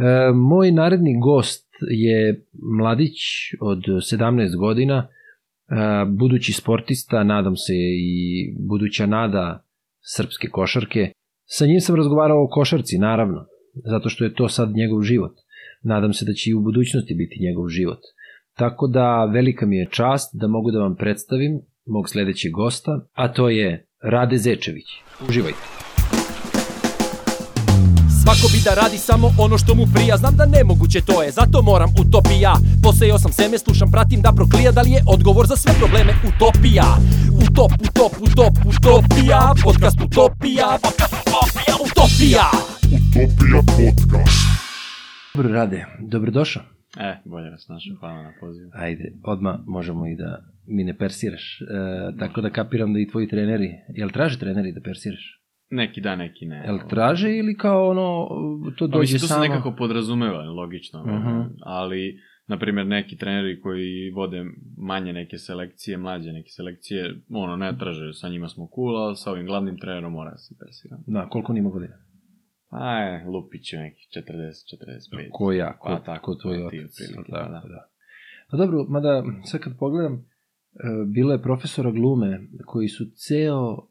E, 0.00 0.32
moj 0.34 0.72
naredni 0.72 1.20
gost 1.20 1.70
je 1.90 2.44
mladić 2.78 3.16
od 3.60 3.78
17 3.78 4.56
godina, 4.56 5.08
e, 5.08 5.74
budući 6.08 6.52
sportista, 6.52 7.24
nadam 7.24 7.56
se 7.56 7.72
i 7.98 8.54
buduća 8.68 9.06
nada 9.06 9.64
srpske 10.16 10.48
košarke. 10.48 11.12
Sa 11.44 11.66
njim 11.66 11.80
sam 11.80 11.96
razgovarao 11.96 12.44
o 12.44 12.48
košarci, 12.48 12.98
naravno, 12.98 13.46
zato 13.84 14.08
što 14.08 14.24
je 14.24 14.34
to 14.34 14.48
sad 14.48 14.70
njegov 14.74 15.02
život. 15.02 15.32
Nadam 15.82 16.12
se 16.12 16.24
da 16.24 16.32
će 16.32 16.50
i 16.50 16.54
u 16.54 16.60
budućnosti 16.60 17.14
biti 17.14 17.42
njegov 17.44 17.68
život. 17.68 18.00
Tako 18.56 18.86
da 18.86 19.24
velika 19.24 19.66
mi 19.66 19.76
je 19.76 19.88
čast 19.90 20.30
da 20.40 20.48
mogu 20.48 20.70
da 20.70 20.78
vam 20.78 20.96
predstavim 20.96 21.60
mog 21.86 22.08
sledećeg 22.08 22.52
gosta, 22.52 23.06
a 23.12 23.32
to 23.32 23.48
je 23.48 23.86
Rade 24.02 24.36
Zečević. 24.36 24.86
Uživajte. 25.28 25.79
Svako 28.30 28.52
bi 28.52 28.60
da 28.64 28.72
radi 28.82 28.98
samo 28.98 29.26
ono 29.38 29.58
što 29.58 29.74
mu 29.74 29.84
prija 29.94 30.16
Znam 30.16 30.34
da 30.36 30.46
nemoguće 30.46 31.00
to 31.00 31.22
je, 31.22 31.30
zato 31.30 31.62
moram 31.62 31.90
utopija 32.02 32.52
Posejao 32.82 33.18
sam 33.18 33.32
seme, 33.32 33.58
slušam, 33.58 33.90
pratim 33.90 34.20
da 34.20 34.32
proklija 34.36 34.72
Da 34.72 34.82
li 34.82 34.90
je 34.90 35.02
odgovor 35.14 35.46
za 35.46 35.56
sve 35.56 35.72
probleme 35.80 36.12
utopija 36.30 36.88
Utop, 37.44 37.72
utop, 37.88 38.12
utop, 38.26 38.54
utopija 38.72 39.40
Podcast 39.64 39.98
utopija, 40.06 40.68
podcast 40.86 41.14
utopija, 41.22 41.74
utopija 41.86 42.46
Utopija 42.96 43.50
podcast. 43.76 44.40
Dobro, 45.34 45.52
Rade, 45.52 45.86
dobrodošao. 46.00 46.62
E, 47.08 47.12
bolje 47.24 47.50
vas 47.50 47.68
našao, 47.68 47.96
hvala 48.00 48.22
na 48.22 48.32
pozivu. 48.40 48.70
Ajde, 48.74 49.12
odmah 49.24 49.54
možemo 49.66 50.06
i 50.06 50.14
da 50.16 50.44
mi 50.66 50.84
ne 50.84 50.98
persiraš. 50.98 51.60
E, 51.60 51.64
tako 52.18 52.40
da 52.40 52.50
kapiram 52.50 52.92
da 52.92 53.00
i 53.00 53.08
tvoji 53.08 53.28
treneri, 53.28 53.70
jel 53.88 54.10
traže 54.10 54.38
treneri 54.38 54.72
da 54.72 54.80
persiraš? 54.80 55.39
Neki 55.70 56.00
da, 56.00 56.16
neki 56.16 56.46
ne. 56.46 56.62
Jel 56.66 56.78
traže 56.88 57.36
ili 57.36 57.56
kao 57.56 57.90
ono, 57.90 58.28
to 58.78 58.88
Pa 58.88 58.96
dođe 58.96 59.00
mislim, 59.00 59.20
to 59.20 59.26
samo? 59.26 59.44
se 59.44 59.48
nekako 59.48 59.74
podrazumeva, 59.78 60.42
logično. 60.42 61.00
Mhm. 61.06 61.40
Ali, 61.62 62.20
na 62.46 62.58
primjer, 62.58 62.86
neki 62.86 63.16
treneri 63.16 63.60
koji 63.60 64.10
vode 64.10 64.44
manje 64.78 65.12
neke 65.12 65.38
selekcije, 65.38 65.96
mlađe 65.98 66.32
neke 66.32 66.48
selekcije, 66.48 67.14
ono, 67.30 67.56
ne 67.56 67.78
traže, 67.78 68.12
sa 68.12 68.28
njima 68.28 68.48
smo 68.48 68.68
cool, 68.74 68.96
ali 68.96 69.16
sa 69.16 69.30
ovim 69.30 69.46
glavnim 69.46 69.78
trenerom 69.78 70.12
mora 70.12 70.30
da 70.30 70.36
se 70.38 70.54
persira. 70.58 70.96
Da, 71.06 71.28
koliko 71.28 71.52
on 71.52 71.58
ima 71.58 71.70
godina? 71.70 71.94
Pa 72.70 72.92
je, 72.92 73.24
Lupić 73.26 73.72
je 73.72 73.78
neki 73.78 74.02
40-45. 74.16 75.28
Ko 75.32 75.52
ja, 75.52 75.78
ko, 75.78 75.88
Pa 75.88 76.00
tako, 76.00 76.32
ko 76.34 76.40
tvoj 76.40 76.58
pa 76.58 76.66
otac. 76.66 76.96
da, 77.16 77.22
pa 77.30 77.38
da. 77.38 77.68
da. 77.68 77.88
Pa 78.50 78.56
dobro, 78.56 78.86
mada 78.88 79.24
sad 79.44 79.60
kad 79.60 79.78
pogledam, 79.78 80.14
e, 80.14 80.18
bilo 81.06 81.32
je 81.32 81.42
profesora 81.42 81.90
glume 81.90 82.40
koji 82.66 82.88
su 82.88 83.04
ceo, 83.04 83.89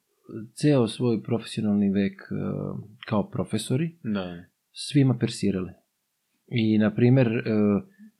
ceo 0.53 0.87
svoj 0.87 1.23
profesionalni 1.23 1.89
vek 1.89 2.21
e, 2.21 2.35
kao 3.07 3.29
profesori 3.29 3.95
Da, 4.03 4.43
svima 4.71 5.17
persirali. 5.17 5.71
I, 6.47 6.77
na 6.77 6.95
primer, 6.95 7.27
e, 7.27 7.41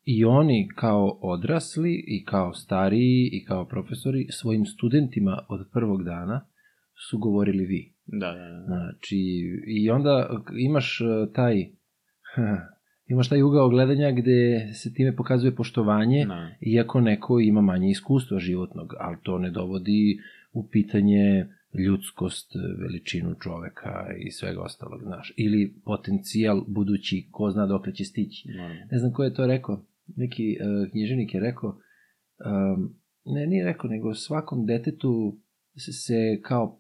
i 0.04 0.26
oni 0.26 0.70
kao 0.76 1.20
odrasli 1.22 2.04
i 2.08 2.26
kao 2.26 2.54
stariji 2.54 3.30
i 3.32 3.46
kao 3.46 3.68
profesori 3.68 4.28
svojim 4.30 4.66
studentima 4.66 5.46
od 5.50 5.68
prvog 5.74 6.04
dana 6.04 6.46
su 7.10 7.18
govorili 7.18 7.66
vi. 7.66 7.94
da, 8.06 8.32
da. 8.32 8.50
da. 8.50 8.64
Znači, 8.66 9.18
i 9.68 9.90
onda 9.90 10.44
imaš 10.60 11.02
e, 11.02 11.34
taj 11.34 11.56
imaš 13.14 13.30
taj 13.30 13.42
ugao 13.42 13.70
gledanja 13.70 14.12
gde 14.12 14.70
se 14.74 14.94
time 14.94 15.16
pokazuje 15.16 15.56
poštovanje, 15.56 16.26
Da. 16.26 16.50
iako 16.62 17.02
neko 17.02 17.40
ima 17.40 17.62
manje 17.62 17.90
iskustva 17.90 18.40
životnog, 18.40 18.94
ali 19.00 19.18
to 19.24 19.38
ne 19.38 19.52
dovodi 19.52 20.20
u 20.54 20.70
pitanje 20.70 21.48
ljudskost, 21.74 22.52
veličinu 22.80 23.36
čoveka 23.36 24.08
i 24.26 24.32
svega 24.32 24.62
ostalog, 24.62 25.02
znaš. 25.04 25.34
Ili 25.38 25.74
potencijal 25.86 26.64
budući, 26.68 27.28
ko 27.32 27.52
zna 27.52 27.66
dokle 27.66 27.94
će 27.94 28.04
stići. 28.04 28.48
Normalno. 28.48 28.86
Ne 28.92 28.98
znam 28.98 29.14
ko 29.14 29.24
je 29.24 29.34
to 29.34 29.48
rekao, 29.48 29.86
neki 30.16 30.58
uh, 30.62 30.92
knjiženik 30.92 31.34
je 31.34 31.40
rekao, 31.40 31.70
um, 31.70 32.96
ne, 33.26 33.48
nije 33.48 33.66
rekao, 33.66 33.90
nego 33.90 34.14
svakom 34.14 34.66
detetu 34.66 35.38
se, 35.78 35.94
se 35.94 36.42
kao, 36.42 36.80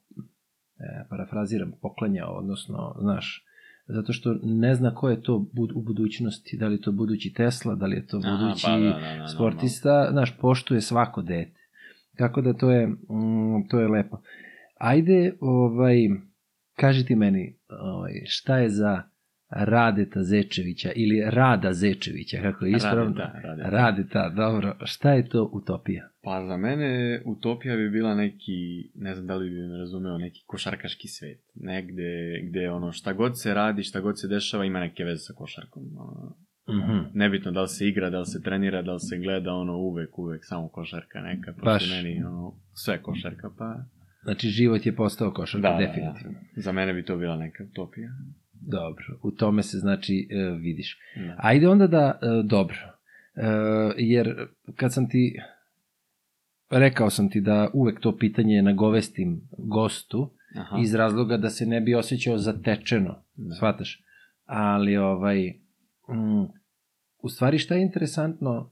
e, 0.79 1.05
parafraziram, 1.09 1.71
poklanja, 1.81 2.27
odnosno, 2.27 2.95
znaš, 3.01 3.45
zato 3.87 4.13
što 4.13 4.35
ne 4.43 4.75
zna 4.75 4.95
ko 4.95 5.09
je 5.09 5.21
to 5.21 5.49
bud, 5.53 5.71
u 5.75 5.81
budućnosti, 5.81 6.57
da 6.57 6.67
li 6.67 6.75
je 6.75 6.81
to 6.81 6.91
budući 6.91 7.33
Tesla, 7.33 7.75
da 7.75 7.85
li 7.85 7.95
je 7.95 8.07
to 8.07 8.21
Aha, 8.23 8.37
budući 8.37 8.65
pa 8.65 8.77
da, 8.77 8.85
da, 8.85 9.17
da, 9.17 9.27
sportista, 9.27 10.07
znaš, 10.11 10.37
poštuje 10.37 10.81
svako 10.81 11.21
dete. 11.21 11.59
Tako 12.17 12.41
da 12.41 12.53
to 12.53 12.71
je, 12.71 12.87
mm, 12.87 13.67
to 13.69 13.79
je 13.79 13.87
lepo. 13.87 14.21
Ajde, 14.79 15.33
ovaj, 15.39 15.97
kaži 16.73 17.05
ti 17.05 17.15
meni, 17.15 17.55
ovaj, 17.81 18.11
šta 18.25 18.57
je 18.57 18.69
za 18.69 19.01
Radeta 19.51 20.23
Zečevića 20.23 20.91
ili 20.91 21.21
Rada 21.25 21.73
Zečevića, 21.73 22.37
kako 22.41 22.65
je 22.65 22.71
ispravno? 22.71 23.03
Radeta, 23.15 23.39
Radeta. 23.41 23.69
Radeta, 23.69 24.29
dobro. 24.29 24.75
Šta 24.83 25.13
je 25.13 25.29
to 25.29 25.49
utopija? 25.53 26.09
Pa 26.23 26.45
za 26.45 26.57
mene 26.57 26.89
utopija 27.25 27.75
bi 27.75 27.89
bila 27.89 28.15
neki, 28.15 28.57
ne 28.95 29.15
znam 29.15 29.27
da 29.27 29.35
li 29.35 29.49
bi 29.49 29.55
me 29.57 29.77
razumeo, 29.77 30.17
neki 30.17 30.43
košarkaški 30.45 31.07
svet. 31.07 31.41
Negde 31.55 32.11
gde 32.43 32.69
ono 32.69 32.91
šta 32.91 33.13
god 33.13 33.41
se 33.41 33.53
radi, 33.53 33.83
šta 33.83 34.01
god 34.01 34.19
se 34.19 34.27
dešava 34.27 34.65
ima 34.65 34.79
neke 34.79 35.03
veze 35.03 35.19
sa 35.19 35.33
košarkom. 35.33 35.83
Ono, 35.97 36.35
Mhm. 36.69 36.97
nebitno 37.13 37.51
da 37.51 37.61
li 37.61 37.67
se 37.67 37.87
igra, 37.87 38.09
da 38.09 38.19
li 38.19 38.25
se 38.25 38.41
trenira, 38.41 38.81
da 38.81 38.93
li 38.93 38.99
se 38.99 39.17
gleda, 39.17 39.53
ono 39.53 39.77
uvek, 39.77 40.19
uvek 40.19 40.41
samo 40.43 40.67
košarka 40.69 41.19
neka. 41.21 41.51
Pošto 41.53 41.65
Baš. 41.65 41.89
meni 41.91 42.23
ono, 42.23 42.53
sve 42.73 43.01
košarka, 43.01 43.49
pa 43.57 43.75
Znači, 44.23 44.49
život 44.49 44.85
je 44.85 44.95
postao 44.95 45.31
košarka, 45.33 45.69
da, 45.69 45.73
da, 45.73 45.79
definitivno. 45.79 46.39
da. 46.55 46.61
Za 46.61 46.71
mene 46.71 46.93
bi 46.93 47.05
to 47.05 47.17
bila 47.17 47.37
neka 47.37 47.63
utopija. 47.63 48.09
Dobro, 48.53 49.05
u 49.23 49.31
tome 49.31 49.63
se, 49.63 49.77
znači, 49.77 50.27
e, 50.31 50.57
vidiš. 50.59 50.97
Da. 51.15 51.35
Ajde 51.37 51.67
onda 51.67 51.87
da, 51.87 52.19
e, 52.21 52.25
dobro, 52.45 52.77
e, 53.35 53.43
jer 53.97 54.47
kad 54.75 54.93
sam 54.93 55.09
ti, 55.09 55.39
rekao 56.69 57.09
sam 57.09 57.29
ti 57.29 57.41
da 57.41 57.69
uvek 57.73 57.99
to 57.99 58.17
pitanje 58.17 58.61
nagovestim 58.61 59.41
gostu, 59.57 60.31
Aha. 60.55 60.77
iz 60.81 60.95
razloga 60.95 61.37
da 61.37 61.49
se 61.49 61.65
ne 61.65 61.81
bi 61.81 61.95
osjećao 61.95 62.37
zatečeno, 62.37 63.23
Da. 63.35 63.55
shvataš? 63.55 64.03
Ali, 64.45 64.97
ovaj, 64.97 65.47
mm, 66.09 66.43
u 67.21 67.29
stvari 67.29 67.57
šta 67.57 67.75
je 67.75 67.81
interesantno, 67.81 68.71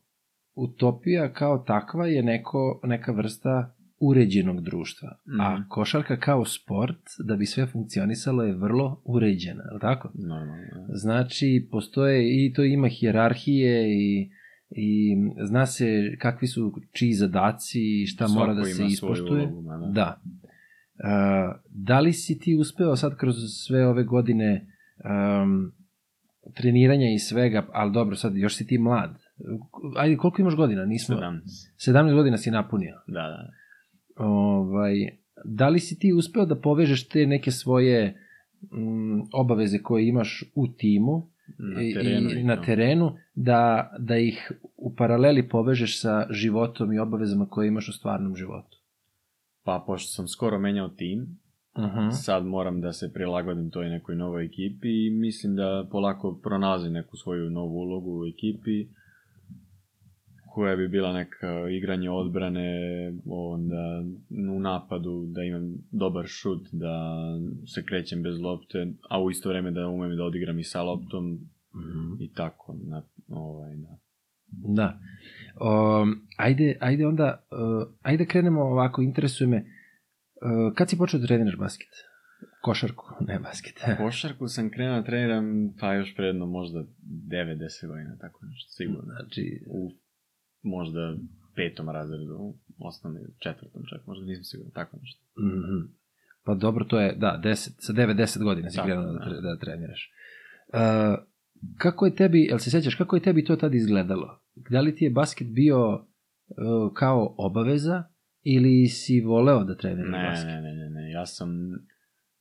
utopija 0.56 1.34
kao 1.34 1.58
takva 1.58 2.08
je 2.08 2.24
neko, 2.24 2.82
neka 2.84 3.12
vrsta 3.12 3.76
uređenog 4.00 4.62
društva, 4.62 5.10
a 5.40 5.54
Mhm. 5.54 5.62
košarka 5.70 6.18
kao 6.18 6.46
sport, 6.46 6.98
da 7.20 7.36
bi 7.36 7.46
sve 7.46 7.66
funkcionisalo, 7.66 8.44
je 8.44 8.54
vrlo 8.54 9.02
uređena, 9.06 9.64
je 9.64 9.74
li 9.74 9.80
tako? 9.82 10.12
Normalno, 10.16 10.56
da. 10.78 10.94
Znači, 10.94 11.68
postoje 11.72 12.18
i 12.38 12.54
to 12.54 12.64
ima 12.64 12.88
hijerarhije 12.88 13.86
i, 13.92 14.30
i 14.70 15.16
zna 15.42 15.66
se 15.66 15.86
kakvi 16.20 16.48
su 16.48 16.74
čiji 16.92 17.14
zadaci 17.14 17.80
i 17.94 18.06
šta 18.06 18.28
Svako 18.28 18.40
mora 18.40 18.54
da 18.54 18.64
se 18.64 18.70
ima 18.72 18.76
svoju 18.76 18.88
ispoštuje. 18.88 19.44
ulogu, 19.44 19.62
ma 19.62 19.78
da. 19.78 19.88
Da. 19.88 20.22
A, 21.04 21.54
da 21.68 22.00
li 22.00 22.14
si 22.14 22.40
ti 22.40 22.56
uspeo 22.56 22.96
sad 22.96 23.18
kroz 23.18 23.36
sve 23.58 23.88
ove 23.88 24.04
godine 24.04 24.68
um, 25.44 25.72
treniranja 26.54 27.10
i 27.10 27.20
svega, 27.20 27.68
ali 27.74 27.92
dobro, 27.92 28.16
sad 28.16 28.36
još 28.36 28.56
si 28.56 28.68
ti 28.68 28.78
mlad. 28.78 29.18
Ajde, 29.96 30.18
koliko 30.18 30.42
imaš 30.42 30.56
godina? 30.56 30.86
Nismo... 30.86 31.16
17. 31.16 31.42
17 31.92 32.14
godina 32.14 32.38
si 32.38 32.52
napunio. 32.52 32.96
Da, 33.08 33.14
da. 33.22 33.50
Ovaj, 34.18 34.94
da 35.46 35.70
li 35.70 35.80
si 35.80 36.00
ti 36.00 36.14
uspeo 36.14 36.46
da 36.46 36.56
povežeš 36.56 37.08
te 37.08 37.26
neke 37.26 37.52
svoje 37.52 38.18
mm, 38.62 39.22
obaveze 39.34 39.80
koje 39.84 40.08
imaš 40.08 40.44
u 40.56 40.68
timu 40.68 41.30
Na 41.60 41.80
terenu. 41.80 42.30
i 42.30 42.40
i 42.40 42.44
na 42.44 42.62
terenu, 42.62 43.12
da, 43.36 43.92
da 44.00 44.18
ih 44.18 44.52
u 44.78 44.96
paraleli 44.96 45.50
povežeš 45.50 46.02
sa 46.02 46.28
životom 46.30 46.94
i 46.94 47.00
obavezama 47.00 47.46
koje 47.50 47.68
imaš 47.68 47.90
u 47.90 47.94
stvarnom 47.94 48.36
životu? 48.36 48.78
Pa, 49.64 49.84
pošto 49.88 50.12
sam 50.12 50.28
skoro 50.28 50.60
menjao 50.60 50.90
tim, 50.90 51.40
Uh 51.78 51.84
-huh. 51.84 52.12
sad 52.12 52.46
moram 52.46 52.82
da 52.82 52.94
se 52.94 53.14
prilagodim 53.14 53.70
toj 53.72 53.90
nekoj 53.90 54.16
novoj 54.16 54.46
ekipi 54.46 55.06
i 55.06 55.10
mislim 55.10 55.56
da 55.56 55.88
polako 55.92 56.40
pronalazim 56.44 56.94
neku 56.94 57.18
svoju 57.18 57.50
novu 57.50 57.76
ulogu 57.76 58.20
u 58.20 58.26
ekipi 58.26 58.88
koja 60.58 60.76
bi 60.76 60.88
bila 60.88 61.14
neka 61.14 61.70
igranje 61.70 62.10
odbrane, 62.10 62.70
onda 63.26 64.04
u 64.56 64.60
napadu 64.60 65.26
da 65.26 65.44
imam 65.44 65.74
dobar 65.92 66.26
šut, 66.28 66.68
da 66.72 66.94
se 67.74 67.86
krećem 67.86 68.24
bez 68.24 68.40
lopte, 68.40 68.88
a 69.10 69.22
u 69.22 69.30
isto 69.32 69.50
vreme 69.50 69.72
da 69.72 69.88
umem 69.88 70.18
da 70.18 70.24
odigram 70.24 70.60
i 70.60 70.64
sa 70.64 70.82
loptom 70.84 71.40
Mhm. 71.76 72.22
i 72.24 72.34
tako. 72.34 72.76
Na, 72.88 73.04
ovaj, 73.28 73.76
da. 73.76 73.98
Da. 74.50 75.00
Um, 76.02 76.28
ajde, 76.38 76.78
ajde 76.80 77.08
onda, 77.08 77.48
uh, 77.52 77.94
ajde 78.02 78.26
krenemo 78.26 78.62
ovako, 78.62 79.02
interesuje 79.02 79.48
me, 79.48 79.58
uh, 79.58 80.74
kad 80.76 80.90
si 80.90 80.98
počeo 80.98 81.20
da 81.20 81.28
treniraš 81.28 81.58
basket? 81.58 81.90
Košarku, 82.62 83.06
ne 83.28 83.40
basket. 83.40 83.74
Košarku 84.04 84.48
sam 84.48 84.70
krenuo 84.70 84.96
da 84.96 85.04
treniram, 85.04 85.74
pa 85.80 85.94
još 85.94 86.16
predno 86.16 86.46
možda 86.46 86.80
9-10 86.80 87.88
godina, 87.88 88.18
tako 88.22 88.46
nešto, 88.46 88.70
sigurno. 88.70 89.14
Znači, 89.20 89.64
u 89.68 89.92
možda 90.68 91.16
petom 91.56 91.90
razredu, 91.90 92.54
osnovnom 92.80 93.22
ili 93.22 93.34
četvrtom 93.40 93.82
čak, 93.90 94.08
možda 94.08 94.26
nisam 94.26 94.44
siguran, 94.44 94.72
tako 94.72 94.98
nešto. 95.02 95.22
mhm. 95.40 95.80
pa 96.44 96.54
dobro, 96.54 96.86
to 96.86 97.00
je, 97.00 97.16
da, 97.16 97.42
10, 97.44 97.54
sa 97.56 97.94
9-10 97.94 98.44
godina 98.44 98.70
si 98.70 98.80
krenuo 98.86 99.06
da, 99.06 99.12
da. 99.12 99.42
da 99.42 99.60
treniraš. 99.60 100.12
Uh, 100.74 100.80
kako 101.78 102.06
je 102.06 102.16
tebi, 102.16 102.44
jel 102.44 102.58
se 102.58 102.72
sećaš, 102.72 102.96
kako 102.96 103.16
je 103.16 103.22
tebi 103.22 103.46
to 103.46 103.56
tad 103.56 103.76
izgledalo? 103.76 104.40
Da 104.56 104.82
li 104.82 104.96
ti 104.96 105.06
je 105.06 105.12
basket 105.12 105.48
bio 105.48 105.94
uh, 105.94 106.94
kao 106.94 107.36
obaveza 107.38 108.04
ili 108.44 108.88
si 108.88 109.22
voleo 109.22 109.64
da 109.64 109.78
treniraš 109.78 110.12
Ne, 110.12 110.30
basket? 110.30 110.48
ne, 110.48 110.62
ne, 110.62 110.74
ne, 110.74 110.90
ne, 110.90 111.12
ja 111.12 111.26
sam 111.26 111.50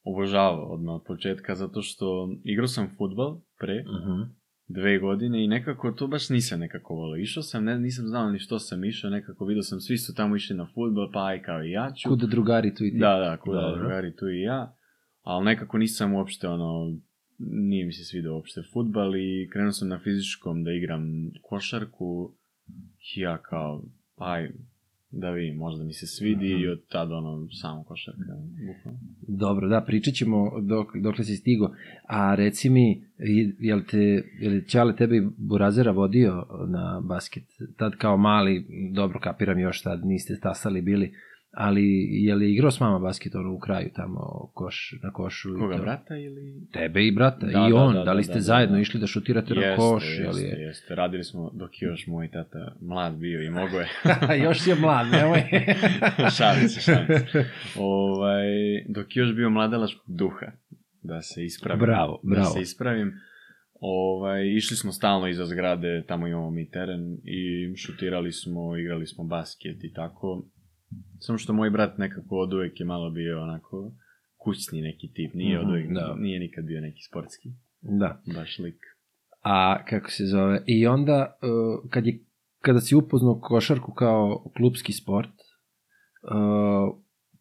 obožavao 0.02 0.72
odmah 0.74 0.94
od 0.94 1.02
početka 1.06 1.54
zato 1.54 1.82
što 1.82 2.28
igrao 2.44 2.66
sam 2.66 2.88
futbal 2.98 3.40
pre 3.58 3.74
Uh 3.74 4.45
dve 4.68 4.98
godine 4.98 5.44
i 5.44 5.48
nekako 5.48 5.92
to 5.92 6.06
baš 6.06 6.28
nisam 6.28 6.60
nekako 6.60 6.94
volio. 6.94 7.22
Išao 7.22 7.42
sam, 7.42 7.64
ne, 7.64 7.78
nisam 7.78 8.06
znao 8.06 8.30
ni 8.30 8.38
što 8.38 8.58
sam 8.58 8.84
išao, 8.84 9.10
nekako 9.10 9.44
vidio 9.44 9.62
sam, 9.62 9.80
svi 9.80 9.98
su 9.98 10.14
tamo 10.14 10.36
išli 10.36 10.56
na 10.56 10.66
futbal, 10.74 11.10
pa 11.12 11.26
aj 11.26 11.42
kao 11.42 11.64
i 11.64 11.70
ja 11.70 11.92
ću. 11.96 12.08
Kuda 12.08 12.26
drugari 12.26 12.74
tu 12.74 12.84
i 12.84 12.90
ti? 12.90 12.98
Da, 12.98 13.16
da, 13.18 13.36
kuda 13.36 13.60
Dobro. 13.60 13.78
drugari 13.80 14.16
tu 14.16 14.28
i 14.28 14.40
ja. 14.40 14.76
Ali 15.22 15.44
nekako 15.44 15.78
nisam 15.78 16.14
uopšte 16.14 16.48
ono, 16.48 16.98
nije 17.38 17.86
mi 17.86 17.92
se 17.92 18.04
svidao 18.04 18.34
uopšte 18.34 18.62
futbal 18.72 19.16
i 19.16 19.48
krenuo 19.52 19.72
sam 19.72 19.88
na 19.88 19.98
fizičkom 19.98 20.64
da 20.64 20.72
igram 20.72 21.30
košarku 21.42 22.34
i 23.16 23.20
ja 23.20 23.38
kao, 23.38 23.84
aj, 24.16 24.50
da 25.10 25.30
vidim, 25.30 25.56
možda 25.56 25.84
mi 25.84 25.92
se 25.92 26.06
svidi 26.06 26.54
Mhm. 26.54 26.62
i 26.62 26.68
od 26.68 26.80
tada 26.88 27.14
ono, 27.14 27.48
samo 27.52 27.84
košarka. 27.84 28.20
bukvalno. 28.66 29.00
Dobro, 29.30 29.68
da, 29.68 29.80
pričat 29.80 30.14
ćemo 30.14 30.36
dok, 30.60 30.96
dokle 30.96 31.24
si 31.24 31.36
stigo. 31.36 31.70
A 32.04 32.34
reci 32.34 32.70
mi, 32.70 32.90
i- 33.20 33.56
jel 33.58 33.80
te, 33.82 33.98
jel 34.40 34.54
je 34.54 34.64
Ćale 34.64 34.96
tebe 34.96 35.16
i 35.16 35.28
Burazera 35.38 35.90
vodio 35.92 36.32
na 36.68 37.02
basket? 37.02 37.44
Tad 37.76 37.92
kao 37.92 38.16
mali, 38.16 38.64
dobro 38.92 39.20
kapiram 39.20 39.58
još 39.58 39.82
tad, 39.82 40.04
niste 40.04 40.38
tasali 40.40 40.82
bili, 40.82 41.12
ali 41.56 42.08
je 42.10 42.34
li 42.34 42.52
igrao 42.52 42.70
s 42.70 42.80
mama 42.80 42.98
basket 42.98 43.34
ono 43.34 43.52
u 43.52 43.58
kraju 43.58 43.90
tamo 43.94 44.50
koš, 44.54 44.94
na 45.02 45.12
košu? 45.12 45.56
i 45.56 45.58
Koga, 45.58 45.76
to? 45.76 45.82
brata 45.82 46.16
ili... 46.16 46.66
Tebe 46.72 47.06
i 47.06 47.12
brata, 47.12 47.46
Da, 47.46 47.66
i 47.68 47.70
da, 47.70 47.76
on, 47.76 47.94
da, 47.94 48.04
da, 48.04 48.12
li 48.12 48.18
da, 48.18 48.22
ste 48.22 48.32
da, 48.32 48.38
da, 48.38 48.42
zajedno 48.42 48.76
da. 48.76 48.80
išli 48.80 49.00
da 49.00 49.06
šutirate 49.06 49.54
na 49.54 49.60
Jeste, 49.60 49.76
koš? 49.76 50.04
jeste, 50.04 50.22
jel 50.22 50.38
je... 50.38 50.66
jeste. 50.66 50.94
Radili 50.94 51.24
smo 51.24 51.50
dok 51.54 51.70
još 51.82 52.06
moj 52.06 52.30
tata 52.30 52.76
mlad 52.80 53.16
bio 53.16 53.42
i 53.42 53.50
mogo 53.50 53.76
je. 53.78 53.88
još 54.44 54.60
si 54.60 54.70
je 54.70 54.76
mlad, 54.76 55.06
nemoj. 55.12 55.42
šalim 56.38 56.68
se, 56.68 56.80
šalim 56.80 57.06
se. 57.06 57.44
Ovaj, 57.78 58.46
dok 58.88 59.16
još 59.16 59.34
bio 59.34 59.50
mladalačkog 59.50 60.04
duha, 60.06 60.46
da 61.02 61.22
se 61.22 61.44
ispravim. 61.44 61.80
Bravo, 61.80 62.20
Da 62.22 62.30
bravo. 62.30 62.50
se 62.50 62.60
ispravim. 62.60 63.12
Ovaj, 63.80 64.46
išli 64.56 64.76
smo 64.76 64.92
stalno 64.92 65.28
iza 65.28 65.44
zgrade, 65.44 66.04
tamo 66.08 66.26
imamo 66.26 66.50
mi 66.50 66.70
teren 66.70 67.18
i 67.24 67.76
šutirali 67.76 68.32
smo, 68.32 68.76
igrali 68.76 69.06
smo 69.06 69.24
basket 69.24 69.84
i 69.84 69.92
tako. 69.92 70.44
Samo 71.20 71.38
što 71.38 71.52
moj 71.52 71.70
brat 71.70 71.98
nekako 71.98 72.36
od 72.36 72.52
uvek 72.52 72.80
je 72.80 72.86
malo 72.86 73.10
bio 73.10 73.42
onako 73.42 73.92
kućni 74.36 74.80
neki 74.82 75.12
tip, 75.14 75.34
nije 75.34 75.58
Mhm, 75.58 75.66
od 75.66 75.72
uvek, 75.72 75.90
da. 75.92 76.14
nije 76.18 76.40
nikad 76.40 76.64
bio 76.64 76.80
neki 76.80 77.02
sportski, 77.10 77.48
da. 77.80 78.22
baš 78.34 78.58
lik. 78.58 78.78
A 79.42 79.84
kako 79.84 80.10
se 80.10 80.24
zove? 80.26 80.62
I 80.66 80.86
onda 80.86 81.38
uh, 81.42 81.90
kad 81.90 82.06
je 82.06 82.20
kada 82.60 82.80
si 82.80 82.94
upoznao 82.94 83.40
košarku 83.40 83.92
kao 83.92 84.50
klubski 84.56 84.92
sport, 84.92 85.28
uh, 86.22 86.96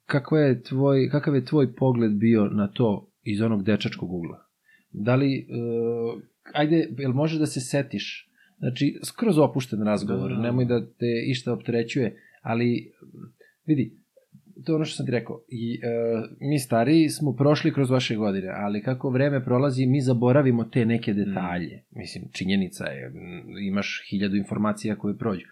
kako 0.05 0.37
je 0.37 0.63
tvoj, 0.63 1.09
kakav 1.09 1.35
je 1.35 1.45
tvoj 1.45 1.75
pogled 1.75 2.11
bio 2.11 2.45
na 2.45 2.67
to 2.67 3.11
iz 3.23 3.41
onog 3.41 3.63
dečačkog 3.63 4.13
ugla? 4.13 4.45
Da 4.91 5.15
li, 5.15 5.47
uh, 5.49 6.21
ajde, 6.53 6.89
jel 6.97 7.11
može 7.13 7.39
da 7.39 7.45
se 7.45 7.59
setiš? 7.61 8.31
Znači, 8.57 8.99
skroz 9.03 9.37
opušten 9.37 9.83
razgovor, 9.83 10.29
Da, 10.29 10.35
da. 10.35 10.41
nemoj 10.41 10.65
da 10.65 10.85
te 10.85 11.23
išta 11.27 11.53
opterećuje, 11.53 12.21
ali 12.41 12.91
vidi, 13.65 13.97
to 14.65 14.71
je 14.71 14.75
ono 14.75 14.85
što 14.85 14.95
sam 14.95 15.05
ti 15.05 15.11
rekao. 15.11 15.41
I, 15.49 15.79
e, 15.83 15.87
mi 16.39 16.59
stariji 16.59 17.09
smo 17.09 17.33
prošli 17.33 17.73
kroz 17.73 17.89
vaše 17.89 18.15
godine, 18.15 18.47
ali 18.55 18.81
kako 18.81 19.09
vreme 19.09 19.43
prolazi, 19.43 19.85
mi 19.85 20.01
zaboravimo 20.01 20.63
te 20.63 20.85
neke 20.85 21.13
detalje. 21.13 21.83
Mislim, 21.91 22.23
činjenica 22.31 22.85
je, 22.85 23.11
imaš 23.67 24.03
hiljadu 24.09 24.35
informacija 24.35 24.95
koje 24.95 25.17
prođu. 25.17 25.45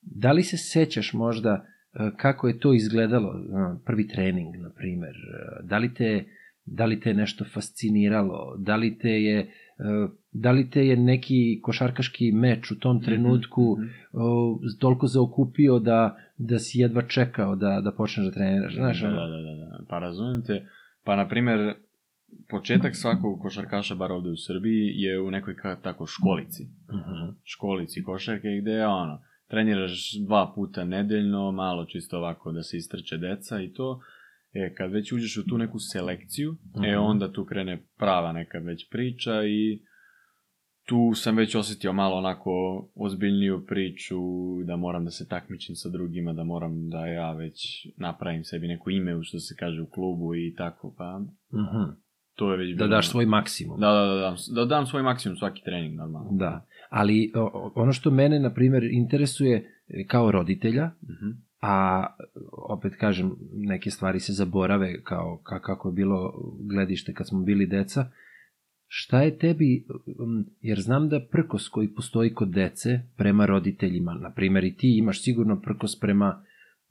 Da 0.00 0.32
li 0.32 0.42
se 0.42 0.56
sećaš 0.56 1.12
možda 1.12 1.50
e, 1.94 2.10
kako 2.16 2.48
je 2.48 2.58
to 2.58 2.74
izgledalo, 2.74 3.32
e, 3.32 3.84
prvi 3.86 4.08
trening, 4.08 4.56
na 4.56 4.70
primer, 4.70 5.10
e, 5.10 5.66
da 5.66 5.78
li 5.78 5.94
te, 5.94 6.24
da 6.64 6.84
li 6.84 7.00
te 7.00 7.10
je 7.10 7.14
nešto 7.14 7.44
fasciniralo, 7.54 8.56
da 8.58 8.76
li 8.76 8.98
te 8.98 9.10
je, 9.10 9.50
da 10.32 10.50
li 10.50 10.70
te 10.70 10.86
je 10.86 10.96
neki 10.96 11.60
košarkaški 11.62 12.32
meč 12.32 12.70
u 12.70 12.78
tom 12.78 13.02
trenutku 13.02 13.76
Mhm. 13.78 13.88
o, 14.12 14.58
toliko 14.78 15.06
zaokupio 15.06 15.78
da, 15.78 16.16
da 16.48 16.58
si 16.58 16.78
jedva 16.78 17.02
čekao 17.02 17.56
da, 17.56 17.80
da 17.84 17.92
počneš 17.92 18.26
da 18.26 18.32
treniraš. 18.32 18.74
Znaš, 18.74 19.00
da, 19.00 19.08
da, 19.08 19.26
da, 19.26 19.40
da, 19.42 19.78
da. 19.78 19.84
Pa 19.88 19.98
razumijem 19.98 20.42
te. 20.46 20.66
Pa, 21.04 21.16
na 21.16 21.28
primer, 21.28 21.74
početak 22.48 22.96
svakog 22.96 23.40
košarkaša, 23.40 23.94
bar 23.94 24.12
ovde 24.12 24.30
u 24.30 24.36
Srbiji, 24.36 24.92
je 24.94 25.20
u 25.20 25.30
nekoj 25.30 25.56
ka, 25.56 25.76
tako 25.82 26.06
školici. 26.06 26.62
Mhm. 26.92 27.30
Školici 27.44 28.02
košarke 28.02 28.48
gde 28.62 28.70
je 28.70 28.86
ono, 28.86 29.20
treniraš 29.48 30.12
dva 30.26 30.52
puta 30.54 30.84
nedeljno, 30.84 31.52
malo 31.52 31.84
čisto 31.84 32.18
ovako 32.18 32.52
da 32.52 32.62
se 32.62 32.76
istrče 32.76 33.16
deca 33.16 33.60
i 33.62 33.72
to. 33.72 34.00
E, 34.52 34.74
kad 34.74 34.92
već 34.92 35.12
uđeš 35.12 35.36
u 35.36 35.46
tu 35.48 35.58
neku 35.58 35.78
selekciju, 35.78 36.56
e, 36.74 36.78
Mhm. 36.92 37.00
onda 37.04 37.32
tu 37.32 37.44
krene 37.44 37.82
prava 37.98 38.32
neka 38.32 38.58
već 38.58 38.90
priča 38.90 39.44
i 39.44 39.82
tu 40.84 41.14
sam 41.14 41.36
već 41.36 41.54
osetio 41.54 41.92
malo 41.92 42.16
onako 42.16 42.50
ozbiljniju 42.96 43.66
priču, 43.66 44.16
da 44.64 44.76
moram 44.76 45.04
da 45.04 45.10
se 45.10 45.28
takmičim 45.28 45.76
sa 45.76 45.88
drugima, 45.88 46.32
da 46.32 46.44
moram 46.44 46.88
da 46.88 47.06
ja 47.06 47.32
već 47.32 47.58
napravim 47.96 48.44
sebi 48.44 48.68
neko 48.68 48.90
ime, 48.90 49.22
što 49.22 49.38
se 49.38 49.54
kaže 49.58 49.82
u 49.82 49.86
klubu 49.86 50.34
i 50.34 50.54
tako, 50.54 50.94
pa 50.98 51.18
Mhm. 51.52 51.90
to 52.34 52.52
je 52.52 52.58
već 52.58 52.70
Da 52.70 52.76
bilo- 52.76 52.88
daš 52.88 53.10
svoj 53.10 53.26
maksimum. 53.26 53.80
Da, 53.80 53.86
da, 53.88 54.06
da, 54.06 54.14
dam, 54.16 54.34
da 54.54 54.64
dam 54.66 54.86
svoj 54.86 55.02
maksimum 55.02 55.36
svaki 55.36 55.62
trening, 55.64 55.94
normalno. 55.94 56.28
Da. 56.32 56.66
Ali 56.90 57.32
ono 57.74 57.92
što 57.92 58.10
mene, 58.10 58.40
na 58.40 58.50
primjer, 58.50 58.84
interesuje 58.84 59.56
e, 59.88 60.06
kao 60.06 60.30
roditelja, 60.30 60.90
Mhm. 61.02 61.30
a 61.62 62.06
opet 62.68 62.92
kažem, 62.96 63.32
neke 63.54 63.90
stvari 63.90 64.20
se 64.20 64.32
zaborave 64.34 65.02
kao 65.02 65.40
ka, 65.42 65.60
kako 65.60 65.88
je 65.88 65.92
bilo 65.92 66.32
gledište 66.62 67.14
kad 67.14 67.28
smo 67.28 67.40
bili 67.40 67.66
deca, 67.66 68.10
šta 68.94 69.22
je 69.22 69.38
tebi, 69.38 69.86
um, 70.18 70.46
jer 70.60 70.80
znam 70.80 71.08
da 71.08 71.20
prkos 71.30 71.68
koji 71.68 71.94
postoji 71.94 72.34
kod 72.34 72.48
dece 72.48 73.00
prema 73.16 73.46
roditeljima, 73.46 74.14
na 74.14 74.32
primjer 74.32 74.64
i 74.64 74.76
ti 74.76 74.98
imaš 74.98 75.22
sigurno 75.22 75.60
prkos 75.60 76.00
prema 76.00 76.44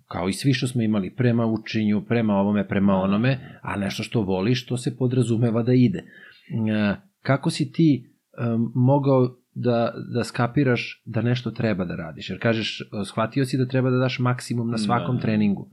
kao 0.07 0.29
i 0.29 0.33
svi 0.33 0.53
što 0.53 0.67
smo 0.67 0.81
imali, 0.81 1.15
prema 1.15 1.45
učenju, 1.45 2.01
prema 2.07 2.33
ovome, 2.33 2.67
prema 2.67 2.93
onome, 2.93 3.59
a 3.61 3.75
nešto 3.75 4.03
što 4.03 4.21
voliš, 4.21 4.65
to 4.65 4.77
se 4.77 4.97
podrazumeva 4.97 5.63
da 5.63 5.73
ide. 5.73 5.99
E, 5.99 6.95
Kako 7.21 7.49
si 7.49 7.71
ti 7.71 8.09
um, 8.45 8.71
mogao 8.75 9.35
da, 9.55 9.93
da 10.13 10.23
skapiraš 10.23 11.03
da 11.05 11.21
nešto 11.21 11.51
treba 11.51 11.85
da 11.85 11.95
radiš? 11.95 12.29
Jer 12.29 12.39
kažeš, 12.41 12.81
shvatio 13.05 13.45
si 13.45 13.57
da 13.57 13.67
treba 13.67 13.89
da 13.89 13.97
daš 13.97 14.19
maksimum 14.19 14.69
na 14.69 14.77
svakom 14.77 15.15
Da. 15.15 15.21
treningu. 15.21 15.69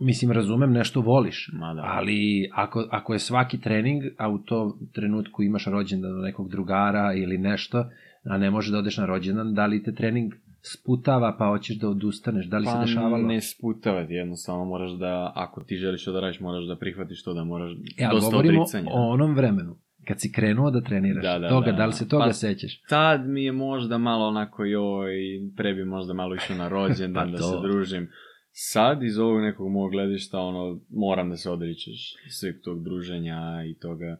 Mislim, 0.00 0.30
razumem, 0.32 0.72
nešto 0.72 1.00
voliš, 1.00 1.50
Ma 1.52 1.74
da. 1.74 1.82
ali 1.84 2.16
ako, 2.54 2.88
ako 2.90 3.12
je 3.12 3.18
svaki 3.18 3.60
trening, 3.60 4.02
a 4.18 4.28
u 4.28 4.38
to 4.38 4.58
trenutku 4.92 5.42
imaš 5.42 5.64
rođendan 5.66 6.20
nekog 6.20 6.50
drugara 6.50 7.14
ili 7.14 7.38
nešto, 7.38 7.84
a 8.24 8.38
ne 8.38 8.50
može 8.50 8.72
da 8.72 8.78
odeš 8.78 8.96
na 8.96 9.06
rođendan, 9.06 9.54
da 9.54 9.66
li 9.66 9.82
te 9.82 9.94
trening 9.94 10.32
sputava 10.62 11.36
pa 11.38 11.46
hoćeš 11.46 11.76
da 11.76 11.88
odustaneš? 11.88 12.46
Da 12.46 12.58
li 12.58 12.66
se 12.66 12.78
dešavalo? 12.80 13.16
Pa 13.16 13.22
ne 13.22 13.40
sputavati, 13.40 14.12
jednostavno 14.12 14.64
moraš 14.64 14.90
da, 14.92 15.32
ako 15.34 15.62
ti 15.62 15.76
želiš 15.76 16.04
to 16.04 16.12
da 16.12 16.20
radiš, 16.20 16.40
moraš 16.40 16.64
da 16.64 16.76
prihvatiš 16.76 17.22
to 17.22 17.34
da 17.34 17.44
moraš 17.44 17.72
E, 17.98 18.08
dosta 18.10 18.30
govorimo 18.30 18.60
odricanja. 18.60 18.90
o 18.90 19.08
onom 19.08 19.34
vremenu, 19.34 19.76
kad 20.08 20.20
si 20.20 20.32
krenuo 20.32 20.70
da 20.70 20.80
treniraš. 20.80 21.22
Da, 21.22 21.38
da, 21.38 21.48
toga, 21.48 21.66
da. 21.66 21.76
da 21.76 21.86
li 21.86 21.92
se 21.92 22.08
toga 22.08 22.24
Pa- 22.24 22.32
sećaš? 22.32 22.80
Tad 22.82 23.28
mi 23.28 23.44
je 23.44 23.52
možda 23.52 23.98
malo 23.98 24.26
onako 24.26 24.64
joj, 24.64 25.12
pre 25.56 25.74
bi 25.74 25.84
možda 25.84 26.14
malo 26.14 26.34
išao 26.34 26.56
na 26.56 26.68
rođendan 26.68 27.26
Pa 27.26 27.30
da 27.30 27.38
se 27.38 27.56
družim. 27.62 28.08
Sad 28.54 29.02
iz 29.02 29.18
ovog 29.18 29.40
nekog 29.40 29.70
mog 29.70 29.90
gledišta, 29.90 30.38
ono, 30.38 30.80
moram 30.90 31.30
da 31.30 31.36
se 31.36 31.50
odričeš 31.50 32.14
sveg 32.40 32.54
tog 32.64 32.84
druženja 32.84 33.40
i 33.70 33.78
toga. 33.78 34.16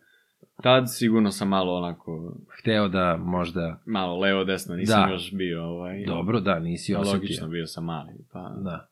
Tad 0.62 0.84
sigurno 0.94 1.30
sam 1.30 1.48
malo 1.48 1.74
onako, 1.74 2.36
Hteo 2.60 2.88
da 2.88 3.16
možda... 3.16 3.82
malo 3.86 4.18
levo 4.18 4.44
desno, 4.44 4.76
nisam 4.76 5.02
Da. 5.06 5.12
još 5.12 5.32
bio 5.32 5.64
ovaj. 5.64 6.04
Dobro, 6.06 6.40
da, 6.40 6.58
nisi 6.58 6.94
osetio. 6.94 7.12
Logično, 7.12 7.48
bio 7.48 7.66
sam 7.66 7.84
mali. 7.84 8.12
Pa, 8.32 8.54
Da. 8.64 8.88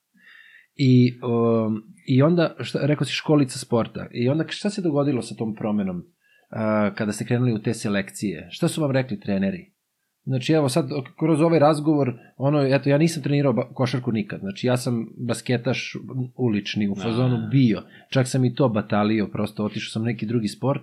I, 0.76 1.18
um, 1.22 1.82
I 2.06 2.22
onda, 2.22 2.54
šta, 2.60 2.78
rekao 2.82 3.04
si 3.04 3.12
školica 3.12 3.58
sporta, 3.58 4.06
i 4.12 4.28
onda 4.28 4.44
šta 4.48 4.70
se 4.70 4.82
dogodilo 4.82 5.22
sa 5.22 5.34
tom 5.34 5.54
promenom 5.54 5.96
uh, 5.96 6.94
kada 6.94 7.12
ste 7.12 7.24
krenuli 7.24 7.52
u 7.52 7.62
te 7.62 7.74
selekcije? 7.74 8.48
Šta 8.50 8.68
su 8.68 8.82
vam 8.82 8.90
rekli 8.90 9.20
treneri? 9.20 9.69
Znači, 10.30 10.52
evo 10.52 10.68
sad, 10.68 10.90
kroz 11.18 11.40
ovaj 11.40 11.58
razgovor, 11.58 12.14
ono, 12.36 12.62
eto, 12.62 12.90
ja 12.90 12.98
nisam 12.98 13.22
trenirao 13.22 13.70
košarku 13.74 14.12
nikad, 14.12 14.40
znači 14.40 14.66
ja 14.66 14.76
sam 14.76 15.08
basketaš 15.16 15.96
ulični 16.36 16.88
u 16.88 16.94
fazonu 16.94 17.36
A. 17.36 17.48
bio, 17.50 17.82
čak 18.08 18.28
sam 18.28 18.44
i 18.44 18.54
to 18.54 18.68
batalio, 18.68 19.26
prosto 19.26 19.64
otišao 19.64 19.90
sam 19.90 20.02
neki 20.04 20.26
drugi 20.26 20.48
sport, 20.48 20.82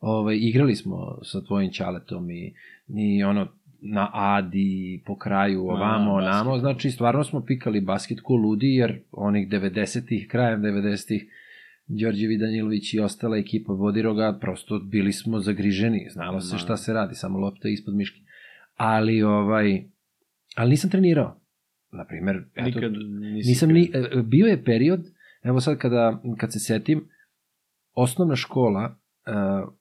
ovaj, 0.00 0.36
igrali 0.40 0.76
smo 0.76 1.18
sa 1.22 1.40
tvojim 1.40 1.70
ćaletom 1.70 2.30
i, 2.30 2.54
i 2.88 3.24
ono, 3.24 3.48
na 3.80 4.10
Adi, 4.12 5.02
po 5.06 5.18
kraju, 5.18 5.62
ovamo, 5.62 6.14
basket. 6.14 6.34
onamo, 6.34 6.58
znači 6.58 6.90
stvarno 6.90 7.24
smo 7.24 7.44
pikali 7.44 7.80
basket 7.80 8.20
ko 8.20 8.34
ludi, 8.34 8.74
jer 8.74 9.00
onih 9.12 9.48
90-ih, 9.48 10.28
krajem 10.28 10.62
90-ih, 10.62 11.26
Đorđevi 11.86 12.38
Danjilović 12.38 12.94
i 12.94 13.00
ostala 13.00 13.36
ekipa 13.36 13.72
Vodiroga, 13.72 14.38
prosto 14.40 14.78
bili 14.78 15.12
smo 15.12 15.40
zagriženi, 15.40 16.08
znalo 16.10 16.40
se 16.40 16.58
šta 16.58 16.76
se 16.76 16.92
radi, 16.92 17.14
samo 17.14 17.38
lopta 17.38 17.68
ispod 17.68 17.94
miške. 17.94 18.27
Ali, 18.78 19.22
ovaj, 19.22 19.82
ali 20.56 20.70
nisam 20.70 20.90
trenirao. 20.90 21.40
Naprimer, 21.92 22.44
eto, 22.54 22.66
Nikad 22.66 22.92
nisi 23.20 23.48
nisam 23.48 23.68
ni, 23.68 23.90
e, 23.94 24.22
bio 24.22 24.46
je 24.46 24.64
period, 24.64 25.00
evo 25.42 25.60
sad 25.60 25.78
kada, 25.78 26.22
kad 26.38 26.52
se 26.52 26.58
setim, 26.58 27.08
osnovna 27.94 28.36
škola, 28.36 28.96
uh, 29.26 29.74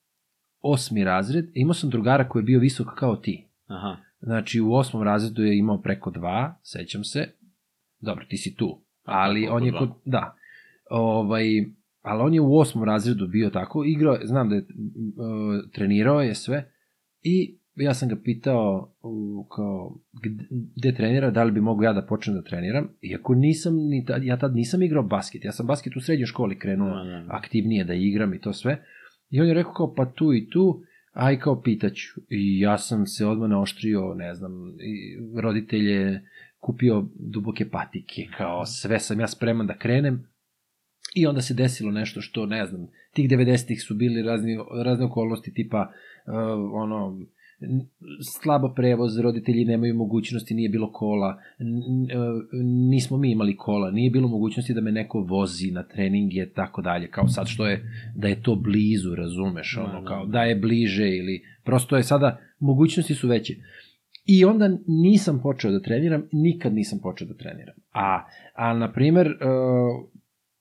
osmi 0.61 1.03
razred, 1.03 1.45
imao 1.53 1.73
sam 1.73 1.89
drugara 1.89 2.29
koji 2.29 2.41
je 2.41 2.45
bio 2.45 2.59
visok 2.59 2.87
kao 2.95 3.15
ti. 3.15 3.47
Aha, 3.67 3.97
Znači, 4.21 4.61
u 4.61 4.73
osmom 4.73 5.03
razredu 5.03 5.43
je 5.43 5.57
imao 5.57 5.81
preko 5.81 6.11
dva, 6.11 6.59
sećam 6.63 7.03
se. 7.03 7.27
Dobro, 7.99 8.25
ti 8.29 8.37
si 8.37 8.55
tu. 8.55 8.83
Ali 9.03 9.47
oko 9.47 9.55
on 9.55 9.65
je 9.65 9.71
kod... 9.71 9.89
Da. 10.05 10.35
Ovaj, 10.89 11.45
ali 12.01 12.21
on 12.21 12.33
je 12.33 12.41
u 12.41 12.57
osmom 12.57 12.83
razredu 12.83 13.27
bio 13.27 13.49
tako. 13.49 13.83
Igrao, 13.85 14.17
znam 14.23 14.49
da 14.49 14.55
je 14.55 14.61
uh, 14.61 15.71
trenirao 15.73 16.21
je 16.21 16.35
sve. 16.35 16.71
I 17.21 17.56
ja 17.77 17.93
sam 17.93 18.09
ga 18.09 18.15
pitao 18.23 18.93
u, 19.01 19.43
kao, 19.55 19.97
gde, 20.75 20.95
trenira, 20.95 21.31
da 21.31 21.43
li 21.43 21.51
bi 21.51 21.61
mogu 21.61 21.83
ja 21.83 21.93
da 21.93 22.05
počnem 22.05 22.35
da 22.35 22.41
treniram. 22.41 22.89
Iako 23.01 23.35
nisam, 23.35 23.75
ni 23.75 24.05
tad, 24.05 24.23
ja 24.23 24.37
tad 24.37 24.55
nisam 24.55 24.83
igrao 24.83 25.03
basket. 25.03 25.45
Ja 25.45 25.51
sam 25.51 25.67
basket 25.67 25.95
u 25.95 26.01
srednjoj 26.01 26.25
školi 26.25 26.59
krenuo 26.59 26.89
Da, 26.89 27.03
da, 27.03 27.19
da. 27.19 27.25
aktivnije 27.29 27.83
da 27.83 27.93
igram 27.93 28.33
i 28.33 28.39
to 28.41 28.53
sve. 28.53 28.83
I 29.29 29.41
on 29.41 29.47
je 29.47 29.53
rekao 29.53 29.73
kao, 29.73 29.93
pa 29.95 30.05
tu 30.05 30.33
i 30.33 30.49
tu, 30.49 30.81
aj 31.13 31.39
kao 31.39 31.61
pitaću. 31.61 32.21
I 32.29 32.59
ja 32.59 32.77
sam 32.77 33.05
se 33.05 33.25
odmah 33.25 33.49
naoštrio, 33.49 34.13
ne 34.13 34.33
znam, 34.33 34.51
i 34.69 35.17
roditelje 35.41 36.21
kupio 36.59 37.05
duboke 37.15 37.69
patike, 37.69 38.27
kao 38.37 38.65
sve 38.65 38.99
sam 38.99 39.19
ja 39.19 39.27
spreman 39.27 39.67
da 39.67 39.77
krenem. 39.77 40.27
I 41.15 41.27
onda 41.27 41.41
se 41.41 41.53
desilo 41.53 41.91
nešto 41.91 42.21
što, 42.21 42.45
ne 42.45 42.65
znam, 42.65 42.87
tih 43.13 43.29
90-ih 43.29 43.83
su 43.83 43.95
bili 43.95 44.21
razni, 44.21 44.57
razne 44.83 45.05
okolnosti, 45.05 45.53
tipa, 45.53 45.91
uh, 46.27 46.33
ono, 46.73 47.19
slabo 48.33 48.73
prevoz, 48.75 49.19
roditelji 49.19 49.65
nemaju 49.65 49.95
mogućnosti, 49.95 50.53
nije 50.53 50.69
bilo 50.69 50.91
kola, 50.91 51.37
e, 51.59 51.63
nismo 52.89 53.17
mi 53.17 53.31
imali 53.31 53.55
kola, 53.55 53.91
nije 53.91 54.11
bilo 54.11 54.27
mogućnosti 54.27 54.73
da 54.73 54.81
me 54.81 54.91
neko 54.91 55.19
vozi 55.19 55.71
na 55.71 55.83
treninge, 55.83 56.49
tako 56.55 56.81
dalje, 56.81 57.07
kao 57.07 57.27
sad 57.27 57.47
što 57.47 57.67
je, 57.67 57.83
da 58.15 58.27
je 58.27 58.41
to 58.41 58.55
blizu, 58.55 59.15
razumeš, 59.15 59.77
ono, 59.77 60.05
kao 60.05 60.25
da. 60.25 60.43
je 60.43 60.55
bliže 60.55 61.09
ili, 61.09 61.41
prosto 61.63 61.97
je 61.97 62.03
sada, 62.03 62.39
mogućnosti 62.59 63.13
su 63.13 63.27
veće. 63.27 63.53
I 64.25 64.45
onda 64.45 64.69
nisam 64.87 65.39
počeo 65.43 65.71
da 65.71 65.81
treniram, 65.81 66.23
nikad 66.31 66.73
nisam 66.73 66.99
počeo 66.99 67.27
da 67.27 67.33
treniram. 67.33 67.75
A, 67.91 68.23
a 68.55 68.73
na 68.73 68.91
primer, 68.93 69.27
uh, 69.27 70.09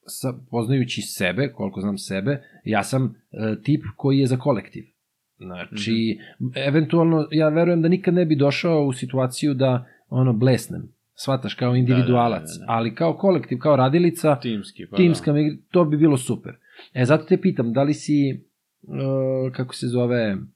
sa, 0.06 0.32
poznajući 0.50 1.02
sebe, 1.02 1.52
koliko 1.52 1.80
znam 1.80 1.98
sebe, 1.98 2.42
ja 2.64 2.82
sam 2.82 3.04
uh, 3.04 3.62
tip 3.62 3.82
koji 3.96 4.18
je 4.18 4.26
za 4.26 4.36
kolektiv. 4.36 4.95
Znači, 5.38 6.18
eventualno, 6.54 7.28
ja 7.30 7.48
verujem 7.48 7.82
da 7.82 7.88
nikad 7.88 8.14
ne 8.14 8.24
bi 8.24 8.36
došao 8.36 8.84
u 8.84 8.92
situaciju 8.92 9.54
da, 9.54 9.86
ono, 10.08 10.32
blesnem. 10.32 10.96
Shvataš, 11.14 11.54
kao 11.54 11.76
individualac. 11.76 12.42
Da, 12.42 12.52
da, 12.52 12.58
da, 12.58 12.66
da. 12.66 12.72
Ali 12.72 12.94
kao 12.94 13.16
kolektiv, 13.16 13.58
kao 13.58 13.76
radilica, 13.76 14.36
timski. 14.40 14.86
Pa 14.90 14.96
timska 14.96 15.32
Da. 15.32 15.38
to 15.70 15.84
bi 15.84 15.96
bilo 15.96 16.16
super. 16.16 16.54
E, 16.94 17.04
zato 17.04 17.24
te 17.24 17.40
pitam, 17.40 17.72
da 17.72 17.82
li 17.82 17.94
si, 17.94 18.44
uh, 18.82 19.52
kako 19.52 19.74
se 19.74 19.86
zove, 19.86 20.34
uh, 20.34 20.46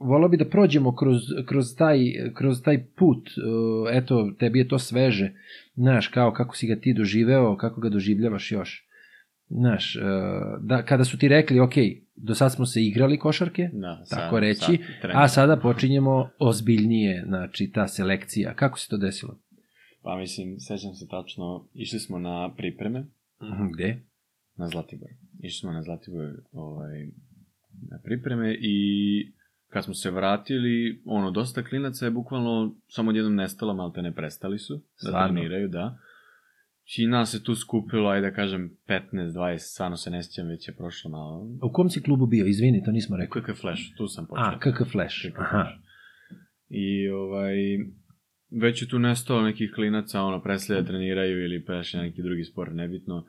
volao 0.00 0.28
bi 0.28 0.36
da 0.36 0.44
prođemo 0.44 0.96
kroz, 0.96 1.20
kroz, 1.46 1.76
taj, 1.78 1.98
kroz 2.34 2.62
taj 2.62 2.86
put, 2.86 3.28
uh, 3.28 3.88
eto, 3.92 4.30
tebi 4.38 4.58
je 4.58 4.68
to 4.68 4.78
sveže, 4.78 5.32
znaš, 5.74 6.08
kao 6.08 6.32
kako 6.32 6.56
si 6.56 6.66
ga 6.66 6.76
ti 6.76 6.94
doživeo, 6.94 7.56
kako 7.56 7.80
ga 7.80 7.88
doživljavaš 7.88 8.52
još. 8.52 8.85
Znaš, 9.50 9.96
uh, 9.96 10.02
da, 10.60 10.82
kada 10.82 11.04
su 11.04 11.18
ti 11.18 11.28
rekli, 11.28 11.60
ok, 11.60 11.72
do 12.16 12.34
sad 12.34 12.52
smo 12.52 12.66
se 12.66 12.82
igrali 12.82 13.18
košarke, 13.18 13.68
Da, 13.72 14.04
tako 14.10 14.40
reći, 14.40 14.66
treniramo. 15.00 15.24
a 15.24 15.28
sada 15.28 15.56
počinjemo 15.58 16.30
ozbiljnije, 16.40 17.24
znači 17.26 17.70
ta 17.70 17.88
selekcija. 17.88 18.54
Kako 18.54 18.78
se 18.78 18.88
to 18.88 18.96
desilo? 18.96 19.38
Pa 20.02 20.16
mislim, 20.16 20.56
sećam 20.58 20.94
se 20.94 21.08
tačno, 21.08 21.66
išli 21.74 21.98
smo 21.98 22.18
na 22.18 22.54
pripreme 22.54 23.04
Mhm, 23.42 23.66
Gde? 23.68 23.96
na 24.56 24.68
Zlatibor. 24.68 25.08
Išli 25.40 25.58
smo 25.58 25.72
na 25.72 25.82
Zlatibor 25.82 26.30
ovaj, 26.52 27.06
na 27.82 27.98
pripreme 27.98 28.54
i 28.54 28.76
kad 29.68 29.84
smo 29.84 29.94
se 29.94 30.10
vratili, 30.10 31.02
ono, 31.06 31.30
dosta 31.30 31.62
klinaca 31.62 32.04
je 32.04 32.10
bukvalno 32.10 32.74
samo 32.88 33.10
odjednom 33.10 33.34
nestalo, 33.34 33.74
malo 33.74 33.90
te 33.90 34.02
ne 34.02 34.12
prestali 34.12 34.58
su 34.58 34.74
da 34.74 34.82
Stvarno? 34.98 35.34
treniraju, 35.34 35.68
da. 35.68 35.98
I 36.98 37.06
nas 37.06 37.30
se 37.30 37.42
tu 37.42 37.54
skupilo, 37.54 38.08
ajde 38.08 38.30
da 38.30 38.34
kažem, 38.36 38.76
15-20, 38.88 39.58
stvarno 39.58 39.96
se 39.96 40.10
ne 40.10 40.22
sjećam, 40.22 40.48
već 40.48 40.68
je 40.68 40.74
prošlo 40.74 41.10
malo. 41.10 41.58
U 41.62 41.72
kom 41.72 41.90
si 41.90 42.02
klubu 42.02 42.26
bio? 42.26 42.46
Izvini, 42.46 42.82
to 42.84 42.92
nismo 42.92 43.16
rekli. 43.16 43.42
KK 43.42 43.60
Flash, 43.60 43.82
tu 43.96 44.08
sam 44.08 44.26
počeo. 44.26 44.44
A, 44.44 44.58
KK 44.58 44.90
Flash. 44.92 45.16
KK 45.32 45.38
Aha. 45.38 45.48
Flash. 45.50 45.86
I 46.68 47.08
ovaj, 47.08 47.54
već 48.50 48.82
je 48.82 48.88
tu 48.88 48.98
nestalo 48.98 49.42
nekih 49.42 49.70
klinaca, 49.74 50.22
ono, 50.22 50.42
presli 50.42 50.74
da 50.76 50.84
treniraju 50.84 51.44
ili 51.44 51.64
prešli 51.64 51.96
na 51.98 52.02
neki 52.04 52.22
drugi 52.22 52.44
sport, 52.44 52.70
nebitno. 52.74 53.24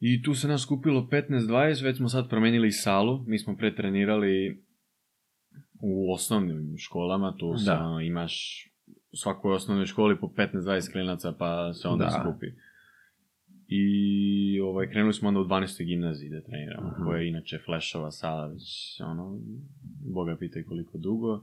I 0.00 0.22
tu 0.22 0.34
se 0.34 0.48
nas 0.48 0.62
skupilo 0.62 1.08
15-20, 1.12 1.84
već 1.84 1.96
smo 1.96 2.08
sad 2.08 2.28
promenili 2.28 2.70
salu, 2.72 3.24
mi 3.26 3.38
smo 3.38 3.56
pre 3.56 3.74
trenirali 3.74 4.62
u 5.82 6.12
osnovnim 6.12 6.74
školama, 6.78 7.36
tu 7.38 7.56
se, 7.58 7.64
Da. 7.70 7.78
ono, 7.84 8.00
imaš 8.00 8.66
u 9.12 9.16
svakoj 9.16 9.54
osnovnoj 9.54 9.86
školi 9.86 10.16
po 10.16 10.26
15-20 10.28 10.92
klinaca, 10.92 11.32
pa 11.32 11.72
se 11.74 11.88
onda 11.88 12.04
Da. 12.04 12.10
skupi. 12.22 12.46
I 13.68 13.84
ovaj, 14.60 14.90
krenuli 14.90 15.12
smo 15.14 15.28
onda 15.28 15.40
u 15.40 15.44
12. 15.44 15.84
gimnaziji 15.84 16.30
da 16.30 16.40
treniramo, 16.40 16.88
Mhm. 16.88 17.02
koja 17.04 17.20
je 17.20 17.28
inače 17.28 17.58
flešova 17.58 18.10
sala 18.10 18.46
već, 18.46 18.62
ono, 19.00 19.38
boga 20.04 20.36
pitaj 20.36 20.62
koliko 20.62 20.98
dugo. 20.98 21.42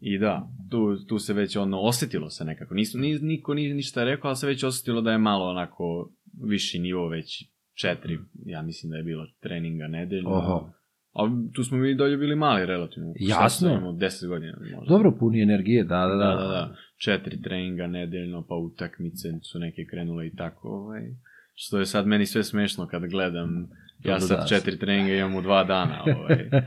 I 0.00 0.18
da, 0.18 0.48
tu, 0.70 0.96
tu 0.98 1.18
se 1.18 1.32
već 1.34 1.56
ono, 1.56 1.80
osetilo 1.80 2.30
se 2.30 2.44
nekako. 2.44 2.74
Nisu, 2.74 2.98
ni, 2.98 3.18
niko 3.18 3.54
nije 3.54 3.74
ništa 3.74 4.04
rekao, 4.04 4.28
ali 4.28 4.36
se 4.36 4.46
već 4.46 4.64
osetilo 4.64 5.00
da 5.00 5.12
je 5.12 5.18
malo 5.18 5.44
onako 5.46 6.10
viši 6.42 6.78
nivo, 6.78 7.08
već 7.08 7.44
četiri, 7.74 8.18
ja 8.36 8.62
mislim 8.62 8.90
da 8.90 8.96
je 8.96 9.02
bilo 9.02 9.26
treninga 9.40 9.86
nedeljno. 9.86 10.30
Oho. 10.30 10.70
A 11.18 11.52
tu 11.52 11.64
smo 11.64 11.78
mi 11.78 11.94
dolje 11.94 12.16
bili 12.16 12.36
mali 12.36 12.66
relativno. 12.66 13.12
Jasno. 13.16 13.72
imao, 13.72 13.92
10 13.92 14.28
godina 14.28 14.58
možda. 14.76 14.94
Dobro, 14.94 15.12
puni 15.18 15.42
energije, 15.42 15.84
da, 15.84 16.06
da, 16.06 16.14
da. 16.14 16.16
Da, 16.16 16.34
da, 16.34 16.48
da. 16.48 16.74
Četiri 16.98 17.42
treninga 17.42 17.86
nedeljno, 17.86 18.46
pa 18.48 18.54
utakmice 18.54 19.28
su 19.42 19.58
neke 19.58 19.84
krenule 19.90 20.26
i 20.26 20.36
tako, 20.36 20.68
ovaj. 20.68 21.02
Što 21.54 21.78
je 21.78 21.86
sad 21.86 22.06
meni 22.06 22.26
sve 22.26 22.44
smešno 22.44 22.86
kad 22.86 23.06
gledam, 23.06 23.68
ja 24.04 24.18
Dobro, 24.18 24.20
sad 24.20 24.38
da. 24.38 24.46
četiri 24.46 24.78
treninga 24.78 25.14
imam 25.14 25.34
u 25.34 25.42
dva 25.42 25.64
dana, 25.64 26.04
ovaj. 26.16 26.48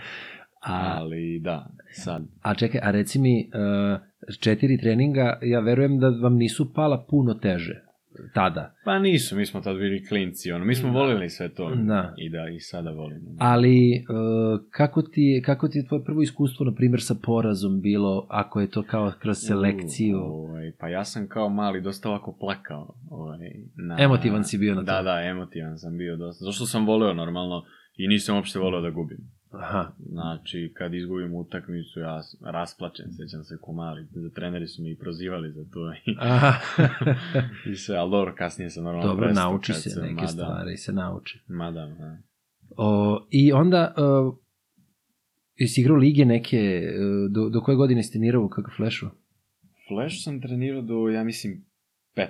A, 0.62 0.98
Ali 0.98 1.40
da, 1.44 1.70
sad. 1.92 2.24
a 2.42 2.56
čekaj, 2.56 2.82
a 2.84 2.92
reci 2.92 3.20
mi, 3.20 3.50
uh, 3.54 4.00
četiri 4.40 4.78
treninga, 4.78 5.40
ja 5.42 5.60
verujem 5.60 6.00
da 6.00 6.10
vam 6.10 6.36
nisu 6.36 6.74
pala 6.74 7.06
puno 7.10 7.34
teže 7.34 7.89
tada. 8.34 8.76
Pa 8.86 9.00
nisu, 9.00 9.36
mi 9.36 9.46
smo 9.46 9.62
tad 9.62 9.78
bili 9.78 10.06
klinci, 10.06 10.52
ono, 10.52 10.66
mi 10.66 10.76
smo 10.76 10.92
volili 10.92 11.30
sve 11.30 11.50
to. 11.50 11.76
Da. 11.76 12.14
I 12.18 12.30
da, 12.30 12.50
i 12.56 12.60
sada 12.60 12.92
volimo. 12.92 13.36
Ali 13.40 14.04
uh, 14.10 14.60
kako, 14.72 15.02
ti, 15.02 15.42
kako 15.46 15.68
ti 15.68 15.78
je 15.78 15.88
tvoje 15.88 16.04
prvo 16.04 16.22
iskustvo, 16.22 16.66
na 16.66 16.74
primjer, 16.74 17.02
sa 17.02 17.16
porazom 17.24 17.82
bilo, 17.82 18.28
ako 18.30 18.62
je 18.62 18.70
to 18.70 18.84
kao 18.84 19.12
kroz 19.20 19.38
selekciju? 19.38 20.18
U, 20.18 20.24
ovaj, 20.24 20.72
pa 20.80 20.88
ja 20.88 21.06
sam 21.06 21.28
kao 21.28 21.50
mali 21.50 21.82
dosta 21.82 22.10
ovako 22.10 22.38
plakao. 22.40 22.96
Ovaj, 23.10 23.38
na, 23.76 23.96
Emotivan 24.00 24.44
si 24.44 24.58
bio 24.58 24.76
na 24.76 24.82
Da, 24.82 24.98
to. 24.98 25.04
da, 25.04 25.22
emotivan 25.22 25.78
sam 25.78 25.98
bio 25.98 26.16
dosta. 26.16 26.46
Zašto 26.46 26.66
sam 26.66 26.86
voleo 26.86 27.14
normalno 27.14 27.64
i 27.98 28.08
nisam 28.08 28.36
uopšte 28.36 28.60
voleo 28.60 28.82
da 28.82 28.90
gubim. 28.90 29.18
Aha, 29.52 29.92
Znači, 30.10 30.74
kad 30.78 30.94
izgubim 30.94 31.34
utakmicu, 31.36 32.00
ja 32.00 32.22
rasplačem, 32.42 33.06
sećam 33.12 33.44
se 33.44 33.58
ko 33.62 33.74
mali. 33.74 34.08
Treneri 34.36 34.68
su 34.68 34.84
mi 34.84 34.92
i 34.92 34.98
prozivali 34.98 35.52
za 35.52 35.66
to. 35.74 35.94
I, 35.94 36.16
i 37.72 37.76
sve, 37.76 37.96
ali 37.96 38.12
dobro, 38.12 38.36
kasnije 38.38 38.70
sam 38.70 38.84
normalno 38.84 39.08
Dobro, 39.08 39.26
prestao 39.26 39.52
nauči 39.52 39.74
se, 39.74 40.02
neke 40.02 40.14
ma 40.14 40.22
da, 40.22 40.28
stvari 40.28 40.78
se 40.78 40.94
nauči. 40.94 41.44
Ma 41.48 41.72
da. 41.72 41.96
O, 42.78 43.28
I 43.30 43.52
onda, 43.52 43.94
uh, 43.98 44.38
jesi 45.56 45.82
igrao 45.82 45.98
lige 45.98 46.26
neke, 46.26 46.90
uh, 46.90 47.32
do, 47.32 47.50
do 47.50 47.62
koje 47.62 47.76
godine 47.76 48.04
si 48.04 48.12
trenirao 48.12 48.44
u 48.44 48.50
kakvu 48.50 48.72
flešu? 48.78 49.08
Flash 49.88 50.16
sam 50.24 50.42
trenirao 50.42 50.82
do, 50.82 51.10
ja 51.10 51.24
mislim, 51.24 51.66
15. 52.16 52.28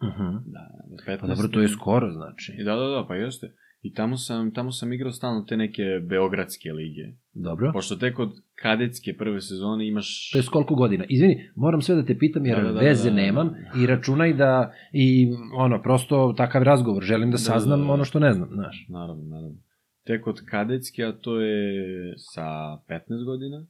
Uh-huh. 0.00 0.40
Da, 0.46 0.68
do 0.90 0.96
15. 1.06 1.20
Pa 1.20 1.26
dobro, 1.26 1.48
to 1.48 1.60
je 1.60 1.68
skoro, 1.68 2.12
znači. 2.12 2.52
I 2.58 2.64
Da, 2.64 2.76
da, 2.76 2.86
da, 2.86 3.04
pa 3.08 3.14
jeste. 3.14 3.52
I 3.84 3.92
tamo 3.92 4.16
sam, 4.16 4.50
tamo 4.50 4.72
sam 4.72 4.92
igrao 4.92 5.12
stalno 5.12 5.42
te 5.42 5.56
neke 5.56 5.82
beogradske 6.08 6.72
lige. 6.72 7.02
Dobro. 7.34 7.70
Pošto 7.72 7.96
tek 7.96 8.18
od 8.18 8.30
kadetske 8.54 9.16
prve 9.16 9.40
sezone 9.40 9.88
imaš... 9.88 10.30
To 10.32 10.38
je 10.38 10.44
koliko 10.52 10.74
godina? 10.74 11.04
Izvini, 11.08 11.50
moram 11.56 11.82
sve 11.82 11.94
da 11.94 12.04
te 12.04 12.18
pitam 12.18 12.46
jer 12.46 12.56
Da, 12.56 12.62
da, 12.62 12.72
da, 12.72 12.80
veze 12.80 13.10
da, 13.10 13.14
da. 13.16 13.22
nemam 13.22 13.54
i 13.82 13.86
računaj 13.86 14.32
da 14.32 14.72
i 14.92 15.28
ono, 15.56 15.82
prosto 15.82 16.34
takav 16.36 16.62
razgovor, 16.62 17.02
želim 17.02 17.30
da 17.30 17.34
Da, 17.34 17.38
saznam 17.38 17.80
da, 17.80 17.86
da. 17.86 17.92
ono 17.92 18.04
što 18.04 18.18
ne 18.18 18.32
znam, 18.32 18.48
znaš. 18.52 18.86
Naravno, 18.88 19.24
naravno. 19.24 19.56
Tek 20.04 20.26
od 20.26 20.40
kadetske, 20.46 21.04
a 21.04 21.12
to 21.12 21.40
je 21.40 22.14
sa 22.16 22.42
15 22.88 23.24
godina. 23.24 23.66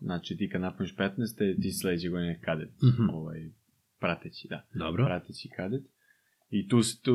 Znači 0.00 0.36
ti 0.36 0.48
kad 0.48 0.60
napuniš 0.60 0.96
15. 0.96 1.62
ti 1.62 1.72
sledeće 1.72 2.08
godine 2.08 2.40
kadet. 2.44 2.68
Mhm. 2.68 3.10
Ovaj, 3.14 3.38
prateći, 4.00 4.48
da. 4.48 4.66
Dobro. 4.74 5.06
Prateći 5.06 5.48
kadet. 5.56 5.82
I 6.50 6.68
tu, 6.68 6.80
tu 7.02 7.14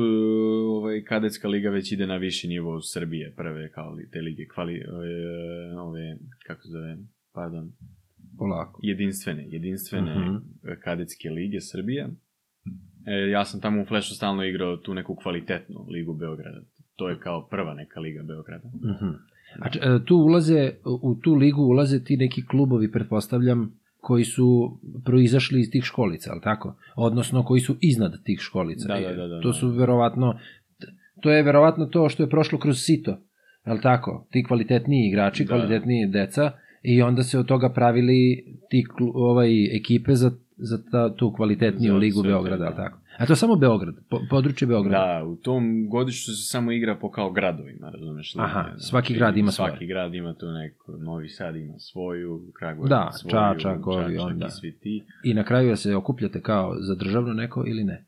ovaj, 0.68 1.02
kadetska 1.02 1.48
liga 1.48 1.70
već 1.70 1.92
ide 1.92 2.06
na 2.06 2.16
viši 2.16 2.48
nivo 2.48 2.80
Srbije, 2.82 3.32
prve 3.32 3.70
kao 3.70 3.92
li, 3.92 4.10
te 4.10 4.20
lige, 4.20 4.46
kvali, 4.46 4.82
ove, 4.88 5.08
ove, 5.78 6.16
kako 6.46 6.62
se 6.62 6.68
zove, 6.68 6.96
pardon, 7.32 7.72
Polako. 8.38 8.80
jedinstvene, 8.82 9.44
jedinstvene 9.48 10.18
Mhm. 10.18 10.36
kadetske 10.80 11.30
lige 11.30 11.60
Srbije. 11.62 12.08
E, 13.06 13.30
ja 13.30 13.44
sam 13.44 13.60
tamo 13.60 13.82
u 13.82 13.86
Flashu 13.86 14.14
stalno 14.14 14.44
igrao 14.44 14.76
tu 14.76 14.94
neku 14.94 15.14
kvalitetnu 15.14 15.86
ligu 15.88 16.14
Beograda. 16.14 16.60
To 16.96 17.08
je 17.08 17.18
kao 17.18 17.46
prva 17.48 17.74
neka 17.74 18.00
liga 18.00 18.22
Beograda. 18.22 18.68
Mhm. 18.68 19.10
A 19.60 19.70
č- 19.70 19.78
e, 19.78 20.04
tu 20.04 20.16
ulaze, 20.16 20.72
u 21.02 21.14
tu 21.14 21.34
ligu 21.34 21.62
ulaze 21.62 22.04
ti 22.04 22.16
neki 22.16 22.46
klubovi, 22.46 22.92
pretpostavljam, 22.92 23.72
koji 24.04 24.24
su 24.24 24.78
proizašli 25.04 25.60
iz 25.60 25.70
tih 25.70 25.84
školica, 25.84 26.30
ali 26.32 26.40
tako? 26.40 26.76
Odnosno, 26.96 27.44
koji 27.44 27.60
su 27.60 27.76
iznad 27.80 28.22
tih 28.24 28.40
školica. 28.40 28.88
Da, 28.88 29.00
da, 29.00 29.12
da, 29.14 29.26
da, 29.26 29.40
to 29.40 29.48
da. 29.48 29.52
su 29.52 29.68
verovatno, 29.68 30.38
to 31.20 31.30
je 31.30 31.42
verovatno 31.42 31.86
to 31.86 32.08
što 32.08 32.22
je 32.22 32.30
prošlo 32.30 32.58
kroz 32.58 32.78
sito, 32.78 33.16
ali 33.62 33.80
tako? 33.80 34.26
Ti 34.30 34.44
kvalitetniji 34.44 35.08
igrači, 35.08 35.44
Da. 35.44 35.48
kvalitetniji 35.48 36.06
deca, 36.06 36.50
i 36.82 37.02
onda 37.02 37.22
se 37.22 37.38
od 37.38 37.46
toga 37.46 37.72
pravili 37.72 38.44
ti 38.70 38.84
ovaj, 39.14 39.76
ekipe 39.76 40.14
za, 40.14 40.30
za 40.56 40.78
ta, 40.90 41.14
tu 41.16 41.32
kvalitetniju 41.32 41.92
Za 41.92 41.98
ligu 41.98 42.22
Beograda, 42.22 42.56
da. 42.56 42.66
ali 42.66 42.76
tako? 42.76 42.98
A 43.18 43.26
to 43.26 43.32
je 43.32 43.36
samo 43.36 43.56
Beograd, 43.56 43.94
po, 44.10 44.20
područje 44.30 44.66
Beograda. 44.66 45.18
Da, 45.18 45.24
u 45.24 45.36
tom 45.36 45.88
godištu 45.88 46.32
se 46.32 46.42
samo 46.42 46.72
igra 46.72 46.94
po 46.94 47.10
kao 47.10 47.32
gradovima, 47.32 47.90
razumeš? 47.90 48.34
Aha, 48.36 48.60
lige, 48.60 48.78
svaki 48.80 49.14
grad 49.14 49.36
ima 49.36 49.50
svoje. 49.50 49.70
Svaki 49.70 49.86
grad 49.86 50.14
ima 50.14 50.34
tu 50.34 50.46
neko, 50.48 50.92
Novi 50.98 51.28
Sad 51.28 51.56
ima 51.56 51.78
svoju, 51.78 52.52
Kragujevac 52.52 52.90
Da, 52.90 53.10
svoju, 53.12 53.30
Čačak, 53.30 53.86
ovi, 53.86 54.18
onda. 54.18 54.46
i 54.46 54.50
svi 54.50 54.78
ti. 54.78 55.04
I 55.24 55.34
na 55.34 55.44
kraju 55.44 55.76
se 55.76 55.94
okupljate 55.96 56.40
kao 56.42 56.74
za 56.78 56.94
državno 56.94 57.32
neko 57.32 57.64
ili 57.66 57.84
ne? 57.84 58.04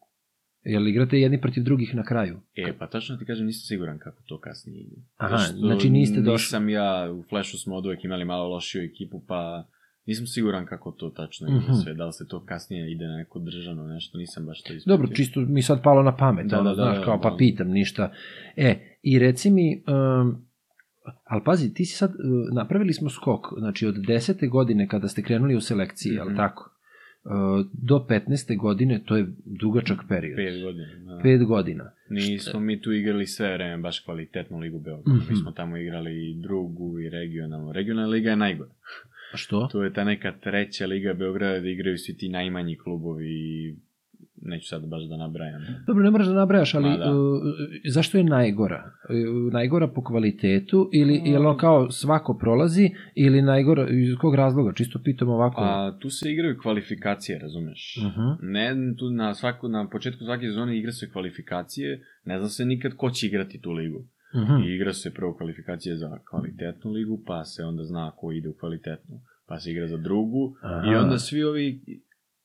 Jel 0.65 0.89
igrate 0.89 1.21
jedni 1.21 1.41
protiv 1.41 1.63
drugih 1.63 1.95
na 1.95 2.05
kraju? 2.05 2.41
E, 2.57 2.73
pa 2.79 2.87
tačno 2.87 3.17
ti 3.17 3.25
kažem, 3.25 3.47
nisam 3.47 3.67
siguran 3.67 3.99
kako 3.99 4.23
to 4.27 4.41
kasnije 4.41 4.81
ide. 4.81 4.97
Aha, 5.17 5.37
znači 5.37 5.91
niste 5.91 6.21
došli- 6.21 6.33
Nisam 6.47 6.69
ja, 6.69 7.13
u 7.13 7.23
Flashu 7.23 7.59
smo 7.59 7.77
od 7.77 7.87
uvek 7.87 8.05
imali 8.05 8.25
malo 8.25 8.49
lošiju 8.49 8.83
ekipu, 8.85 9.23
pa 9.29 9.65
nisam 10.07 10.27
siguran 10.27 10.67
kako 10.67 10.91
to 10.93 11.11
tačno 11.11 11.49
ide 11.49 11.57
Mhm. 11.59 11.73
sve. 11.75 11.95
Da 11.95 12.07
li 12.07 12.13
se 12.13 12.29
to 12.29 12.41
kasnije 12.43 12.93
ide 12.93 13.05
na 13.05 13.17
neko 13.17 13.39
državno 13.41 13.85
nešto, 13.85 14.19
nisam 14.19 14.47
baš 14.47 14.63
to 14.63 14.73
ispratio. 14.73 14.97
Dobro, 14.97 15.09
čisto 15.09 15.41
mi 15.41 15.63
sad 15.63 15.83
palo 15.83 16.03
na 16.03 16.17
pamet, 16.17 16.47
Da, 16.47 16.61
ono, 16.61 16.71
da, 16.71 16.77
da, 16.77 16.83
znaš, 16.83 16.99
da, 16.99 17.05
kao 17.05 17.21
pa 17.21 17.31
da. 17.31 17.37
pitam 17.37 17.69
ništa. 17.71 18.13
E, 18.57 18.71
i 19.03 19.19
reci 19.19 19.51
mi, 19.51 19.83
um, 19.87 20.47
ali 21.25 21.43
pazi, 21.45 21.75
ti 21.75 21.85
si 21.85 21.97
sad, 21.97 22.11
uh, 22.11 22.17
napravili 22.55 22.93
smo 22.93 23.11
skok, 23.11 23.41
znači 23.59 23.87
od 23.87 23.95
desete 23.99 24.47
godine 24.49 24.89
kada 24.89 25.09
ste 25.09 25.23
krenuli 25.23 25.57
u 25.57 25.61
selekciji, 25.61 26.13
mm 26.13 26.15
Mhm. 26.15 26.23
ali 26.23 26.37
tako, 26.37 26.71
uh, 27.25 27.33
do 27.75 27.99
15. 28.01 28.57
godine, 28.57 29.03
to 29.05 29.17
je 29.17 29.27
dugačak 29.47 29.99
period. 30.09 30.37
Pet 30.37 30.63
godina. 30.63 30.87
Da. 31.07 31.23
Pet 31.23 31.45
godina. 31.45 31.91
Nismo 32.11 32.61
mi 32.61 32.81
tu 32.81 32.93
igrali 32.93 33.27
sve 33.27 33.53
vreme 33.55 33.79
baš 33.79 34.01
kvalitetnu 34.01 34.59
ligu 34.59 34.79
Beograda. 34.81 35.13
Mhm. 35.15 35.27
Mi 35.31 35.37
smo 35.37 35.51
tamo 35.51 35.77
igrali 35.77 36.31
i 36.31 36.35
drugu 36.35 37.01
i 37.01 37.09
regionalnu. 37.11 37.73
Regionalna 37.73 38.09
liga 38.09 38.31
je 38.31 38.37
najgora. 38.37 38.71
A 39.33 39.37
što? 39.37 39.69
To 39.73 39.85
je 39.85 39.93
ta 39.93 40.05
neka 40.05 40.33
treća 40.41 40.87
liga 40.87 41.15
Beograda 41.15 41.61
da 41.61 41.69
igraju 41.69 41.99
svi 41.99 42.17
ti 42.17 42.29
najmanji 42.29 42.77
klubovi 42.77 43.29
i 43.29 43.77
neću 44.43 44.69
sad 44.69 44.87
baš 44.87 45.03
da 45.03 45.17
nabrajam. 45.17 45.63
Dobro, 45.87 46.05
ne 46.05 46.11
moraš 46.11 46.27
da 46.27 46.35
nabrajaš, 46.35 46.75
ali 46.75 46.89
Ma 46.91 46.97
da. 46.97 47.11
uh, 47.13 47.43
zašto 47.85 48.19
je 48.19 48.25
najgora? 48.25 48.93
Uh, 49.47 49.53
najgora 49.53 49.89
po 49.89 50.05
kvalitetu 50.05 50.91
ili 50.93 51.23
je 51.25 51.39
ono 51.39 51.57
kao 51.57 51.91
svako 51.91 52.39
prolazi 52.39 52.91
ili 53.15 53.43
najgora, 53.43 53.89
iz 53.91 54.15
kog 54.21 54.35
razloga? 54.35 54.73
Čisto 54.73 54.99
pitam 55.05 55.29
ovako. 55.29 55.61
A 55.61 55.99
tu 56.01 56.11
se 56.11 56.33
igraju 56.33 56.59
kvalifikacije, 56.63 57.39
razumeš? 57.39 57.97
Mhm. 57.99 58.51
Ne, 58.53 58.75
tu 58.99 59.11
na, 59.11 59.35
svaku, 59.35 59.69
na 59.69 59.89
početku 59.89 60.25
svake 60.25 60.47
sezone 60.47 60.79
igra 60.79 60.93
se 60.93 61.11
kvalifikacije, 61.11 62.05
ne 62.25 62.39
zna 62.39 62.49
se 62.49 62.65
nikad 62.65 62.93
ko 62.97 63.11
će 63.11 63.27
igrati 63.27 63.61
tu 63.61 63.73
ligu. 63.73 64.09
Mhm. 64.35 64.63
I 64.63 64.75
igra 64.75 64.93
se 64.93 65.15
prvo 65.15 65.35
kvalifikacije 65.35 65.97
za 65.97 66.19
kvalitetnu 66.21 66.91
ligu, 66.91 67.23
pa 67.27 67.45
se 67.45 67.63
onda 67.63 67.85
zna 67.85 68.11
ko 68.11 68.33
ide 68.33 68.49
u 68.49 68.55
kvalitetnu. 68.55 69.21
Pa 69.47 69.59
se 69.59 69.71
igra 69.71 69.87
za 69.87 69.97
drugu 69.99 70.57
Aha. 70.63 70.83
i 70.87 70.97
onda 70.97 71.19
svi 71.19 71.43
ovi 71.45 71.81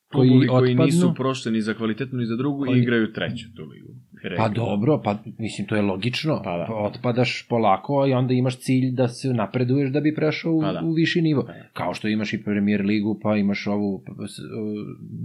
Koji 0.08 0.30
koji, 0.30 0.50
otpadnu? 0.50 0.86
nisu 0.86 1.14
prošli 1.16 1.52
ni 1.52 1.62
za 1.62 1.74
kvalitetnu 1.74 2.20
ni 2.20 2.26
za 2.26 2.36
drugu 2.36 2.66
Koji- 2.66 2.80
igraju 2.80 3.14
treću 3.14 3.46
tu 3.56 3.62
ligu. 3.64 3.88
Pa 4.14 4.30
Regionalnu. 4.30 4.56
dobro, 4.56 5.02
pa 5.04 5.18
mislim 5.40 5.68
to 5.68 5.76
je 5.76 5.82
logično. 5.82 6.42
Pa 6.44 6.58
da. 6.58 6.66
Pa 6.68 6.74
Otpadaš 6.76 7.48
polako 7.50 8.06
i 8.08 8.14
onda 8.14 8.34
imaš 8.34 8.60
cilj 8.60 8.92
da 8.92 9.08
se 9.08 9.34
napreduješ 9.34 9.92
da 9.92 10.00
bi 10.00 10.16
prešao 10.16 10.54
u, 10.54 10.62
Pa 10.62 10.72
da. 10.74 10.82
u 10.84 10.92
viši 10.92 11.22
nivo. 11.22 11.44
Pa 11.44 11.54
da. 11.54 11.68
Kao 11.74 11.94
što 11.94 12.08
imaš 12.08 12.34
i 12.34 12.44
premier 12.44 12.82
ligu, 12.82 13.20
pa 13.24 13.38
imaš 13.38 13.68
ovu 13.68 14.04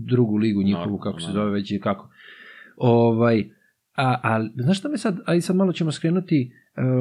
drugu 0.06 0.36
ligu 0.36 0.62
njihovu, 0.62 0.80
Normalno, 0.80 1.02
kako 1.02 1.20
se 1.20 1.26
da. 1.26 1.32
zove 1.32 1.50
već 1.50 1.70
i 1.70 1.80
kako. 1.80 2.08
Ovaj, 2.76 3.44
a, 3.96 4.20
a 4.22 4.48
znaš 4.54 4.78
šta 4.78 4.88
me 4.88 4.98
sad, 4.98 5.20
aj 5.26 5.40
sad 5.40 5.56
malo 5.56 5.72
ćemo 5.72 5.92
skrenuti, 5.92 6.52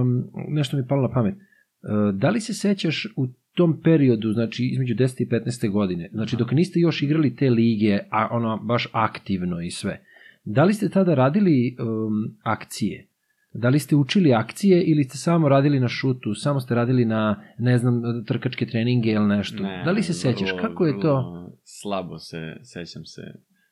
um, 0.02 0.24
nešto 0.48 0.78
mi 0.78 0.84
je 0.84 0.88
palo 0.88 1.02
na 1.02 1.14
pamet. 1.14 1.36
Uh, 1.36 2.16
da 2.16 2.30
li 2.30 2.40
se 2.40 2.54
sećaš 2.54 3.08
u 3.16 3.28
tom 3.54 3.82
periodu, 3.84 4.34
znači 4.34 4.66
između 4.66 4.96
10. 4.96 5.24
i 5.24 5.30
15. 5.30 5.72
godine, 5.72 6.10
znači 6.14 6.36
dok 6.36 6.52
niste 6.52 6.80
još 6.80 7.02
igrali 7.02 7.36
te 7.36 7.50
lige, 7.50 8.00
a 8.12 8.28
ono 8.32 8.58
baš 8.58 8.88
aktivno 8.92 9.62
i 9.62 9.72
sve, 9.72 10.02
da 10.44 10.64
li 10.64 10.74
ste 10.74 10.90
tada 10.90 11.14
radili 11.14 11.78
um, 11.80 12.38
akcije? 12.44 13.08
Da 13.54 13.70
li 13.70 13.80
ste 13.80 13.96
učili 13.96 14.34
akcije 14.34 14.84
ili 14.84 15.04
ste 15.04 15.18
samo 15.18 15.50
radili 15.50 15.80
na 15.80 15.88
šutu, 15.88 16.34
samo 16.34 16.60
ste 16.60 16.76
radili 16.76 17.06
na, 17.06 17.44
ne 17.58 17.78
znam, 17.78 18.02
trkačke 18.28 18.66
treninge 18.66 19.12
ili 19.12 19.28
nešto? 19.28 19.64
Ne, 19.64 19.84
da 19.86 19.92
li 19.92 20.04
se 20.04 20.14
sećaš, 20.14 20.52
kako 20.62 20.86
je 20.86 21.00
to? 21.02 21.48
Slabo 21.64 22.18
se, 22.18 22.56
sećam 22.64 23.06
se. 23.06 23.22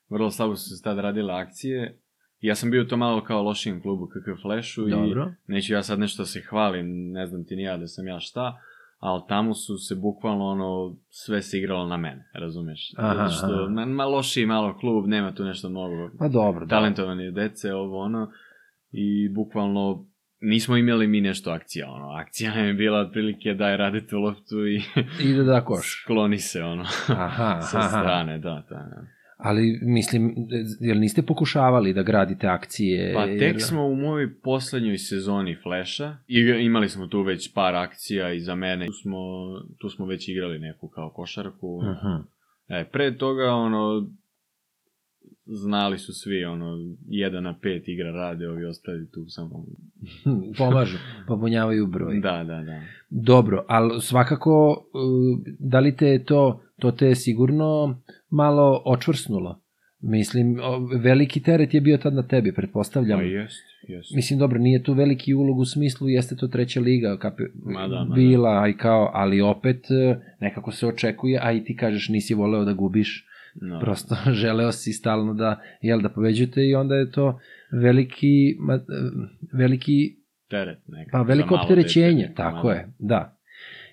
Vrlo 0.10 0.32
slabo 0.32 0.56
su 0.56 0.78
se 0.78 0.84
tada 0.84 1.02
radile 1.02 1.34
akcije. 1.34 2.00
Ja 2.44 2.56
sam 2.56 2.72
bio 2.72 2.84
to 2.84 2.98
malo 2.98 3.24
kao 3.24 3.44
lošijem 3.44 3.82
klubu 3.82 4.08
KK 4.08 4.42
Flashu 4.42 4.82
Dobro. 4.90 5.32
i 5.48 5.52
neću 5.52 5.74
ja 5.74 5.84
sad 5.84 6.00
nešto 6.00 6.26
se 6.26 6.42
hvalim, 6.50 7.12
ne 7.12 7.28
znam 7.28 7.46
ti 7.46 7.56
ni 7.56 7.64
ja 7.64 7.78
da 7.78 7.88
sam 7.88 8.08
ja 8.08 8.20
šta, 8.20 8.58
ali 9.00 9.22
tamo 9.28 9.54
su 9.54 9.78
se 9.78 9.96
bukvalno 9.96 10.46
ono, 10.46 10.98
sve 11.10 11.42
se 11.42 11.58
igralo 11.58 11.88
na 11.88 11.98
mene, 11.98 12.30
razumeš? 12.34 12.92
Aha, 12.98 13.14
Zato 13.14 13.30
što, 13.32 13.46
aha. 13.46 13.70
ma, 13.70 13.86
ma 13.86 14.06
lošiji 14.06 14.46
malo 14.46 14.78
klub, 14.78 15.08
nema 15.08 15.34
tu 15.34 15.44
nešto 15.44 15.70
mnogo 15.70 16.10
Pa 16.20 16.28
dobro, 16.28 16.66
da. 16.66 16.70
talentovani 16.70 17.32
dece, 17.32 17.74
ovo 17.74 18.00
ono, 18.00 18.32
i 18.92 19.30
bukvalno 19.30 20.06
nismo 20.42 20.78
imali 20.78 21.08
mi 21.08 21.22
nešto 21.22 21.52
akcija, 21.52 21.92
ono, 21.92 22.10
akcija 22.10 22.52
je 22.54 22.74
bila 22.74 23.00
otprilike 23.00 23.54
daj 23.54 23.78
radi 23.78 24.08
tu 24.08 24.18
loptu 24.20 24.68
i 24.68 24.82
Ide 25.30 25.44
da 25.44 25.66
koš. 25.66 25.86
skloni 26.04 26.38
se, 26.38 26.64
ono, 26.64 26.84
Aha, 27.08 27.62
sa 27.72 27.78
aha. 27.78 27.88
strane, 27.88 28.38
da, 28.40 28.64
da. 28.70 29.06
Ali, 29.44 29.80
mislim, 29.82 30.36
jel 30.80 31.00
niste 31.00 31.22
pokušavali 31.22 31.94
da 31.94 32.04
gradite 32.04 32.48
akcije? 32.48 33.14
Pa 33.14 33.24
Jer- 33.24 33.40
tek 33.42 33.62
smo 33.62 33.86
u 33.86 33.96
mojoj 33.98 34.34
poslednjoj 34.36 34.98
sezoni 34.98 35.56
Flasha, 35.56 36.18
i 36.28 36.40
imali 36.62 36.90
smo 36.90 37.08
tu 37.08 37.22
već 37.22 37.54
par 37.54 37.76
akcija 37.76 38.34
i 38.34 38.40
za 38.40 38.56
mene, 38.56 38.86
tu 38.86 38.94
smo, 38.94 39.18
tu 39.78 39.90
smo 39.90 40.06
već 40.06 40.30
igrali 40.30 40.60
neku 40.60 40.88
kao 40.88 41.10
košarku, 41.10 41.82
Mhm. 41.82 42.22
e, 42.70 42.86
pre 42.86 43.18
toga, 43.18 43.44
ono, 43.46 44.08
znali 45.46 45.98
su 45.98 46.14
svi, 46.14 46.46
ono, 46.46 46.78
jedan 47.08 47.44
na 47.44 47.56
pet 47.56 47.88
igra 47.88 48.12
rade, 48.12 48.48
ovi 48.48 48.66
ostali 48.66 49.12
tu 49.12 49.26
samo, 49.28 49.66
Pomažu, 50.58 50.98
popunjavaju 51.28 51.88
broj. 51.88 52.20
da, 52.20 52.32
da, 52.38 52.62
da. 52.62 52.82
Dobro, 53.10 53.66
ali 53.68 54.02
svakako, 54.02 54.70
uh, 54.94 55.40
da 55.60 55.80
li 55.80 55.96
te 55.96 56.08
je 56.08 56.24
to, 56.26 56.62
to 56.80 56.92
te 56.92 57.08
je 57.08 57.16
sigurno 57.16 58.02
malo 58.30 58.82
očvrsnulo? 58.86 59.60
Mislim, 60.00 60.58
veliki 61.02 61.44
teret 61.44 61.74
je 61.74 61.82
bio 61.82 61.98
tad 61.98 62.14
na 62.14 62.28
tebi, 62.28 62.54
pretpostavljam. 62.54 63.20
Pa 63.20 63.24
jest, 63.24 63.64
jest. 63.88 64.16
Mislim, 64.16 64.40
dobro, 64.40 64.60
nije 64.60 64.84
tu 64.84 64.94
veliki 64.94 65.34
ulog 65.34 65.60
u 65.60 65.66
smislu, 65.66 66.10
jeste 66.10 66.36
to 66.36 66.48
treća 66.48 66.80
liga, 66.80 67.18
kape, 67.18 67.44
Ma 67.64 67.88
da, 67.88 68.04
ma 68.04 68.16
bila, 68.16 68.62
aj 68.64 68.78
kao, 68.78 69.12
ali 69.14 69.42
opet 69.42 69.86
e, 69.92 70.20
nekako 70.40 70.72
se 70.72 70.88
očekuje, 70.88 71.40
a 71.42 71.52
i 71.52 71.64
ti 71.64 71.76
kažeš 71.76 72.10
nisi 72.10 72.34
voleo 72.34 72.66
da 72.66 72.74
gubiš, 72.74 73.28
No. 73.56 73.80
prosto 73.80 74.16
želeo 74.42 74.72
si 74.72 74.94
stalno 74.94 75.34
da, 75.34 75.62
jel, 75.82 76.02
da 76.02 76.10
pobeđujete 76.10 76.66
i 76.66 76.76
onda 76.76 76.96
je 76.96 77.12
to 77.12 77.40
veliki, 77.72 78.58
ma, 78.60 78.74
e, 78.74 78.80
veliki 79.54 80.16
teret 80.50 80.80
neka. 80.88 81.10
Pa 81.12 81.22
veliko 81.22 81.56
opterećenje, 81.56 82.22
dete, 82.22 82.34
tako 82.36 82.68
ma, 82.68 82.74
je, 82.74 82.94
da. 83.00 83.38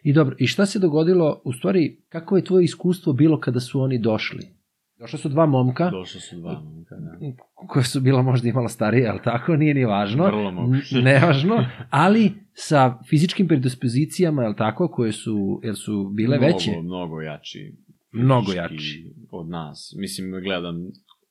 I 0.02 0.12
dobro, 0.12 0.36
i 0.38 0.46
šta 0.46 0.66
se 0.66 0.78
dogodilo, 0.78 1.40
u 1.44 1.52
stvari, 1.52 1.96
kako 2.08 2.36
je 2.36 2.44
tvoje 2.44 2.64
iskustvo 2.64 3.12
bilo 3.12 3.40
kada 3.40 3.60
su 3.60 3.80
oni 3.80 3.98
došli? 3.98 4.60
Došla 4.98 5.18
su 5.18 5.28
dva 5.28 5.46
momka, 5.46 5.90
Došla 5.90 6.20
su 6.20 6.36
dva 6.36 6.62
momka, 6.64 6.94
da. 6.96 7.36
koja 7.68 7.82
su 7.82 8.00
bila 8.00 8.22
možda 8.22 8.48
i 8.48 8.52
malo 8.52 8.68
starije, 8.68 9.08
ali 9.08 9.20
tako, 9.24 9.56
nije 9.56 9.74
ni 9.74 9.84
važno. 9.84 10.26
Vrlo 10.26 10.50
moguće. 10.50 11.02
Nevažno, 11.02 11.66
ali 11.90 12.32
sa 12.52 12.98
fizičkim 13.08 13.48
predispozicijama, 13.48 14.42
jel 14.42 14.54
tako, 14.54 14.88
koje 14.88 15.12
su, 15.12 15.60
jel 15.62 15.74
su 15.74 16.10
bile 16.14 16.38
mnogo, 16.38 16.52
veće? 16.52 16.70
Mnogo 16.82 17.20
jači. 17.20 17.74
Mnogo 18.12 18.52
jači. 18.52 19.12
Od 19.30 19.48
nas. 19.48 19.94
Mislim, 19.96 20.30
gledam 20.30 20.76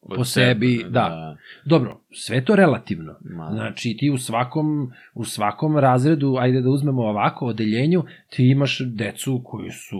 Po 0.01 0.23
sebi, 0.23 0.77
sebe, 0.77 0.89
da. 0.89 1.37
Dobro, 1.65 2.01
sve 2.11 2.45
to 2.45 2.55
relativno. 2.55 3.15
Ma, 3.21 3.49
Znači 3.51 3.95
ti 3.99 4.09
u 4.09 4.17
svakom, 4.17 4.91
u 5.13 5.25
svakom 5.25 5.77
razredu, 5.77 6.35
ajde 6.39 6.61
da 6.61 6.69
uzmemo 6.69 7.01
ovako, 7.01 7.45
odeljenju, 7.45 8.03
ti 8.29 8.47
imaš 8.47 8.79
decu 8.85 9.41
koji 9.45 9.69
su 9.71 9.99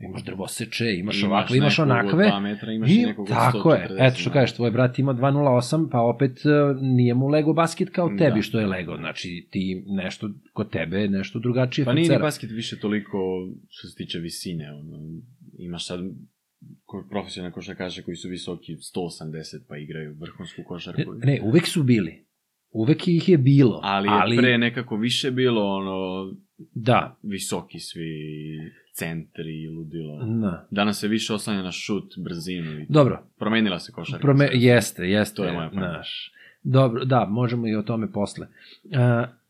imaš 0.00 0.24
drvoseče, 0.24 0.84
imaš, 0.84 1.16
Imaš 1.16 1.24
ovakve, 1.24 1.56
imaš 1.56 1.78
onakve. 1.78 2.26
dva 2.26 2.40
metra, 2.40 2.72
imaš 2.72 2.90
i 2.90 3.02
nekog 3.06 3.28
tako 3.28 3.72
je, 3.72 3.86
140, 3.90 3.96
eto 4.00 4.16
što 4.16 4.30
da. 4.30 4.34
kažeš, 4.34 4.56
tvoj 4.56 4.70
brat 4.70 4.98
ima 4.98 5.14
2.08, 5.14 5.88
pa 5.92 6.00
opet 6.00 6.38
e, 6.38 6.48
nije 6.80 7.14
mu 7.14 7.28
Lego 7.28 7.52
basket 7.52 7.90
kao 7.90 8.08
tebi 8.08 8.36
Da. 8.36 8.42
što 8.42 8.60
je 8.60 8.66
Lego, 8.66 8.96
znači 8.96 9.48
ti 9.50 9.84
nešto 9.86 10.30
kod 10.52 10.70
tebe 10.70 11.08
nešto 11.08 11.38
drugačije 11.38 11.84
Pa 11.84 11.92
nije 11.92 12.08
ni 12.08 12.18
basket 12.18 12.50
više 12.50 12.78
toliko 12.78 13.18
što 13.68 13.88
se 13.88 13.96
tiče 13.96 14.18
visine, 14.18 14.72
ono, 14.72 14.98
imaš 15.58 15.86
sad 15.86 16.00
profesionalne 17.10 17.52
košarkaše 17.52 18.02
koji 18.02 18.16
su 18.16 18.28
visoki 18.28 18.72
180 18.74 19.32
pa 19.68 19.76
igraju 19.76 20.14
vrhunsku 20.14 20.60
Ne, 20.60 20.64
košarku. 20.64 21.14
ne, 21.14 21.40
uvek 21.42 21.66
su 21.66 21.82
bili. 21.82 22.26
Uvek 22.70 23.08
ih 23.08 23.28
je 23.28 23.38
bilo. 23.38 23.80
Ali 23.82 24.08
je 24.08 24.12
ali 24.12 24.36
pre 24.36 24.58
nekako 24.58 24.96
više 24.96 25.30
bilo 25.30 25.66
ono 25.66 26.30
Da, 26.74 27.18
visoki 27.22 27.78
svi 27.78 28.08
centri 28.94 29.62
i 29.62 29.68
ludilo. 29.68 30.24
da. 30.40 30.68
Danas 30.70 31.00
se 31.00 31.08
više 31.08 31.34
oslanja 31.34 31.62
na 31.62 31.72
šut, 31.72 32.14
brzinu 32.18 32.72
i 32.72 32.86
Dobro, 32.88 33.22
promenila 33.38 33.78
se 33.78 33.92
košarka. 33.92 34.22
Prome, 34.22 34.48
jeste, 34.52 35.04
jeste. 35.04 35.36
To 35.36 35.44
je 35.44 35.52
moja. 35.52 35.70
Znaš. 35.70 36.32
Dobro, 36.62 37.04
da, 37.04 37.26
možemo 37.26 37.66
i 37.68 37.74
o 37.74 37.82
tome 37.82 38.12
posle. 38.12 38.46
Uh, 38.84 38.90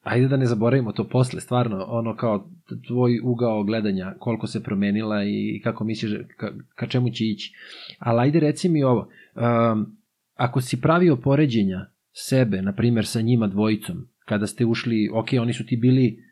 ajde 0.03 0.29
da 0.29 0.37
ne 0.37 0.47
zaboravimo 0.47 0.93
to 0.93 1.05
posle, 1.09 1.41
stvarno, 1.41 1.85
ono 1.89 2.17
kao 2.17 2.49
tvoj 2.87 3.21
ugao 3.25 3.65
gledanja, 3.65 4.15
koliko 4.19 4.47
se 4.47 4.63
promenila 4.63 5.25
i 5.25 5.61
kako 5.65 5.85
misliš, 5.85 6.13
ka, 6.37 6.53
ka 6.75 6.87
čemu 6.87 7.11
će 7.11 7.25
ići. 7.25 7.55
Ali 7.99 8.21
ajde 8.21 8.41
reci 8.41 8.69
mi 8.69 8.83
ovo, 8.83 9.09
um, 9.35 9.97
ako 10.35 10.61
si 10.61 10.81
pravio 10.81 11.17
poređenja 11.17 11.87
sebe, 12.13 12.63
na 12.63 12.73
primjer, 12.73 13.07
sa 13.07 13.21
njima 13.21 13.47
dvojicom, 13.47 14.09
kada 14.25 14.47
ste 14.47 14.65
ušli, 14.65 15.11
ok, 15.13 15.29
oni 15.41 15.53
su 15.53 15.67
ti 15.67 15.77
bili 15.77 16.30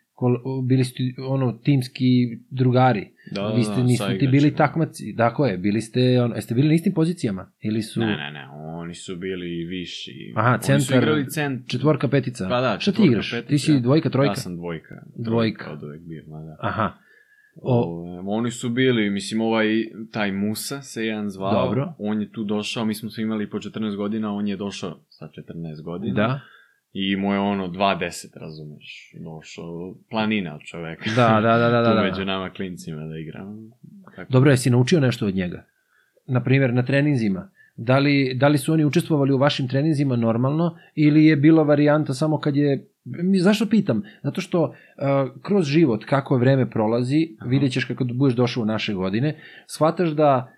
bili 0.65 0.85
ste 0.85 0.99
ono 1.21 1.53
timski 1.55 2.05
drugari. 2.51 3.11
Da, 3.33 3.43
da, 3.43 3.49
Vi 3.49 3.65
ste 3.65 3.75
da, 3.75 3.83
nisu 3.83 4.05
sa 4.05 4.19
ti 4.19 4.29
bili 4.29 4.55
takmaci. 4.55 5.15
Tako 5.17 5.47
je, 5.47 5.59
bili 5.59 5.81
ste 5.81 6.23
ono, 6.23 6.35
jeste 6.35 6.55
bili 6.55 6.69
na 6.69 6.75
istim 6.75 6.95
pozicijama 6.95 7.53
ili 7.61 7.83
su 7.83 8.01
Ne, 8.01 8.07
ne, 8.07 8.31
ne, 8.31 8.49
oni 8.75 8.95
su 8.95 9.17
bili 9.17 9.65
viši. 9.65 10.33
Aha, 10.37 10.51
Oni 10.51 10.81
su 10.81 10.93
centar- 10.93 10.99
igrali 10.99 11.27
cent... 11.27 11.69
četvorka 11.69 12.09
petica? 12.09 12.47
Pa 12.49 12.61
da, 12.61 12.77
Šta 12.81 12.93
ti 12.93 13.03
igraš? 13.05 13.31
petica. 13.31 13.49
Ti 13.49 13.59
si 13.59 13.81
dvojka, 13.81 14.11
trojka? 14.11 14.31
Ja 14.31 14.35
sam 14.37 14.57
dvojka. 14.57 14.95
Dvojka. 15.17 15.65
Trojka 15.65 15.73
od 15.73 15.83
uvek 15.83 16.01
bio, 16.03 16.23
da. 16.25 16.57
Aha. 16.61 16.93
O, 17.63 17.83
O, 17.83 18.23
oni 18.29 18.51
su 18.51 18.69
bili, 18.71 19.11
mislim, 19.11 19.41
ovaj, 19.41 19.67
taj 20.13 20.33
Musa 20.33 20.83
se 20.83 21.05
jedan 21.05 21.31
zvao. 21.31 21.65
Dobro. 21.65 21.95
On 21.99 22.21
je 22.21 22.33
tu 22.33 22.45
došao, 22.45 22.85
mi 22.85 22.95
smo 22.95 23.11
se 23.11 23.23
imali 23.23 23.51
po 23.51 23.59
14 23.59 23.97
godina, 23.97 24.35
on 24.35 24.49
je 24.49 24.57
došao 24.57 25.01
sa 25.09 25.29
14 25.29 25.83
godina. 25.83 26.15
da, 26.15 26.41
I 26.92 27.16
mu 27.16 27.33
je 27.33 27.38
ono 27.38 27.68
2.10, 27.68 28.38
razumeš, 28.40 29.12
došao, 29.24 29.94
planina 30.11 30.55
od 30.55 30.61
čoveka. 30.61 31.11
da, 31.16 31.40
da, 31.40 31.59
da, 31.59 31.70
da, 31.70 31.81
da, 31.88 31.94
da. 31.94 32.03
među 32.03 32.24
nama 32.24 32.51
klincima 32.51 33.07
da 33.07 33.18
igramo. 33.18 33.57
Tako. 34.16 34.33
Dobro, 34.33 34.51
jesi 34.51 34.70
naučio 34.70 35.01
nešto 35.01 35.27
od 35.27 35.35
njega? 35.35 35.64
Na 36.27 36.44
primjer, 36.44 36.74
na 36.74 36.83
treninzima. 36.83 37.51
Da 37.77 37.98
li, 37.98 38.35
da 38.35 38.48
li 38.48 38.59
su 38.59 38.72
oni 38.72 38.85
učestvovali 38.85 39.33
u 39.33 39.38
vašim 39.38 39.68
treninzima 39.68 40.16
normalno 40.16 40.77
ili 40.94 41.24
je 41.24 41.37
bila 41.37 41.62
varijanta 41.62 42.14
samo 42.14 42.38
kad 42.38 42.57
je... 42.57 42.88
Mi, 43.05 43.38
zašto 43.38 43.66
pitam? 43.66 44.03
Zato 44.22 44.40
što 44.40 44.62
uh, 44.62 44.72
kroz 45.42 45.66
život, 45.66 46.05
kako 46.05 46.37
vreme 46.37 46.70
prolazi, 46.70 47.37
Aha. 47.40 47.48
vidjet 47.48 47.72
ćeš 47.72 47.85
kako 47.85 48.05
budeš 48.05 48.37
došao 48.37 48.62
u 48.62 48.66
naše 48.66 48.94
godine, 48.94 49.37
shvataš 49.66 50.09
da 50.09 50.53
uh, 50.53 50.58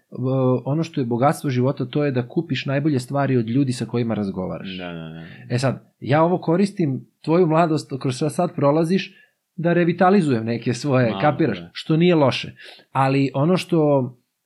ono 0.64 0.82
što 0.82 1.00
je 1.00 1.04
bogatstvo 1.04 1.50
života 1.50 1.84
to 1.84 2.04
je 2.04 2.12
da 2.12 2.28
kupiš 2.28 2.66
najbolje 2.66 2.98
stvari 2.98 3.36
od 3.36 3.48
ljudi 3.48 3.72
sa 3.72 3.84
kojima 3.86 4.14
razgovaraš. 4.14 4.76
Da, 4.78 4.92
da, 4.92 5.08
da. 5.08 5.54
E 5.54 5.58
sad, 5.58 5.94
ja 6.00 6.22
ovo 6.22 6.38
koristim, 6.38 7.06
tvoju 7.20 7.46
mladost 7.46 7.92
kroz 8.00 8.16
šta 8.16 8.30
sad 8.30 8.54
prolaziš, 8.54 9.16
da 9.56 9.72
revitalizujem 9.72 10.44
neke 10.44 10.74
svoje, 10.74 11.08
Malo, 11.10 11.20
kapiraš, 11.20 11.60
da. 11.60 11.70
što 11.72 11.96
nije 11.96 12.14
loše. 12.14 12.52
Ali 12.92 13.30
ono 13.34 13.56
što, 13.56 13.98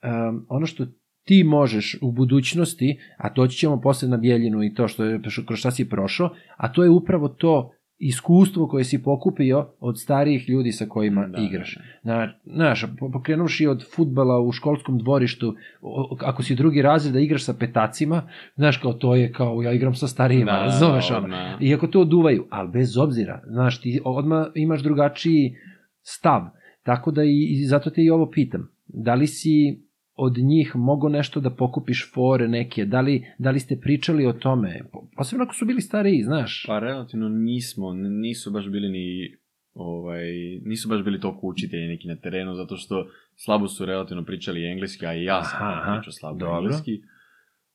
um, 0.02 0.46
ono 0.48 0.66
što 0.66 0.86
ti 1.24 1.44
možeš 1.44 1.98
u 2.02 2.12
budućnosti, 2.12 2.98
a 3.18 3.30
doći 3.34 3.58
ćemo 3.58 3.80
posle 3.80 4.08
na 4.08 4.16
Bijeljinu 4.16 4.62
i 4.62 4.74
to 4.74 4.88
što 4.88 5.04
je, 5.04 5.20
što- 5.28 5.46
kroz 5.46 5.58
šta 5.58 5.70
si 5.70 5.88
prošao, 5.88 6.30
a 6.56 6.72
to 6.72 6.84
je 6.84 6.90
upravo 6.90 7.28
to 7.28 7.70
iskustvo 7.98 8.68
koje 8.68 8.84
si 8.84 9.02
pokupio 9.02 9.68
od 9.80 10.00
starijih 10.00 10.48
ljudi 10.48 10.72
sa 10.72 10.86
kojima 10.86 11.26
Da, 11.26 11.38
igraš. 11.40 11.78
da, 12.02 12.12
da. 12.12 12.16
Na, 12.16 12.32
znaš, 12.46 12.84
po- 12.98 13.10
pokrenuvši 13.10 13.66
od 13.66 13.84
futbala 13.88 14.40
u 14.40 14.52
školskom 14.52 14.98
dvorištu, 14.98 15.54
o- 15.82 16.16
ako 16.20 16.42
si 16.42 16.54
drugi 16.54 16.82
razred 16.82 17.12
da 17.12 17.20
igraš 17.20 17.44
sa 17.44 17.54
petacima, 17.54 18.28
znaš, 18.56 18.76
kao 18.76 18.92
to 18.92 19.14
je 19.14 19.32
kao, 19.32 19.62
ja 19.62 19.72
igram 19.72 19.94
sa 19.94 20.06
starijima, 20.08 20.52
Da, 20.52 20.58
razumeš 20.58 21.10
ono? 21.10 21.18
odmah. 21.18 21.62
Iako 21.62 21.86
to 21.86 22.00
oduvaju, 22.00 22.46
ali 22.50 22.70
bez 22.70 22.96
obzira, 22.96 23.42
znaš, 23.46 23.80
ti 23.80 24.00
odmah 24.04 24.46
imaš 24.54 24.82
drugačiji 24.82 25.54
stav. 26.02 26.42
Tako 26.82 27.10
da 27.10 27.24
i, 27.24 27.48
i 27.50 27.64
zato 27.64 27.90
te 27.90 28.02
i 28.02 28.10
ovo 28.10 28.30
pitam. 28.30 28.68
Da 28.86 29.14
li 29.14 29.26
si 29.26 29.83
od 30.14 30.38
njih 30.38 30.76
mogo 30.76 31.08
nešto 31.08 31.40
da 31.40 31.50
pokupiš 31.50 32.12
fore 32.14 32.48
neke? 32.48 32.84
Da 32.84 33.00
li, 33.00 33.26
da 33.38 33.50
li 33.50 33.60
ste 33.60 33.80
pričali 33.80 34.26
o 34.26 34.32
tome? 34.32 34.80
Posebno 35.16 35.44
ako 35.44 35.54
su 35.54 35.66
bili 35.66 35.80
stariji, 35.80 36.22
znaš. 36.22 36.64
Pa 36.66 36.78
relativno 36.78 37.28
nismo, 37.28 37.92
nisu 37.92 38.50
baš 38.50 38.68
bili 38.68 38.88
ni 38.88 39.36
ovaj, 39.74 40.32
nisu 40.64 40.88
baš 40.88 41.04
bili 41.04 41.20
toliko 41.20 41.46
učitelji 41.46 41.88
neki 41.88 42.08
na 42.08 42.16
terenu, 42.16 42.54
zato 42.54 42.76
što 42.76 43.06
slabo 43.36 43.68
su 43.68 43.86
relativno 43.86 44.24
pričali 44.24 44.64
engleski, 44.64 45.06
a 45.06 45.14
i 45.14 45.24
ja 45.24 45.42
sam 45.42 45.58
Aha, 45.62 45.96
pričao 45.96 46.12
slabo 46.12 46.38
dobro. 46.38 46.56
engleski. 46.56 47.02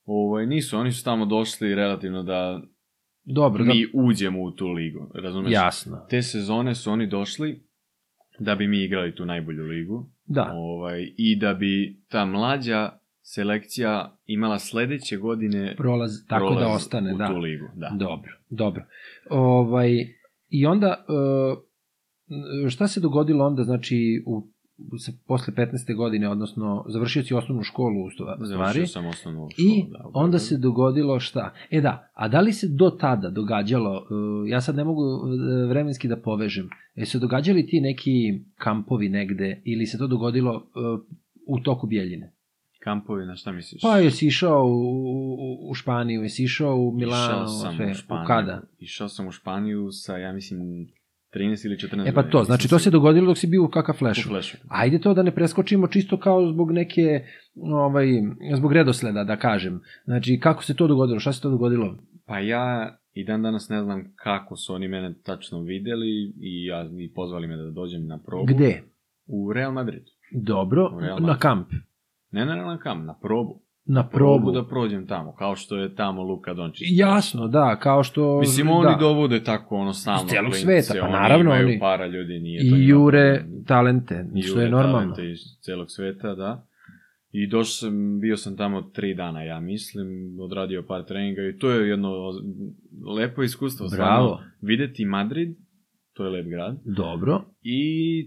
Ovaj, 0.04 0.46
nisu, 0.46 0.78
oni 0.78 0.92
su 0.92 1.04
tamo 1.04 1.26
došli 1.26 1.74
relativno 1.74 2.22
da 2.22 2.62
Dobro, 3.24 3.64
da, 3.64 3.74
mi 3.74 3.86
uđemo 3.94 4.42
u 4.42 4.50
tu 4.50 4.68
ligu, 4.68 5.12
razumeš? 5.14 5.52
jasno. 5.52 6.06
Te 6.10 6.22
sezone 6.22 6.74
su 6.74 6.90
oni 6.90 7.06
došli 7.06 7.62
da 8.38 8.54
bi 8.54 8.68
mi 8.68 8.84
igrali 8.84 9.14
tu 9.14 9.24
najbolju 9.24 9.64
ligu 9.64 10.10
Da, 10.32 10.52
ovaj, 10.54 11.12
i 11.16 11.36
da 11.36 11.54
bi 11.54 12.02
ta 12.08 12.24
mlađa 12.24 12.90
selekcija 13.22 14.18
imala 14.26 14.58
sledeće 14.58 15.16
godine 15.16 15.74
prolaz, 15.76 16.10
tako 16.28 16.50
da 16.50 16.56
prolaz 16.56 16.76
ostane, 16.76 17.14
u 17.14 17.18
da. 17.18 17.26
tu 17.26 17.36
ligu. 17.36 17.64
Da. 17.76 17.90
Dobro, 17.98 18.32
dobro. 18.48 18.84
Ovaj, 19.30 19.90
I 20.48 20.66
onda, 20.66 21.04
e, 22.66 22.70
šta 22.70 22.88
se 22.88 23.00
dogodilo 23.00 23.46
onda, 23.46 23.62
znači, 23.62 24.22
u, 24.26 24.48
se, 24.98 25.12
posle 25.26 25.54
15. 25.54 25.66
godine, 25.94 26.28
odnosno, 26.28 26.84
završio 26.88 27.22
si 27.22 27.34
osnovnu 27.34 27.62
školu 27.62 28.00
u 28.00 28.10
stva- 28.10 28.34
stvari, 28.34 28.46
Završio 28.46 28.86
sam 28.86 29.06
osnovnu 29.06 29.48
školu. 29.50 29.68
i 29.68 29.84
da, 29.90 30.10
onda 30.14 30.38
se 30.38 30.56
dogodilo 30.58 31.20
šta? 31.20 31.54
E 31.70 31.80
da, 31.80 32.10
a 32.14 32.28
da 32.28 32.40
li 32.40 32.52
se 32.52 32.66
do 32.68 32.90
tada 32.90 33.30
događalo, 33.30 34.06
e, 34.46 34.50
ja 34.50 34.60
sad 34.60 34.76
ne 34.76 34.84
mogu 34.84 35.02
e, 35.02 35.66
vremenski 35.66 36.08
da 36.08 36.16
povežem, 36.18 36.68
je 36.94 37.06
se 37.06 37.18
događali 37.18 37.66
ti 37.66 37.80
neki 37.80 38.10
kampovi 38.54 39.08
negde, 39.08 39.62
ili 39.64 39.86
se 39.86 39.98
to 39.98 40.06
dogodilo 40.06 40.54
e, 40.56 40.78
u 41.46 41.60
toku 41.60 41.86
Bjeljine? 41.86 42.32
Kampovi, 42.78 43.26
na 43.26 43.36
šta 43.36 43.52
misliš? 43.52 43.82
Pa 43.82 43.98
jesi 43.98 44.26
išao 44.26 44.64
u, 44.64 44.80
u, 45.34 45.70
u 45.70 45.74
Španiju, 45.74 46.22
jesi 46.22 46.44
išao 46.44 46.76
u 46.76 46.92
Milano, 46.92 47.24
Išao 47.34 47.46
sam 47.46 47.76
sve, 47.76 47.90
u 47.90 47.94
Španiju. 47.94 48.24
u 48.24 48.26
kada? 48.26 48.62
Išao 48.78 49.08
sam 49.08 49.26
u 49.26 49.32
Španiju 49.32 49.88
sa, 49.92 50.16
ja 50.16 50.32
mislim, 50.32 50.88
13 51.34 51.66
ili 51.66 51.76
14 51.76 52.08
E 52.08 52.14
pa 52.14 52.22
to, 52.22 52.44
znači 52.44 52.68
to 52.68 52.78
se 52.78 52.90
dogodilo 52.90 53.26
dok 53.26 53.38
si 53.38 53.46
bio 53.46 53.64
u 53.64 53.68
Kaka 53.68 53.92
u 53.92 53.94
Flashu. 53.94 54.28
Flashu. 54.28 54.56
Ajde 54.68 54.98
to 54.98 55.14
da 55.14 55.22
ne 55.22 55.34
preskočimo 55.34 55.86
čisto 55.86 56.16
kao 56.16 56.52
zbog 56.52 56.72
neke, 56.72 57.24
ovaj, 57.54 58.06
zbog 58.56 58.72
redosleda 58.72 59.24
da 59.24 59.36
kažem. 59.36 59.80
Znači 60.04 60.40
kako 60.42 60.64
se 60.64 60.76
to 60.76 60.86
dogodilo, 60.86 61.20
šta 61.20 61.32
se 61.32 61.40
to 61.42 61.50
dogodilo? 61.50 61.96
Pa 62.26 62.38
ja 62.38 62.96
i 63.12 63.24
dan 63.24 63.42
danas 63.42 63.68
ne 63.68 63.82
znam 63.82 64.12
kako 64.16 64.56
su 64.56 64.74
oni 64.74 64.88
mene 64.88 65.14
tačno 65.22 65.62
videli 65.62 66.32
i, 66.40 66.66
ja, 66.66 66.90
i 66.98 67.12
pozvali 67.12 67.46
me 67.46 67.56
da 67.56 67.70
dođem 67.70 68.06
na 68.06 68.18
probu. 68.18 68.44
Gde? 68.46 68.82
U 69.26 69.52
Real 69.52 69.72
Madrid. 69.72 70.02
Dobro, 70.32 70.98
Real 71.00 71.20
na 71.20 71.26
Madrid. 71.26 71.40
kamp. 71.40 71.68
Ne, 72.30 72.46
na 72.46 72.78
kam, 72.78 73.04
na 73.06 73.18
probu. 73.22 73.62
Na 73.84 74.08
probu. 74.08 74.50
da 74.52 74.66
prođem 74.66 75.06
tamo, 75.06 75.34
kao 75.34 75.56
što 75.56 75.76
je 75.76 75.94
tamo 75.94 76.22
Luka 76.22 76.54
Dončić. 76.54 76.88
Jasno, 76.90 77.48
da, 77.48 77.76
kao 77.76 78.02
što... 78.02 78.38
Mislim, 78.40 78.66
da. 78.66 78.72
oni 78.72 78.96
dovode 79.00 79.44
tako, 79.44 79.76
ono, 79.76 79.92
stalno. 79.92 80.22
Iz 80.24 80.38
klince, 80.38 80.58
sveta, 80.82 81.00
pa 81.00 81.06
oni 81.06 81.12
naravno, 81.12 81.44
imaju 81.44 81.66
oni- 81.66 81.78
para 81.80 82.06
ljudi, 82.06 82.38
nije 82.38 82.60
to 82.60 82.66
I 82.66 82.70
njima 82.70 82.84
jure 82.90 83.38
problem. 83.38 83.64
talente, 83.64 84.24
što 84.36 84.38
je 84.50 84.64
jure 84.64 84.70
normalno. 84.70 84.98
talente 85.14 85.30
iz 85.30 85.38
celog 85.60 85.90
sveta, 85.90 86.34
da. 86.34 86.66
I 87.32 87.46
došao 87.46 87.64
sam, 87.64 88.20
bio 88.20 88.36
sam 88.36 88.56
tamo 88.56 88.82
tri 88.82 89.14
dana, 89.14 89.42
ja 89.42 89.60
mislim, 89.60 90.08
odradio 90.40 90.84
par 90.88 91.04
treninga 91.04 91.42
i 91.42 91.58
to 91.58 91.70
je 91.70 91.88
jedno 91.88 92.10
lepo 93.16 93.42
iskustvo. 93.42 93.86
Bravo. 93.88 94.40
Videti 94.60 95.04
Madrid, 95.04 95.56
to 96.20 96.24
je 96.24 96.30
lep 96.30 96.46
grad, 96.46 96.76
Dobro, 96.84 97.44
i 97.62 97.82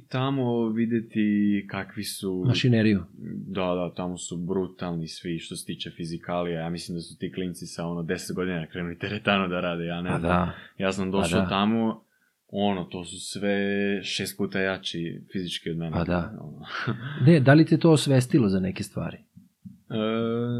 tamo 0.07 0.69
videti 0.69 1.65
kakvi 1.69 2.03
su... 2.03 2.43
mašineriju. 2.47 3.03
Da, 3.47 3.61
da, 3.65 3.93
tamo 3.95 4.17
su 4.17 4.37
brutalni 4.37 5.07
svi 5.07 5.39
što 5.39 5.55
se 5.55 5.65
tiče 5.65 5.89
fizikalija. 5.89 6.59
Ja 6.61 6.69
mislim 6.69 6.97
da 6.97 7.01
su 7.01 7.17
ti 7.17 7.31
klinci 7.31 7.65
sa 7.65 7.85
ono 7.85 8.03
10 8.03 8.33
godina 8.35 8.67
krenuli 8.67 8.97
teretano 8.99 9.47
da 9.47 9.59
rade, 9.59 9.85
ja 9.85 10.01
ne 10.01 10.09
Pa 10.09 10.19
znam. 10.19 10.31
da. 10.31 10.53
Ja 10.77 10.91
sam 10.91 11.11
Pa 11.11 11.17
došao 11.17 11.41
da. 11.41 11.49
tamo, 11.49 12.03
ono, 12.47 12.83
to 12.83 13.03
su 13.05 13.19
sve 13.19 13.57
šest 14.03 14.37
puta 14.37 14.59
jači 14.59 15.21
fizički 15.31 15.69
od 15.69 15.77
mene. 15.77 15.91
Pa 15.91 16.03
da. 16.03 16.33
Ono. 16.39 16.65
Ne, 17.27 17.39
da 17.39 17.53
li 17.53 17.65
te 17.65 17.77
to 17.77 17.91
osvestilo 17.91 18.49
za 18.49 18.59
neke 18.59 18.83
stvari? 18.83 19.17
e, 19.89 19.95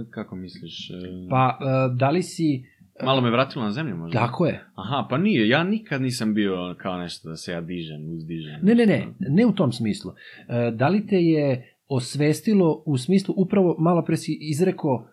kako 0.09 0.35
misliš? 0.35 0.89
E, 0.89 0.93
Pa, 1.29 1.59
e, 1.61 1.95
da 1.95 2.09
li 2.09 2.23
si... 2.23 2.65
Malo 3.01 3.21
me 3.21 3.31
vratilo 3.31 3.65
na 3.65 3.71
zemlju 3.71 3.97
možda? 3.97 4.19
Tako 4.19 4.45
je. 4.45 4.65
Aha, 4.75 5.07
pa 5.09 5.17
nije, 5.17 5.47
ja 5.47 5.63
nikad 5.63 6.01
nisam 6.01 6.33
bio 6.33 6.75
kao 6.77 6.97
nešto 6.97 7.29
da 7.29 7.35
se 7.35 7.51
ja 7.51 7.61
dižem, 7.61 8.09
uzdižem. 8.09 8.59
Ne, 8.61 8.75
ne, 8.75 8.85
ne, 8.85 9.13
ne 9.19 9.45
u 9.45 9.51
tom 9.51 9.71
smislu. 9.71 10.11
E, 10.47 10.71
Da 10.71 10.87
li 10.87 11.07
te 11.07 11.15
je 11.15 11.75
osvestilo 11.87 12.83
u 12.85 12.97
smislu, 12.97 13.33
upravo 13.37 13.75
malo 13.79 14.03
pre 14.03 14.17
si 14.17 14.37
izrekao, 14.41 15.07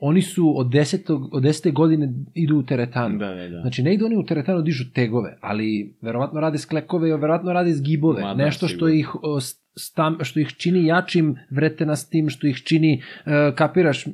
oni 0.00 0.22
su 0.22 0.58
od, 0.58 0.70
desetog, 0.70 1.34
od 1.34 1.42
desete 1.42 1.70
godine 1.70 2.12
idu 2.34 2.56
u 2.56 2.62
teretanu. 2.62 3.18
Da, 3.18 3.34
da, 3.34 3.48
da. 3.48 3.60
Znači, 3.60 3.82
ne 3.82 3.94
idu 3.94 4.06
oni 4.06 4.16
u 4.16 4.24
teretanu, 4.24 4.62
dižu 4.62 4.84
tegove, 4.94 5.36
ali 5.40 5.96
verovatno 6.00 6.40
rade 6.40 6.58
sklekove, 6.58 7.16
verovatno 7.16 7.52
rade 7.52 7.72
zgibove. 7.72 8.22
Ma 8.22 8.34
da, 8.34 8.44
nešto 8.44 8.68
što 8.68 8.88
ih, 8.88 9.08
stam, 9.76 10.18
što 10.22 10.40
ih 10.40 10.48
čini 10.48 10.86
jačim, 10.86 11.36
vrete 11.50 11.86
nas 11.86 12.08
tim, 12.08 12.28
što 12.28 12.46
ih 12.46 12.56
čini, 12.56 13.02
uh, 13.02 13.32
kapiraš, 13.54 14.04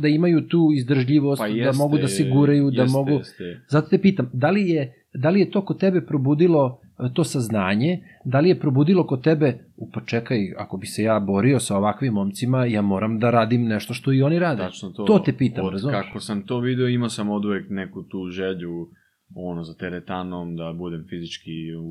da 0.00 0.08
imaju 0.08 0.48
tu 0.48 0.70
izdržljivost, 0.76 1.40
pa 1.40 1.48
da 1.48 1.54
jeste, 1.54 1.78
mogu 1.78 1.98
da 1.98 2.08
se 2.08 2.30
guraju, 2.30 2.70
da 2.70 2.82
jeste, 2.82 2.96
mogu... 2.98 3.10
Jeste. 3.10 3.60
Zato 3.68 3.88
te 3.88 3.98
pitam, 3.98 4.30
da 4.32 4.50
li 4.50 4.68
je, 4.68 5.06
da 5.14 5.30
li 5.30 5.40
je 5.40 5.50
to 5.50 5.64
kod 5.64 5.80
tebe 5.80 6.00
probudilo 6.06 6.80
e, 6.82 6.85
to 7.14 7.24
saznanje, 7.24 7.98
da 8.24 8.40
li 8.40 8.48
je 8.48 8.60
probudilo 8.60 9.06
kod 9.06 9.22
tebe, 9.22 9.58
u 9.76 9.90
pa 9.90 10.00
čekaj, 10.00 10.54
ako 10.58 10.76
bi 10.76 10.86
se 10.86 11.02
ja 11.02 11.20
borio 11.20 11.60
sa 11.60 11.76
ovakvim 11.76 12.12
momcima, 12.12 12.64
ja 12.64 12.82
moram 12.82 13.18
da 13.18 13.30
radim 13.30 13.64
nešto 13.64 13.94
što 13.94 14.12
i 14.12 14.22
oni 14.22 14.38
rade. 14.38 14.62
Tačno 14.62 14.90
to. 14.90 15.04
To 15.04 15.18
te 15.18 15.32
pitam, 15.32 15.64
od 15.64 15.72
razumeš? 15.72 15.96
Kako 16.06 16.20
sam 16.20 16.42
to 16.42 16.60
video, 16.60 16.88
imao 16.88 17.08
sam 17.08 17.30
od 17.30 17.44
uvek 17.44 17.70
neku 17.70 18.02
tu 18.02 18.28
želju 18.30 18.88
ono, 19.34 19.64
za 19.64 19.74
teretanom, 19.74 20.56
da 20.56 20.72
budem 20.72 21.04
fizički 21.08 21.50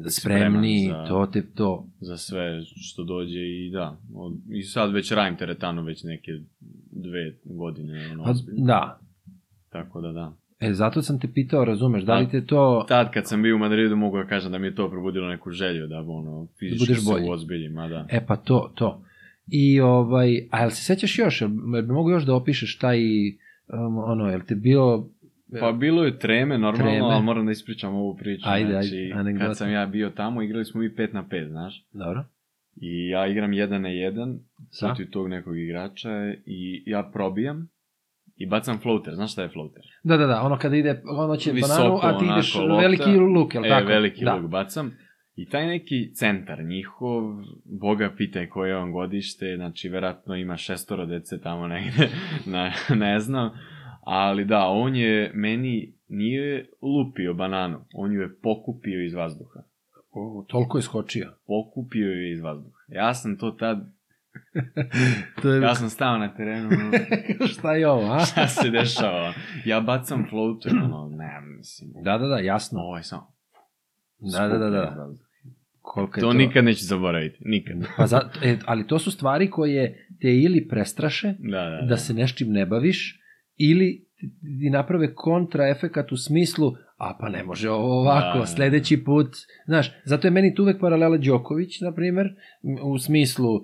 Spremni, 0.10 0.88
za, 0.90 1.06
to 1.08 1.26
te, 1.26 1.44
to. 1.56 1.88
za 2.00 2.18
sve 2.18 2.62
što 2.66 3.04
dođe 3.04 3.40
i 3.40 3.70
da. 3.74 3.98
Od, 4.16 4.34
I 4.50 4.64
sad 4.64 4.94
već 4.94 5.12
radim 5.12 5.38
teretanu 5.38 5.84
već 5.84 6.04
neke 6.04 6.32
dve 6.92 7.38
godine. 7.44 8.12
Ono, 8.12 8.24
Pa, 8.24 8.34
da. 8.58 9.00
Tako 9.70 10.02
da 10.02 10.12
da. 10.12 10.34
E, 10.60 10.74
zato 10.74 11.02
sam 11.02 11.20
te 11.20 11.28
pitao, 11.34 11.66
razumeš, 11.66 12.04
da 12.04 12.16
li 12.16 12.26
Pa, 12.26 12.32
te 12.32 12.46
to... 12.46 12.86
Tad 12.88 13.14
kad 13.14 13.28
sam 13.28 13.42
bio 13.42 13.56
u 13.56 13.60
Madridu 13.60 13.96
mogu 13.96 14.18
da 14.18 14.26
kažem 14.26 14.52
da 14.52 14.58
mi 14.58 14.68
je 14.68 14.76
to 14.76 14.90
probudilo 14.90 15.28
neku 15.28 15.52
želju 15.52 15.88
da 15.88 16.00
ono, 16.00 16.48
fizički 16.60 16.86
budeš 16.88 17.04
se 17.04 17.12
bolji. 17.12 17.30
uozbiljim, 17.30 17.78
a 17.78 17.88
da. 17.88 18.06
E, 18.10 18.26
pa 18.28 18.36
to, 18.36 18.72
to. 18.76 19.04
I, 19.48 19.82
ovaj, 19.82 20.48
a 20.52 20.60
jel 20.60 20.70
se 20.70 20.84
sećaš 20.84 21.20
još, 21.20 21.42
jel, 21.42 21.50
jel 21.76 21.86
bi 21.86 21.94
mogu 21.94 22.10
još 22.10 22.24
da 22.24 22.36
opišeš 22.36 22.78
taj, 22.78 23.00
um, 23.28 23.98
ono, 23.98 24.30
jel 24.30 24.42
te 24.48 24.56
bio... 24.56 25.10
Pa 25.60 25.72
bilo 25.72 26.04
je 26.04 26.20
treme, 26.20 26.58
normalno, 26.58 26.92
Treme. 26.92 27.14
ali 27.14 27.24
moram 27.24 27.46
da 27.46 27.52
ispričam 27.52 27.96
ovu 27.96 28.16
priču. 28.16 28.44
Ajde, 28.46 28.72
znači, 28.72 28.96
ajde, 28.96 29.14
anegdota. 29.14 29.46
kad 29.46 29.58
sam 29.58 29.72
ja 29.72 29.86
bio 29.86 30.10
tamo, 30.10 30.42
igrali 30.42 30.66
smo 30.66 30.82
mi 30.82 30.90
5 30.90 31.14
na 31.14 31.24
5, 31.24 31.50
znaš. 31.50 31.86
Dobro. 31.92 32.24
I 32.76 33.08
ja 33.08 33.28
igram 33.28 33.52
1 33.52 33.78
na 33.78 33.90
1 33.90 34.38
Sa? 34.70 34.88
protiv 34.88 35.10
tog 35.10 35.30
nekog 35.30 35.58
igrača 35.58 36.10
i 36.46 36.84
ja 36.86 37.10
probijam 37.14 37.70
i 38.38 38.46
bacam 38.46 38.80
floater. 38.80 39.14
Znaš 39.16 39.32
šta 39.32 39.42
je 39.42 39.50
floater? 39.50 39.84
Da, 40.04 40.18
da, 40.18 40.26
da, 40.26 40.42
ono 40.42 40.58
kada 40.58 40.76
ide, 40.76 41.02
ono 41.06 41.36
će 41.36 41.52
Visoko, 41.52 41.78
bananu, 41.78 42.00
a 42.02 42.18
ti 42.20 42.26
ideš 42.26 42.56
onako, 42.56 42.74
lopta. 42.74 42.82
veliki 42.82 43.18
luk, 43.18 43.54
jel 43.56 43.66
e, 43.66 43.70
tako? 43.70 43.88
veliki 43.88 44.26
da. 44.26 44.36
luk 44.36 44.52
bacam. 44.52 44.92
I 45.36 45.50
taj 45.50 45.68
neki 45.68 46.14
centar 46.14 46.64
njihov, 46.64 47.24
boga 47.66 48.14
pitaj 48.18 48.50
koje 48.50 48.70
je 48.70 48.78
on 48.78 48.92
godište, 48.92 49.54
znači 49.56 49.90
verovatno 49.90 50.36
ima 50.36 50.58
šestoro 50.58 51.06
dece 51.06 51.42
tamo 51.42 51.68
negde, 51.68 52.10
ne, 52.54 52.74
ne 52.96 53.20
znam. 53.20 53.52
Ali 54.02 54.46
da, 54.46 54.68
on 54.68 54.96
je 54.96 55.32
meni 55.34 55.94
nije 56.08 56.70
lupio 56.82 57.34
bananu, 57.34 57.80
on 57.94 58.14
ju 58.14 58.22
je 58.22 58.36
pokupio 58.42 59.04
iz 59.04 59.14
vazduha. 59.14 59.60
O, 60.12 60.46
toliko 60.48 60.78
je 60.78 60.82
skočio. 60.82 61.32
Pokupio 61.48 62.08
ju 62.08 62.22
je 62.22 62.32
iz 62.32 62.42
vazduha. 62.42 62.78
Ja 62.88 63.14
sam 63.14 63.38
to 63.38 63.52
tad, 63.52 63.92
To 65.42 65.50
je... 65.52 65.62
ja 65.62 65.76
sam 65.76 65.90
stao 65.90 66.18
na 66.18 66.34
terenu, 66.36 66.70
Šta 67.54 67.76
je 67.76 67.88
ovo, 67.90 68.14
a? 68.14 68.20
šta 68.20 68.48
se 68.48 68.70
dešava? 68.70 69.34
Ja 69.66 69.80
bacam 69.82 70.26
floater, 70.30 70.74
ono, 70.84 71.10
ne, 71.18 71.42
mislim, 71.58 71.90
Da, 72.04 72.18
da, 72.18 72.28
da, 72.28 72.38
jasno. 72.40 72.80
ovo 72.80 72.98
je 72.98 73.04
samo... 73.04 73.36
Da, 74.20 74.48
da, 74.48 74.58
da, 74.58 74.66
iz 74.66 74.72
da. 74.72 74.80
vazduha. 74.80 75.26
Koliko 75.82 76.20
je 76.20 76.22
To 76.22 76.34
nikad 76.34 76.66
neću 76.66 76.86
zaboraviti, 76.86 77.38
nikad. 77.46 77.78
Pa 77.98 78.08
za, 78.08 78.30
e, 78.44 78.58
ali 78.66 78.88
to 78.88 79.00
su 79.00 79.12
stvari 79.12 79.50
koje 79.50 80.08
te 80.22 80.36
ili 80.36 80.68
prestraše, 80.68 81.34
Da, 81.40 81.64
da, 81.64 81.70
da. 81.82 81.86
da 81.90 81.98
se 81.98 82.14
neščim 82.14 82.52
ne 82.52 82.66
baviš, 82.66 83.20
ili 83.58 84.06
ti 84.62 84.70
naprave 84.70 85.14
kontraefekat 85.16 86.12
u 86.12 86.18
smislu, 86.18 86.74
a 86.98 87.18
pa 87.20 87.30
ne 87.30 87.44
može 87.44 87.70
ovo 87.70 88.02
ovako, 88.02 88.34
Da, 88.34 88.40
da. 88.40 88.46
sledeći 88.46 89.04
put, 89.04 89.28
znaš, 89.66 89.92
zato 90.04 90.28
je 90.28 90.32
meni 90.32 90.56
tu 90.56 90.64
uvek 90.64 90.80
paralela 90.80 91.18
Đoković, 91.18 91.82
na 91.82 91.92
primer, 91.92 92.28
u 92.84 92.98
smislu, 92.98 93.56
uh, 93.56 93.62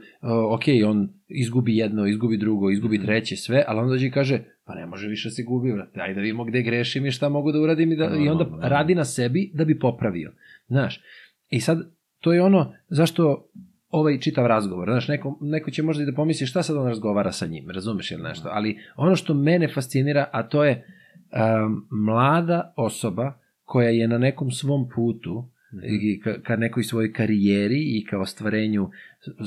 ok, 0.50 0.62
on 0.88 1.10
izgubi 1.28 1.78
jedno, 1.78 2.08
izgubi 2.08 2.38
drugo, 2.38 2.70
izgubi 2.70 2.98
Mhm. 2.98 3.06
treće, 3.06 3.36
sve, 3.36 3.64
ali 3.68 3.80
on 3.80 3.90
dođe 3.90 4.08
i 4.08 4.12
kaže, 4.12 4.40
pa 4.66 4.76
ne 4.76 4.86
može 4.86 5.08
više 5.08 5.30
se 5.30 5.44
gubi, 5.44 5.72
vrate, 5.72 6.02
ajde 6.02 6.14
da 6.14 6.22
vidimo 6.22 6.44
gde 6.46 6.62
grešim 6.62 7.06
i 7.06 7.12
šta 7.12 7.30
mogu 7.30 7.52
da 7.52 7.60
uradim 7.60 7.92
i, 7.92 7.96
da, 7.96 8.06
i 8.06 8.30
onda 8.30 8.44
Da, 8.44 8.50
da, 8.50 8.58
da. 8.58 8.68
radi 8.68 8.96
na 8.96 9.06
sebi 9.06 9.52
da 9.54 9.66
bi 9.66 9.80
popravio, 9.80 10.34
znaš. 10.68 11.02
I 11.50 11.60
sad, 11.60 11.78
to 12.20 12.34
je 12.34 12.42
ono 12.42 12.74
zašto 12.90 13.48
ovaj 13.90 14.20
čitav 14.20 14.48
razgovor. 14.48 14.90
Znaš, 14.90 15.08
neko, 15.08 15.38
neko 15.42 15.72
će 15.72 15.84
možda 15.84 16.04
i 16.04 16.06
da 16.06 16.14
pomisli 16.14 16.48
šta 16.48 16.64
sad 16.64 16.78
on 16.78 16.88
razgovara 16.88 17.32
sa 17.32 17.48
njim, 17.48 17.70
razumeš 17.70 18.12
ili 18.12 18.24
nešto, 18.24 18.50
ali 18.52 18.78
ono 18.96 19.16
što 19.16 19.34
mene 19.34 19.68
fascinira, 19.68 20.30
a 20.32 20.44
to 20.44 20.64
je 20.66 20.86
um, 21.32 21.88
mlada 21.92 22.74
osoba 22.78 23.34
koja 23.64 23.90
je 23.90 24.08
na 24.08 24.18
nekom 24.18 24.52
svom 24.52 24.90
putu 24.96 25.50
i 25.84 26.22
ka, 26.22 26.42
ka 26.42 26.56
nekoj 26.56 26.84
svojoj 26.84 27.14
karijeri 27.14 27.98
i 27.98 28.06
ka 28.10 28.20
ostvarenju 28.20 28.90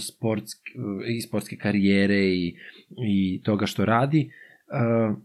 sportske, 0.00 0.70
i 1.06 1.20
sportske 1.20 1.56
karijere 1.56 2.24
i, 2.24 2.56
i 3.06 3.42
toga 3.44 3.66
što 3.66 3.84
radi, 3.84 4.30
uh, 5.10 5.16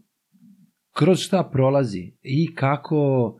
kroz 0.92 1.18
šta 1.18 1.48
prolazi 1.52 2.12
i 2.22 2.54
kako 2.54 3.36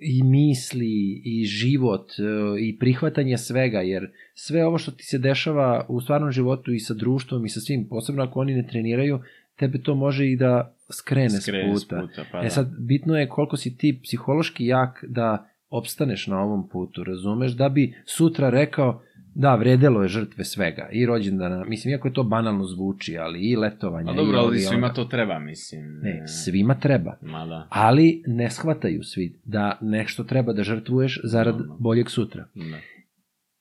i 0.00 0.22
misli 0.22 1.22
i 1.24 1.44
život 1.44 2.10
e, 2.10 2.22
i 2.60 2.78
prihvatanje 2.78 3.38
svega, 3.38 3.80
jer 3.80 4.10
sve 4.34 4.66
ovo 4.66 4.78
što 4.78 4.92
ti 4.92 5.04
se 5.04 5.18
dešava 5.18 5.86
u 5.88 6.00
stvarnom 6.00 6.30
životu 6.30 6.72
i 6.72 6.80
sa 6.80 6.94
društvom 6.94 7.44
i 7.44 7.48
sa 7.48 7.60
svim, 7.60 7.88
posebno 7.88 8.22
ako 8.22 8.40
oni 8.40 8.54
ne 8.54 8.66
treniraju, 8.66 9.20
tebe 9.56 9.78
to 9.78 9.94
može 9.94 10.30
i 10.30 10.36
da 10.36 10.76
skrene, 10.94 11.40
Skrene 11.40 11.76
s 11.76 11.80
s 11.80 11.84
puta. 11.84 12.00
puta, 12.00 12.24
pa 12.32 12.38
e 12.38 12.42
da. 12.42 12.50
sad, 12.50 12.68
bitno 12.78 13.18
je 13.18 13.28
koliko 13.28 13.56
si 13.56 13.76
ti 13.76 14.00
psihološki 14.02 14.66
jak 14.66 15.04
da 15.08 15.48
opstaneš 15.70 16.26
na 16.26 16.40
ovom 16.40 16.68
putu, 16.68 17.04
razumeš, 17.04 17.52
da 17.52 17.68
bi 17.68 17.94
sutra 18.04 18.50
rekao 18.50 19.02
da, 19.34 19.54
vredelo 19.54 20.02
je 20.02 20.08
žrtve 20.08 20.44
svega, 20.44 20.88
i 20.92 21.06
rođendana, 21.06 21.64
mislim, 21.64 21.92
iako 21.92 22.08
je 22.08 22.14
to 22.14 22.22
banalno 22.22 22.64
zvuči, 22.64 23.18
ali 23.18 23.50
i 23.50 23.56
letovanja, 23.56 24.10
A 24.10 24.14
i 24.14 24.16
dobro, 24.16 24.38
ali 24.38 24.60
svima 24.60 24.92
to 24.92 25.04
treba, 25.04 25.38
mislim. 25.38 26.00
Ne, 26.02 26.28
svima 26.28 26.74
treba. 26.74 27.18
Ma 27.22 27.46
da. 27.46 27.66
Ali 27.70 28.22
ne 28.26 28.50
shvataju 28.50 29.02
svi 29.02 29.40
da 29.44 29.78
nešto 29.80 30.24
treba 30.24 30.52
da 30.52 30.62
žrtvuješ 30.62 31.20
zarad 31.24 31.54
Normalno. 31.54 31.76
boljeg 31.80 32.10
sutra. 32.10 32.44
da. 32.54 32.78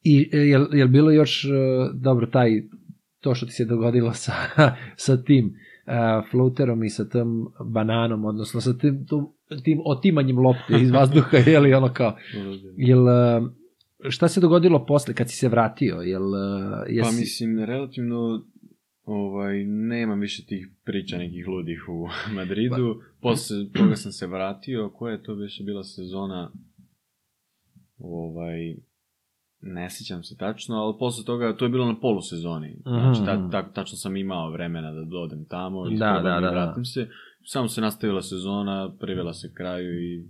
I 0.03 0.29
e, 0.33 0.37
jel, 0.37 0.67
jel 0.73 0.87
bilo 0.87 1.11
još, 1.11 1.45
e, 1.45 1.49
dobro, 1.93 2.25
taj, 2.25 2.63
to 3.19 3.35
što 3.35 3.45
ti 3.45 3.51
se 3.51 3.65
dogodilo 3.65 4.13
sa, 4.13 4.33
sa 4.95 5.23
tim 5.23 5.55
uh, 5.85 6.29
floaterom 6.31 6.83
i 6.83 6.89
sa 6.89 7.09
tom 7.09 7.47
bananom, 7.65 8.25
odnosno 8.25 8.61
sa 8.61 8.77
tim, 8.77 9.05
tom, 9.05 9.27
tim 9.63 9.81
otimanjem 9.85 10.39
lopte 10.39 10.81
iz 10.81 10.91
vazduha, 10.91 11.37
je 11.51 11.59
li 11.59 11.73
ono 11.73 11.93
kao, 11.93 12.17
jel, 12.77 13.05
šta 14.09 14.27
se 14.27 14.41
dogodilo 14.41 14.85
posle 14.85 15.13
kad 15.13 15.29
si 15.29 15.37
se 15.37 15.49
vratio, 15.49 15.95
jel, 15.95 16.35
e, 16.35 16.85
jesi, 16.89 17.09
Pa 17.09 17.19
mislim, 17.19 17.65
relativno 17.65 18.45
ovaj, 19.03 19.63
nemam 19.65 20.19
više 20.19 20.45
tih 20.45 20.69
priča 20.83 21.17
nekih 21.17 21.47
ludih 21.47 21.83
u 21.89 22.07
Madridu. 22.35 23.01
Posle 23.21 23.57
toga 23.73 23.95
sam 23.95 24.11
se 24.11 24.27
vratio, 24.27 24.89
koja 24.89 25.11
je 25.11 25.23
to 25.23 25.33
više 25.33 25.63
bila 25.63 25.83
sezona, 25.83 26.51
ovaj, 27.97 28.75
ne 29.63 29.89
sjećam 29.89 30.23
se 30.23 30.37
tačno, 30.37 30.75
ali 30.75 30.95
posle 30.99 31.25
toga, 31.25 31.55
to 31.55 31.65
je 31.65 31.69
bilo 31.69 31.85
na 31.85 31.99
polusezoni. 31.99 32.77
Znači, 32.83 33.19
ta, 33.25 33.49
ta, 33.51 33.71
tačno 33.71 33.97
sam 33.97 34.17
imao 34.17 34.51
vremena 34.51 34.91
da 34.91 35.03
dodem 35.03 35.45
tamo 35.45 35.89
i 35.91 35.97
Da, 35.97 36.05
da, 36.05 36.21
da, 36.21 36.29
da, 36.31 36.39
da. 36.41 36.49
vratim 36.51 36.85
se. 36.85 37.07
Samo 37.45 37.67
se 37.67 37.81
nastavila 37.81 38.21
sezona, 38.21 38.95
privela 38.99 39.33
se 39.33 39.51
kraju 39.53 40.01
i... 40.01 40.25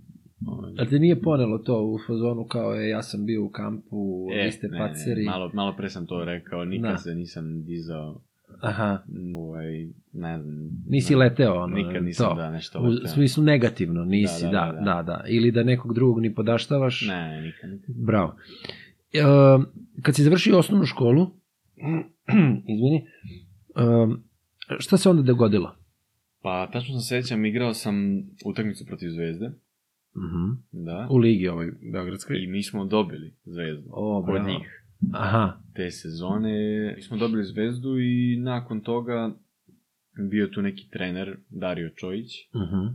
Ovaj, 0.46 0.72
a 0.78 0.86
te 0.86 0.98
nije 0.98 1.20
ponelo 1.20 1.58
to 1.58 1.82
u 1.82 1.98
fazonu 2.06 2.46
kao 2.46 2.74
je, 2.74 2.88
ja 2.88 3.02
sam 3.02 3.26
bio 3.26 3.44
u 3.44 3.50
kampu, 3.50 3.96
vi 4.44 4.50
ste 4.50 4.66
E, 4.66 4.70
ne, 4.70 4.78
paceri, 4.78 5.24
ne, 5.24 5.30
malo, 5.30 5.50
malo 5.54 5.74
pre 5.76 5.90
sam 5.90 6.06
to 6.06 6.24
rekao, 6.24 6.64
nikad 6.64 6.90
Da. 6.90 6.98
se 6.98 7.14
nisam 7.14 7.64
dizao, 7.64 8.20
aha, 8.62 8.98
ovaj, 9.38 9.66
ne 10.12 10.42
znam. 10.42 10.54
nisi 10.86 11.14
leteo, 11.14 11.54
ono, 11.54 11.76
Nikad 11.76 12.04
nisam, 12.04 12.28
to. 12.28 12.34
da, 12.34 12.50
nešto 12.50 12.80
U 12.80 12.84
leteo. 12.84 13.08
smislu 13.08 13.44
negativno, 13.44 14.04
nisi, 14.04 14.44
da 14.44 14.50
Da, 14.50 14.58
da, 14.58 14.66
da, 14.66 14.72
da, 14.74 14.84
da, 14.84 15.02
da, 15.02 15.02
da. 15.02 15.24
Ili 15.28 15.50
da 15.50 15.62
nekog 15.62 15.94
drugog 15.94 16.20
ni 16.20 16.34
podaštavaš. 16.34 17.06
Ne, 17.08 17.28
ne, 17.28 17.42
nikad, 17.42 17.70
nikad. 17.70 17.94
Bravo. 17.96 18.34
E, 19.14 19.22
kad 20.02 20.14
si 20.14 20.22
završio 20.22 20.58
osnovnu 20.58 20.86
školu, 20.86 21.26
izvini, 22.66 23.06
e, 23.76 24.16
šta 24.78 24.96
se 24.96 25.10
onda 25.10 25.22
dogodilo? 25.22 25.74
Pa, 26.42 26.66
tačno 26.66 27.00
se 27.00 27.06
sećam, 27.06 27.44
igrao 27.44 27.74
sam 27.74 27.94
utakmicu 28.46 28.86
protiv 28.86 29.08
Zvezde, 29.08 29.50
Mhm. 30.16 30.52
da, 30.84 31.08
U 31.10 31.16
ligi 31.16 31.48
ovoj 31.48 31.72
Beogradskoj. 31.92 32.36
i 32.38 32.46
mi 32.46 32.62
smo 32.62 32.84
dobili 32.84 33.34
Zvezdu 33.44 33.88
O, 33.90 34.22
kod 34.22 34.34
bravo. 34.34 34.48
njih. 34.48 34.84
Aha, 35.12 35.52
Te 35.74 35.90
sezone, 35.90 36.52
mi 36.96 37.02
smo 37.02 37.16
dobili 37.16 37.44
Zvezdu 37.44 37.98
i 37.98 38.36
nakon 38.36 38.80
toga 38.80 39.34
bio 40.20 40.46
tu 40.46 40.62
neki 40.62 40.88
trener, 40.90 41.36
Dario 41.50 41.90
Čojić, 41.90 42.30
mhm. 42.56 42.94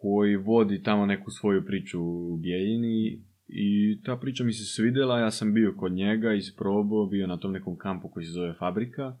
koji 0.00 0.36
vodi 0.36 0.82
tamo 0.82 1.06
neku 1.06 1.30
svoju 1.30 1.64
priču 1.66 2.02
u 2.02 2.36
Bijeljini 2.36 3.22
I 3.48 3.98
ta 4.04 4.16
priča 4.16 4.44
mi 4.44 4.52
se 4.52 4.64
svidela, 4.64 5.18
ja 5.18 5.30
sam 5.30 5.54
bio 5.54 5.74
kod 5.76 5.92
njega, 5.92 6.32
isprobao, 6.34 7.06
bio 7.06 7.26
na 7.26 7.36
tom 7.36 7.52
nekom 7.52 7.76
kampu 7.76 8.08
koji 8.08 8.26
se 8.26 8.32
zove 8.32 8.54
Fabrika. 8.58 9.16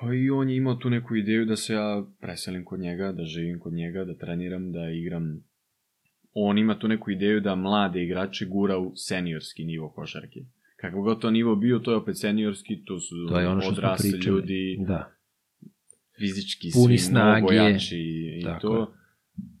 Pa 0.00 0.14
i 0.14 0.30
on 0.30 0.50
je 0.50 0.56
imao 0.56 0.74
tu 0.74 0.90
neku 0.90 1.16
ideju 1.16 1.44
da 1.44 1.56
se 1.56 1.74
ja 1.74 2.04
preselim 2.20 2.64
kod 2.64 2.80
njega, 2.80 3.12
da 3.12 3.24
živim 3.24 3.58
kod 3.60 3.72
njega, 3.72 4.04
da 4.04 4.16
treniram, 4.16 4.72
da 4.72 4.90
igram. 4.90 5.44
On 6.34 6.58
ima 6.58 6.78
tu 6.78 6.88
neku 6.88 7.10
ideju 7.10 7.40
da 7.40 7.54
mlade 7.54 8.02
igrače 8.04 8.46
gura 8.46 8.78
u 8.78 8.92
seniorski 8.96 9.64
nivo 9.64 9.90
košarke. 9.90 10.40
Kako 10.76 11.02
god 11.02 11.20
to 11.20 11.30
nivo 11.30 11.56
bio, 11.56 11.78
to 11.78 11.90
je 11.90 11.96
opet 11.96 12.18
seniorski, 12.18 12.84
to 12.84 13.00
su 13.00 13.14
To 13.28 13.40
je 13.40 13.48
ono 13.48 13.66
odrasli 13.68 14.18
ljudi, 14.26 14.78
Da. 14.86 15.12
fizički 16.18 16.70
Puni 16.74 16.98
svi 16.98 17.08
snage. 17.08 17.40
mnogo 17.40 17.52
jači 17.52 17.96
i, 17.96 18.40
i 18.40 18.42
Tako 18.44 18.60
to. 18.60 18.94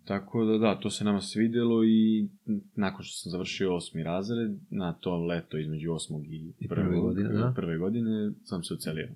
Tako 0.04 0.44
da 0.44 0.58
da, 0.58 0.80
to 0.80 0.90
se 0.90 1.04
nama 1.04 1.20
svidelo 1.20 1.84
i 1.84 2.28
nakon 2.76 3.04
što 3.04 3.14
sam 3.22 3.30
završio 3.30 3.76
osmi 3.76 4.02
razred, 4.02 4.50
na 4.70 4.92
to 4.92 5.16
leto 5.16 5.58
između 5.58 5.92
osmog 5.92 6.26
i, 6.26 6.54
I 6.58 6.68
prve 6.68 6.88
prvog, 6.88 7.04
godine, 7.04 7.28
da. 7.28 7.52
prve 7.56 7.78
godine 7.78 8.32
sam 8.44 8.62
se 8.62 8.74
ucelio. 8.74 9.08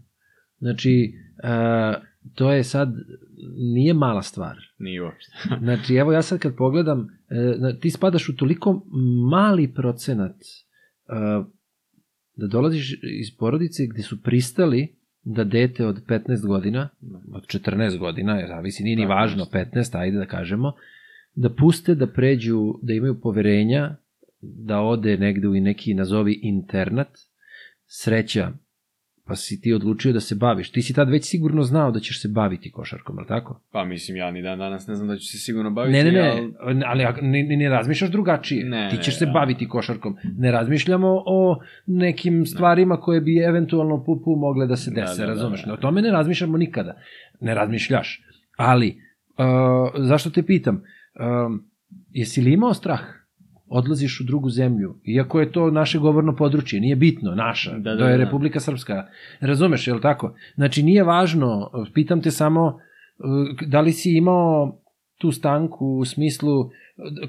Znači, 0.58 1.12
a, 1.42 1.94
to 2.34 2.52
je 2.52 2.64
sad, 2.64 2.94
nije 3.74 3.94
mala 3.94 4.22
stvar. 4.22 4.56
Nije 4.78 5.02
uopšte. 5.02 5.32
Znači, 5.64 5.94
evo 5.94 6.12
ja 6.12 6.22
sad 6.22 6.38
kad 6.38 6.56
pogledam, 6.56 7.06
e, 7.28 7.58
na- 7.58 7.72
ti 7.72 7.90
spadaš 7.90 8.28
u 8.28 8.36
toliko 8.36 8.86
mali 9.30 9.74
procenat 9.74 10.36
e, 10.36 10.44
da 12.36 12.46
dolaziš 12.46 12.92
iz 13.20 13.36
porodice 13.38 13.86
gde 13.86 14.02
su 14.02 14.22
pristali 14.22 14.95
da 15.28 15.44
dete 15.44 15.86
od 15.86 16.06
15 16.06 16.46
godina, 16.46 16.88
od 17.32 17.46
14 17.46 17.98
godina, 17.98 18.38
jer 18.38 18.48
zavisi, 18.48 18.82
nije 18.82 18.96
ni 18.96 19.06
važno, 19.06 19.42
jeste. 19.42 19.70
15, 19.78 19.98
ajde 19.98 20.18
da 20.18 20.26
kažemo, 20.26 20.72
da 21.34 21.50
puste 21.54 21.94
da 21.94 22.06
pređu, 22.06 22.74
da 22.82 22.92
imaju 22.92 23.20
poverenja, 23.20 23.96
da 24.40 24.80
ode 24.80 25.16
negde 25.16 25.48
u 25.48 25.52
neki, 25.52 25.94
nazovi, 25.94 26.40
internat, 26.42 27.08
sreća, 27.86 28.52
pa 29.26 29.36
si 29.36 29.60
ti 29.60 29.72
odlučio 29.72 30.12
da 30.12 30.20
se 30.20 30.34
baviš. 30.34 30.70
Ti 30.70 30.82
si 30.82 30.94
tad 30.94 31.10
već 31.10 31.24
sigurno 31.24 31.62
znao 31.62 31.90
da 31.90 32.00
ćeš 32.00 32.22
se 32.22 32.28
baviti 32.28 32.70
košarkom, 32.70 33.18
ali 33.18 33.26
tako? 33.28 33.60
Pa 33.72 33.84
mislim, 33.84 34.16
ja 34.16 34.30
ni 34.30 34.42
dan 34.42 34.58
danas 34.58 34.86
ne 34.86 34.94
znam 34.94 35.08
da 35.08 35.16
ću 35.16 35.26
se 35.26 35.38
sigurno 35.38 35.70
baviti. 35.70 35.92
Ne, 35.94 36.04
ne, 36.04 36.12
ne, 36.12 36.50
ali- 36.60 36.82
ali 36.84 37.04
ne, 37.22 37.42
ne, 37.42 37.56
ne 37.56 37.68
razmišljaš 37.68 38.10
drugačije. 38.10 38.64
Ne, 38.64 38.88
Ti 38.90 38.96
ćeš 38.96 39.06
ne, 39.06 39.12
se 39.12 39.26
da. 39.26 39.32
baviti 39.32 39.68
košarkom. 39.68 40.16
Ne 40.36 40.50
razmišljamo 40.50 41.22
o 41.26 41.58
nekim 41.86 42.46
stvarima 42.46 42.96
koje 42.96 43.20
bi 43.20 43.38
eventualno 43.38 44.04
pupu 44.04 44.36
mogle 44.36 44.66
da 44.66 44.76
se 44.76 44.90
Da, 44.90 45.00
dese, 45.00 45.12
da, 45.12 45.22
da, 45.22 45.28
razumeš? 45.28 45.64
da. 45.64 45.72
O 45.72 45.76
tome 45.76 46.02
ne 46.02 46.10
razmišljamo 46.10 46.58
nikada. 46.58 47.00
Ne 47.40 47.54
razmišljaš. 47.54 48.22
Ali, 48.56 49.00
uh, 49.38 49.44
zašto 49.98 50.30
te 50.30 50.42
pitam? 50.42 50.82
Um, 51.46 51.64
jesi 52.10 52.40
li 52.40 52.52
imao 52.52 52.74
strah? 52.74 53.00
Odlaziš 53.68 54.20
u 54.20 54.24
drugu 54.24 54.50
zemlju, 54.50 54.94
iako 55.04 55.40
je 55.40 55.52
to 55.52 55.70
naše 55.70 55.98
govorno 55.98 56.36
područje, 56.36 56.80
nije 56.80 56.96
bitno, 56.96 57.34
naša, 57.34 57.70
Da, 57.78 57.94
da, 57.94 57.98
to 57.98 58.08
je 58.08 58.18
da. 58.18 58.24
Republika 58.24 58.60
Srpska. 58.60 59.06
Razumeš, 59.40 59.86
je 59.86 59.94
li 59.94 60.00
tako? 60.00 60.34
Znači, 60.54 60.82
nije 60.82 61.04
važno, 61.04 61.70
pitam 61.94 62.22
te 62.22 62.30
samo, 62.30 62.66
uh, 62.66 63.68
da 63.68 63.80
li 63.80 63.92
si 63.92 64.16
imao 64.16 64.78
tu 65.18 65.32
stanku 65.32 65.86
u 65.86 66.04
smislu 66.04 66.60
uh, 66.60 66.70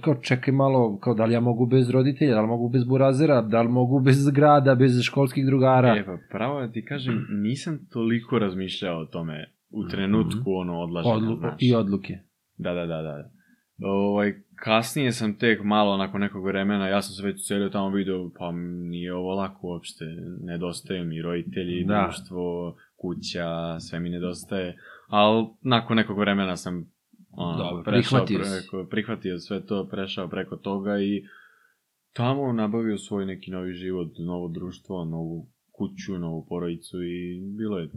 kao 0.02 0.16
čekaj 0.16 0.54
malo, 0.54 1.00
kao 1.00 1.14
da 1.14 1.26
li 1.26 1.34
ja 1.34 1.40
mogu 1.40 1.66
bez 1.66 1.90
roditelja, 1.90 2.34
da 2.34 2.42
li 2.42 2.48
mogu 2.48 2.70
bez 2.70 2.84
burazera, 2.84 3.42
da 3.42 3.62
li 3.62 3.70
mogu 3.70 4.00
bez 4.00 4.30
grada, 4.30 4.76
bez 4.76 5.02
školskih 5.02 5.46
drugara. 5.46 5.96
E, 5.98 6.06
pa 6.06 6.18
pravo 6.32 6.62
da 6.62 6.72
ti 6.72 6.86
kažem, 6.86 7.28
nisam 7.30 7.80
toliko 7.92 8.40
razmišljao 8.40 9.00
o 9.00 9.06
tome 9.06 9.54
u 9.70 9.88
trenutku 9.88 10.44
ono 10.46 10.80
odlaženja, 10.80 11.16
Odlu 11.16 11.36
znaš. 11.36 11.56
I 11.60 11.76
odluke. 11.76 12.18
Da, 12.58 12.74
da, 12.74 12.86
da, 12.86 13.02
da. 13.02 13.30
Ovaj, 13.88 14.34
kasnije 14.60 15.12
sam 15.12 15.38
tek 15.38 15.64
malo 15.64 15.98
nakon 15.98 16.22
nekog 16.22 16.46
vremena, 16.46 16.88
ja 16.88 17.02
sam 17.02 17.14
se 17.14 17.24
već 17.24 17.42
ucelio 17.42 17.70
tamo 17.70 17.90
video, 17.90 18.30
pa 18.40 18.52
nije 18.90 19.14
ovo 19.14 19.36
lako 19.36 19.68
uopšte, 19.68 20.06
nedostaju 20.42 21.06
mi 21.06 21.22
roditelji, 21.22 21.84
Da. 21.84 22.04
društvo, 22.04 22.76
kuća, 22.96 23.80
sve 23.80 24.00
mi 24.00 24.10
nedostaje, 24.10 24.78
ali 25.08 25.48
nakon 25.62 25.98
nekog 25.98 26.20
vremena 26.20 26.58
sam 26.58 26.92
ono, 27.32 27.58
Dobro, 27.58 27.84
prešao 27.84 28.26
prihvatio 28.26 28.38
preko, 28.38 28.90
prihvatio 28.90 29.40
sve 29.40 29.66
to, 29.66 29.88
prešao 29.92 30.28
preko 30.28 30.56
toga 30.56 31.00
i 31.00 31.24
tamo 32.14 32.54
nabavio 32.54 32.98
svoj 32.98 33.26
neki 33.26 33.52
novi 33.52 33.74
život, 33.74 34.08
novo 34.20 34.48
društvo, 34.48 35.06
novu 35.06 35.48
kuću, 35.72 36.20
novu 36.20 36.46
porodicu 36.50 37.04
i 37.04 37.42
bilo 37.58 37.80
je 37.80 37.90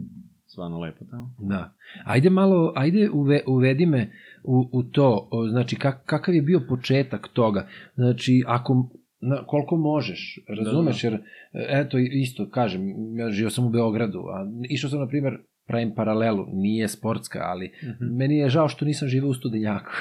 stvarno 0.51 0.79
lepo 0.79 1.05
tamo. 1.05 1.35
Da. 1.39 1.73
Ajde 2.05 2.29
malo, 2.29 2.73
ajde 2.75 3.09
uve, 3.13 3.41
uvedi 3.47 3.85
me 3.85 4.11
u, 4.43 4.69
u 4.71 4.83
to, 4.83 5.27
o, 5.31 5.47
znači 5.47 5.75
kak, 5.75 6.05
kakav 6.05 6.35
je 6.35 6.41
bio 6.41 6.61
početak 6.69 7.27
toga. 7.33 7.67
Znači, 7.95 8.43
ako 8.47 8.89
na, 9.21 9.45
koliko 9.45 9.77
možeš, 9.77 10.39
razumeš, 10.47 11.01
Da, 11.01 11.07
jer 11.07 11.19
eto 11.53 11.97
isto 11.97 12.49
kažem, 12.49 12.81
ja 13.17 13.29
živio 13.29 13.49
sam 13.49 13.65
u 13.65 13.69
Beogradu, 13.69 14.19
a 14.19 14.45
išao 14.69 14.89
sam 14.89 14.99
na 14.99 15.07
primjer 15.07 15.37
pravim 15.67 15.93
paralelu, 15.95 16.45
nije 16.53 16.87
sportska, 16.87 17.39
ali 17.43 17.71
Mhm. 17.83 18.15
meni 18.17 18.37
je 18.37 18.49
žao 18.49 18.67
što 18.67 18.85
nisam 18.85 19.07
živeo 19.07 19.29
u 19.29 19.33
studenjaku. 19.33 19.91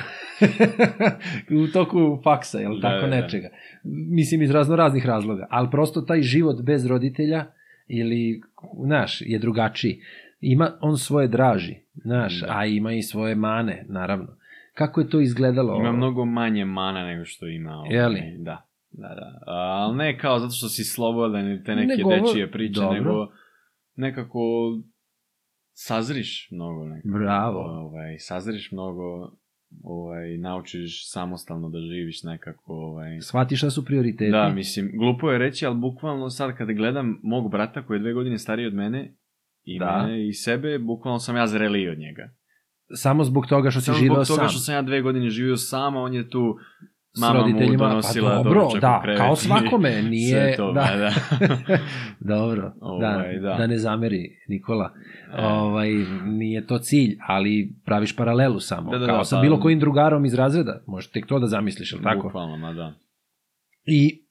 u 1.65 1.73
toku 1.73 2.21
faksa, 2.25 2.59
jel 2.59 2.75
Da, 2.75 2.81
tako 2.81 3.07
da, 3.07 3.17
da. 3.17 3.21
nečega. 3.23 3.49
Mislim 4.11 4.43
iz 4.43 4.51
razno 4.51 4.77
raznih 4.77 5.07
razloga, 5.07 5.47
ali 5.51 5.69
prosto 5.71 6.01
taj 6.01 6.23
život 6.23 6.63
bez 6.63 6.87
roditelja 6.87 7.45
ili, 7.89 8.41
znaš, 8.85 9.23
je 9.27 9.39
drugačiji. 9.39 10.01
Ima 10.41 10.73
on 10.81 10.97
svoje 10.99 11.29
draži, 11.29 11.75
znaš, 11.95 12.41
Da. 12.41 12.47
a 12.51 12.67
ima 12.67 12.93
i 12.93 13.03
svoje 13.03 13.35
mane, 13.35 13.87
naravno. 13.89 14.27
Kako 14.75 15.01
je 15.01 15.09
to 15.09 15.21
izgledalo? 15.21 15.77
Ima 15.77 15.93
mnogo 15.93 16.25
manje 16.25 16.65
mana 16.65 17.07
nego 17.07 17.25
što 17.25 17.47
ima. 17.49 17.73
Ovaj, 17.73 17.93
Je 17.93 18.09
li? 18.09 18.37
Da. 18.39 18.67
Da, 18.91 19.09
da. 19.09 19.39
Ali 19.47 19.97
ne 19.97 20.19
kao 20.19 20.39
zato 20.39 20.53
što 20.53 20.69
si 20.69 20.85
slobodan 20.85 21.47
ili 21.47 21.65
te 21.65 21.77
neke 21.77 21.87
Ne 21.89 22.03
govor- 22.05 22.21
dečije 22.23 22.51
priče, 22.51 22.81
Dobro. 22.81 22.95
nego 22.95 23.29
nekako 23.97 24.41
sazriš 25.75 26.49
mnogo. 26.51 26.85
Nekako. 26.87 27.19
Bravo. 27.19 27.61
Ovaj, 27.61 28.17
sazriš 28.19 28.73
mnogo, 28.73 29.33
ovaj, 29.83 30.37
naučiš 30.39 31.11
samostalno 31.11 31.69
da 31.69 31.79
živiš 31.81 32.23
nekako. 32.23 32.73
Ovaj. 32.75 33.21
Shvatiš 33.21 33.59
šta 33.59 33.71
su 33.71 33.85
prioriteti? 33.85 34.31
Da, 34.31 34.49
mislim, 34.49 34.91
glupo 34.95 35.31
je 35.31 35.39
reći, 35.39 35.67
ali 35.67 35.77
bukvalno 35.77 36.31
sad 36.31 36.57
kada 36.57 36.73
gledam 36.73 37.21
mog 37.23 37.51
brata 37.51 37.83
koji 37.83 37.97
je 37.97 38.03
dve 38.03 38.13
godine 38.13 38.39
stariji 38.39 38.67
od 38.67 38.75
mene, 38.75 39.15
i 39.65 39.79
Da. 39.79 40.03
mene 40.03 40.29
i 40.29 40.33
sebe, 40.33 40.79
bukvalno 40.79 41.19
sam 41.19 41.37
ja 41.37 41.47
zreliji 41.47 41.89
od 41.89 41.99
njega. 41.99 42.31
Samo 42.95 43.25
zbog 43.25 43.47
toga 43.47 43.71
što 43.71 43.81
si 43.81 43.87
Samo 43.87 43.99
živeo 43.99 44.15
zbog 44.15 44.27
toga 44.29 44.41
sam. 44.41 44.49
što 44.49 44.59
sam 44.59 44.75
ja 44.75 44.83
dve 44.83 45.01
godine 45.03 45.31
živio 45.31 45.57
sam, 45.57 45.97
a 45.97 46.01
on 46.01 46.15
je 46.15 46.31
tu 46.31 46.57
mama 47.21 47.35
mu 47.35 47.41
roditeljima, 47.41 47.89
donosila 47.89 48.31
pa 48.31 48.37
dobro, 48.37 48.55
doručak 48.55 48.77
u 48.77 48.81
da, 48.81 49.01
krevet 49.03 49.19
kao 49.19 49.37
svakome, 49.37 50.03
nije, 50.03 50.57
to, 50.57 50.73
da. 50.73 50.89
da. 50.97 51.11
Dobro, 52.35 52.73
Ovaj, 52.81 53.35
da, 53.35 53.41
da. 53.41 53.55
da 53.55 53.67
ne 53.67 53.79
zameri 53.79 54.37
Nikola. 54.49 54.93
E. 55.33 55.43
Ovaj, 55.43 55.91
nije 56.25 56.67
to 56.67 56.79
cilj, 56.79 57.17
ali 57.21 57.75
praviš 57.85 58.17
paralelu 58.17 58.61
samo, 58.61 58.91
Da, 58.91 58.99
da, 58.99 59.07
kao 59.07 59.19
da, 59.19 59.25
sa 59.25 59.37
pa- 59.37 59.43
bilo 59.43 59.61
kojim 59.61 59.81
drugarom 59.81 60.25
iz 60.25 60.35
razreda, 60.35 60.83
možeš 60.87 61.11
tek 61.11 61.27
to 61.27 61.39
da 61.39 61.47
zamisliš, 61.47 61.93
jel 61.93 62.03
tako? 62.03 62.23
Bukvalno, 62.23 62.57
ma 62.57 62.73
da. 62.73 62.95
I 63.85 64.23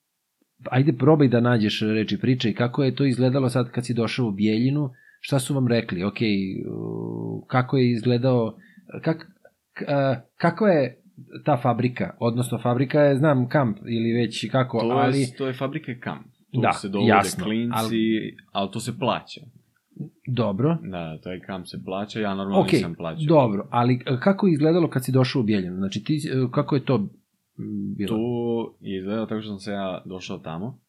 ajde 0.65 0.94
probaj 0.94 1.28
da 1.28 1.39
nađeš 1.39 1.82
reči 1.84 2.20
priče 2.20 2.50
i 2.50 2.56
kako 2.56 2.84
je 2.84 2.96
to 2.96 3.06
izgledalo 3.06 3.50
sad 3.50 3.72
kad 3.72 3.86
si 3.86 3.94
došao 3.94 4.28
u 4.28 4.32
Bijeljinu, 4.32 4.89
šta 5.19 5.39
su 5.39 5.53
vam 5.53 5.67
rekli, 5.67 6.03
ok, 6.03 6.17
kako 7.47 7.77
je 7.77 7.91
izgledao, 7.91 8.55
kak, 9.03 9.17
k- 9.73 9.86
a, 9.88 10.21
kako 10.36 10.67
je 10.67 11.01
ta 11.45 11.58
fabrika, 11.58 12.15
odnosno 12.19 12.58
fabrika 12.58 13.01
je, 13.01 13.15
znam, 13.15 13.47
kamp 13.47 13.77
ili 13.79 14.12
već 14.13 14.51
kako, 14.51 14.79
To, 14.79 14.86
ali... 14.88 15.19
je, 15.19 15.36
to 15.38 15.47
je 15.47 15.53
fabrika 15.53 15.91
kamp. 16.01 16.25
Tu 16.53 16.62
Da, 16.62 16.71
se 16.71 16.89
dovode 16.89 17.10
jasno, 17.10 17.43
klinci, 17.43 17.73
ali- 17.75 18.38
ali... 18.51 18.71
to 18.71 18.79
se 18.79 18.99
plaća. 18.99 19.41
Dobro, 20.27 20.77
Da, 20.84 21.17
taj 21.19 21.39
kamp 21.39 21.67
se 21.67 21.79
plaća, 21.86 22.19
ja 22.19 22.36
normalno 22.36 22.62
ok, 22.62 22.71
nisam 22.71 22.95
plaćao. 22.95 23.25
dobro, 23.27 23.67
ali 23.71 23.93
e, 23.95 24.17
kako 24.19 24.47
je 24.47 24.53
izgledalo 24.53 24.89
kad 24.89 25.05
si 25.05 25.12
došao 25.12 25.39
u 25.39 25.45
Bijeljinu? 25.45 25.75
Znači, 25.75 26.03
ti, 26.03 26.21
e, 26.25 26.51
kako 26.51 26.75
je 26.75 26.86
to 26.86 27.10
bilo? 27.97 28.10
To 28.10 28.77
je 28.82 28.97
izgledalo 28.97 29.25
tako 29.25 29.41
što 29.41 29.49
sam 29.49 29.60
se 29.60 29.71
ja 29.71 30.01
došao 30.05 30.38
tamo 30.38 30.79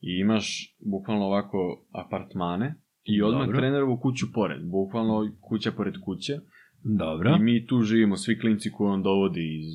i 0.00 0.20
imaš 0.20 0.76
bukvalno 0.82 1.24
ovako 1.24 1.58
apartmane 1.94 2.74
i 3.08 3.22
odmah 3.22 3.46
Dobro. 3.46 3.58
trenerovu 3.60 3.96
kuću 3.96 4.26
pored, 4.34 4.64
bukvalno 4.64 5.32
kuća 5.40 5.72
pored 5.72 5.94
kuće. 6.04 6.32
Dobro, 6.84 7.36
I 7.36 7.42
mi 7.42 7.66
tu 7.66 7.82
živimo, 7.82 8.16
svi 8.16 8.38
klinci 8.38 8.70
koje 8.72 8.90
on 8.92 9.02
dovodi 9.02 9.58
iz, 9.58 9.66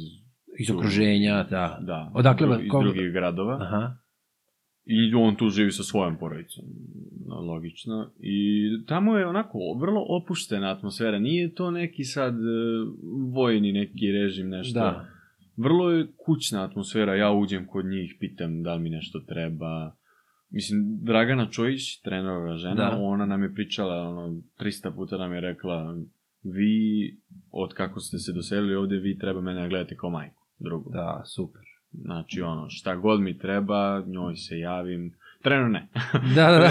iz 0.60 0.76
okruženja, 0.76 1.44
da. 1.50 1.80
da, 1.82 2.12
Odakle 2.14 2.48
iz 2.64 2.70
ko- 2.72 2.84
drugih 2.84 3.12
gradova. 3.12 3.58
Aha, 3.62 3.98
I 4.86 5.14
on 5.16 5.36
tu 5.36 5.50
živi 5.50 5.72
sa 5.72 5.84
svojom 5.84 6.18
porodicom, 6.18 6.64
no, 7.28 7.36
logično. 7.36 8.12
I 8.20 8.62
tamo 8.88 9.18
je 9.18 9.28
onako 9.28 9.58
vrlo 9.82 10.06
opuštena 10.10 10.72
atmosfera. 10.72 11.20
Nije 11.20 11.54
to 11.54 11.72
neki 11.72 12.04
sad 12.04 12.34
e, 12.34 12.38
vojni 13.34 13.72
neki 13.72 14.12
režim, 14.12 14.50
nešto. 14.50 14.80
da. 14.80 15.06
Vrlo 15.58 15.92
je 15.92 16.08
kućna 16.26 16.64
atmosfera. 16.64 17.16
Ja 17.16 17.32
uđem 17.32 17.68
kod 17.68 17.86
njih, 17.86 18.16
pitam 18.20 18.64
da 18.64 18.74
li 18.76 18.82
mi 18.84 18.90
nešto 18.90 19.20
treba. 19.20 19.96
Mislim, 20.52 21.00
Dragana 21.02 21.50
Čojić, 21.50 22.02
trenerova 22.02 22.58
žena, 22.58 22.76
Da. 22.76 22.98
ona 23.02 23.26
nam 23.26 23.44
je 23.44 23.54
pričala, 23.54 24.10
ono, 24.10 24.42
300 24.60 24.96
puta 24.96 25.18
nam 25.18 25.34
je 25.34 25.42
rekla, 25.42 25.98
vi, 26.44 27.18
od 27.52 27.74
kako 27.74 28.00
ste 28.00 28.18
se 28.18 28.34
doselili 28.34 28.76
ovde, 28.76 28.98
vi 28.98 29.18
treba 29.18 29.42
mene 29.42 29.62
da 29.62 29.68
gledate 29.68 29.96
kao 29.96 30.10
majku, 30.10 30.44
drugu. 30.60 30.92
Da, 30.94 31.24
super. 31.26 31.62
Znači, 31.92 32.42
ono, 32.42 32.70
šta 32.70 32.96
god 32.96 33.22
mi 33.22 33.38
treba, 33.38 34.04
njoj 34.08 34.36
se 34.36 34.60
javim. 34.60 35.14
Trenu 35.44 35.70
ne. 35.70 35.88
Da, 36.36 36.52
da, 36.52 36.60
da. 36.60 36.70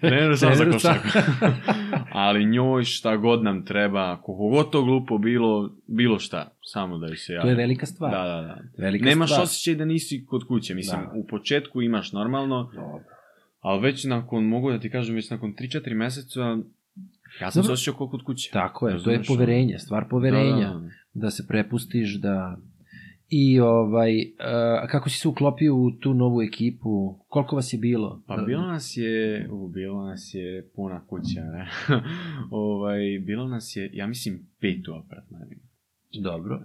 Trenu 0.08 0.36
samo 0.36 0.54
za 0.54 0.70
košarku. 0.70 1.08
Ali 2.12 2.44
njoj 2.44 2.84
šta 2.84 3.16
god 3.16 3.42
nam 3.42 3.64
treba, 3.64 4.16
koliko 4.22 4.48
god 4.48 4.70
to 4.72 4.82
glupo 4.82 5.18
bilo, 5.18 5.70
bilo 5.86 6.18
šta, 6.18 6.52
samo 6.62 6.98
da 6.98 7.06
joj 7.06 7.16
se 7.16 7.32
javim. 7.32 7.42
To 7.42 7.48
je 7.50 7.54
velika 7.54 7.86
stvar. 7.86 8.10
Da, 8.10 8.22
da, 8.22 8.40
da. 8.42 8.58
Velika 8.78 9.04
Nemaš 9.04 9.30
stvar. 9.30 9.42
osjećaj 9.42 9.74
da 9.74 9.84
nisi 9.84 10.24
kod 10.26 10.46
kuće. 10.48 10.74
Mislim, 10.74 11.00
Da. 11.00 11.12
u 11.14 11.26
početku 11.26 11.82
imaš 11.82 12.12
normalno, 12.12 12.70
Dobro. 12.74 13.04
ali 13.60 13.80
već 13.82 14.04
nakon, 14.04 14.44
mogu 14.44 14.70
da 14.70 14.78
ti 14.80 14.90
kažem, 14.90 15.14
već 15.14 15.30
nakon 15.30 15.54
3-4 15.60 15.94
meseca, 15.94 16.40
ja 17.40 17.50
sam 17.50 17.62
Dobro. 17.62 17.62
se 17.62 17.72
osjećao 17.72 18.08
kod 18.08 18.22
kuće. 18.24 18.50
Tako 18.52 18.88
je, 18.88 19.02
to 19.04 19.10
je 19.10 19.22
poverenje, 19.28 19.78
stvar 19.78 20.04
poverenja. 20.10 20.68
Da, 20.68 20.74
da, 20.74 20.80
da. 20.80 20.88
da 21.14 21.30
se 21.30 21.46
prepustiš, 21.48 22.14
da... 22.14 22.56
I 23.34 23.60
ovaj, 23.60 24.16
uh, 24.16 24.90
kako 24.90 25.10
si 25.10 25.18
se 25.18 25.28
uklopio 25.28 25.76
u 25.76 25.90
tu 25.90 26.14
novu 26.14 26.42
ekipu? 26.42 27.18
Koliko 27.28 27.56
vas 27.56 27.72
je 27.72 27.78
bilo? 27.78 28.22
Pa 28.26 28.36
bilo 28.36 28.66
nas 28.66 28.96
je, 28.96 29.48
u, 29.50 29.68
bilo 29.68 30.04
nas 30.04 30.30
je 30.34 30.70
puna 30.74 31.06
kuća, 31.06 31.44
ne? 31.44 31.68
ovaj, 32.50 33.00
bilo 33.26 33.48
nas 33.48 33.76
je, 33.76 33.90
ja 33.92 34.06
mislim, 34.06 34.46
pet 34.60 34.88
u 34.88 34.94
apartmanima. 34.94 35.62
Dobro. 36.22 36.62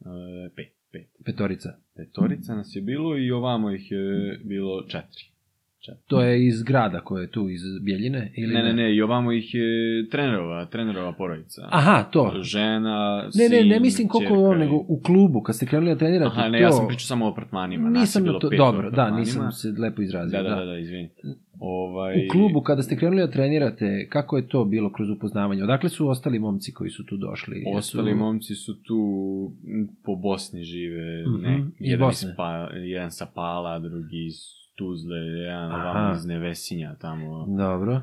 E, 0.00 0.50
pet, 0.56 0.76
pet. 0.92 1.10
Petorica. 1.24 1.68
Petorica 1.96 2.54
nas 2.54 2.76
je 2.76 2.82
bilo 2.82 3.18
i 3.18 3.30
ovamo 3.30 3.70
ih 3.70 3.90
je 3.90 4.40
bilo 4.44 4.82
četiri. 4.82 5.24
To 6.06 6.22
je 6.22 6.46
iz 6.46 6.62
grada 6.62 7.00
koje 7.00 7.22
je 7.22 7.30
tu, 7.30 7.48
iz 7.48 7.60
Bjeljine? 7.80 8.32
Ili 8.36 8.54
Ne, 8.54 8.62
ne, 8.62 8.72
ne, 8.72 8.94
i 8.94 9.02
ovamo 9.02 9.32
ih 9.32 9.54
je 9.54 9.62
trenerova, 10.08 10.64
trenerova 10.64 11.12
porodica. 11.12 11.68
Aha, 11.70 12.02
to. 12.02 12.32
Žena, 12.42 13.16
Ne, 13.34 13.48
ne, 13.50 13.56
ne 13.58 13.74
sin, 13.74 13.82
mislim 13.82 14.08
koliko 14.08 14.54
i- 14.54 14.58
nego 14.58 14.76
u 14.78 15.00
klubu, 15.00 15.40
kad 15.40 15.56
ste 15.56 15.66
krenuli 15.66 15.90
da 15.90 15.98
trenirate. 15.98 16.30
Aha, 16.30 16.48
ne, 16.48 16.58
to... 16.58 16.64
ja 16.64 16.72
sam 16.72 16.86
pričao 16.88 17.06
samo 17.06 17.26
o 17.26 17.30
apartmanima. 17.30 17.90
nas 17.90 18.00
Nisam 18.00 18.24
bilo 18.24 18.38
to, 18.38 18.50
dobro, 18.50 18.90
da, 18.90 19.10
nisam 19.10 19.52
se 19.52 19.68
lepo 19.78 20.02
izrazio. 20.02 20.42
Da, 20.42 20.48
da, 20.48 20.56
da, 20.56 20.64
da, 20.64 20.78
izvini. 20.78 21.08
Ovaj, 21.60 22.14
U 22.16 22.30
klubu, 22.30 22.60
kada 22.60 22.82
ste 22.82 22.96
krenuli 22.96 23.20
da 23.20 23.30
trenirate, 23.30 24.08
kako 24.08 24.36
je 24.36 24.48
to 24.48 24.64
bilo 24.66 24.92
kroz 24.92 25.10
upoznavanje? 25.10 25.62
Odakle 25.62 25.88
su 25.88 26.08
ostali 26.08 26.38
momci 26.38 26.72
koji 26.72 26.90
su 26.90 27.04
tu 27.04 27.16
došli? 27.18 27.56
Jesu- 27.58 27.78
Ostali 27.78 28.14
momci 28.14 28.54
su 28.54 28.74
tu 28.76 28.98
po 30.04 30.16
Bosni 30.16 30.62
žive, 30.62 31.22
Mhm, 31.24 31.42
ne, 31.42 31.58
iz 31.58 31.90
jedan, 31.90 32.00
Bosne. 32.00 32.30
iz 32.30 32.36
pa, 32.36 32.48
jedan 32.74 33.10
sa 33.10 33.26
Pala, 33.26 33.78
drugi 33.78 34.26
iz 34.26 34.34
Tuzle, 34.78 35.18
jedan 35.18 35.72
ovamo 35.72 36.14
iz 36.14 36.26
Nevesinja 36.26 36.94
tamo, 37.00 37.46
Dobro. 37.58 37.92
e, 37.92 38.02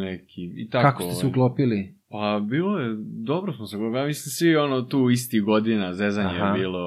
neki, 0.00 0.42
i 0.56 0.68
tako. 0.70 0.82
Kako 0.82 1.02
ste 1.02 1.12
se 1.12 1.26
ovaj. 1.26 1.30
uklopili? 1.30 1.94
Pa 2.10 2.40
bilo 2.50 2.78
je, 2.80 2.96
dobro 3.26 3.52
smo 3.52 3.66
se 3.66 3.76
uklopili, 3.76 3.98
ja 3.98 4.06
mislim 4.06 4.30
svi 4.30 4.56
ono 4.56 4.82
tu 4.82 5.10
isti 5.10 5.40
godina, 5.40 5.94
zezanje 5.94 6.36
Aha. 6.40 6.46
je 6.46 6.58
bilo, 6.58 6.80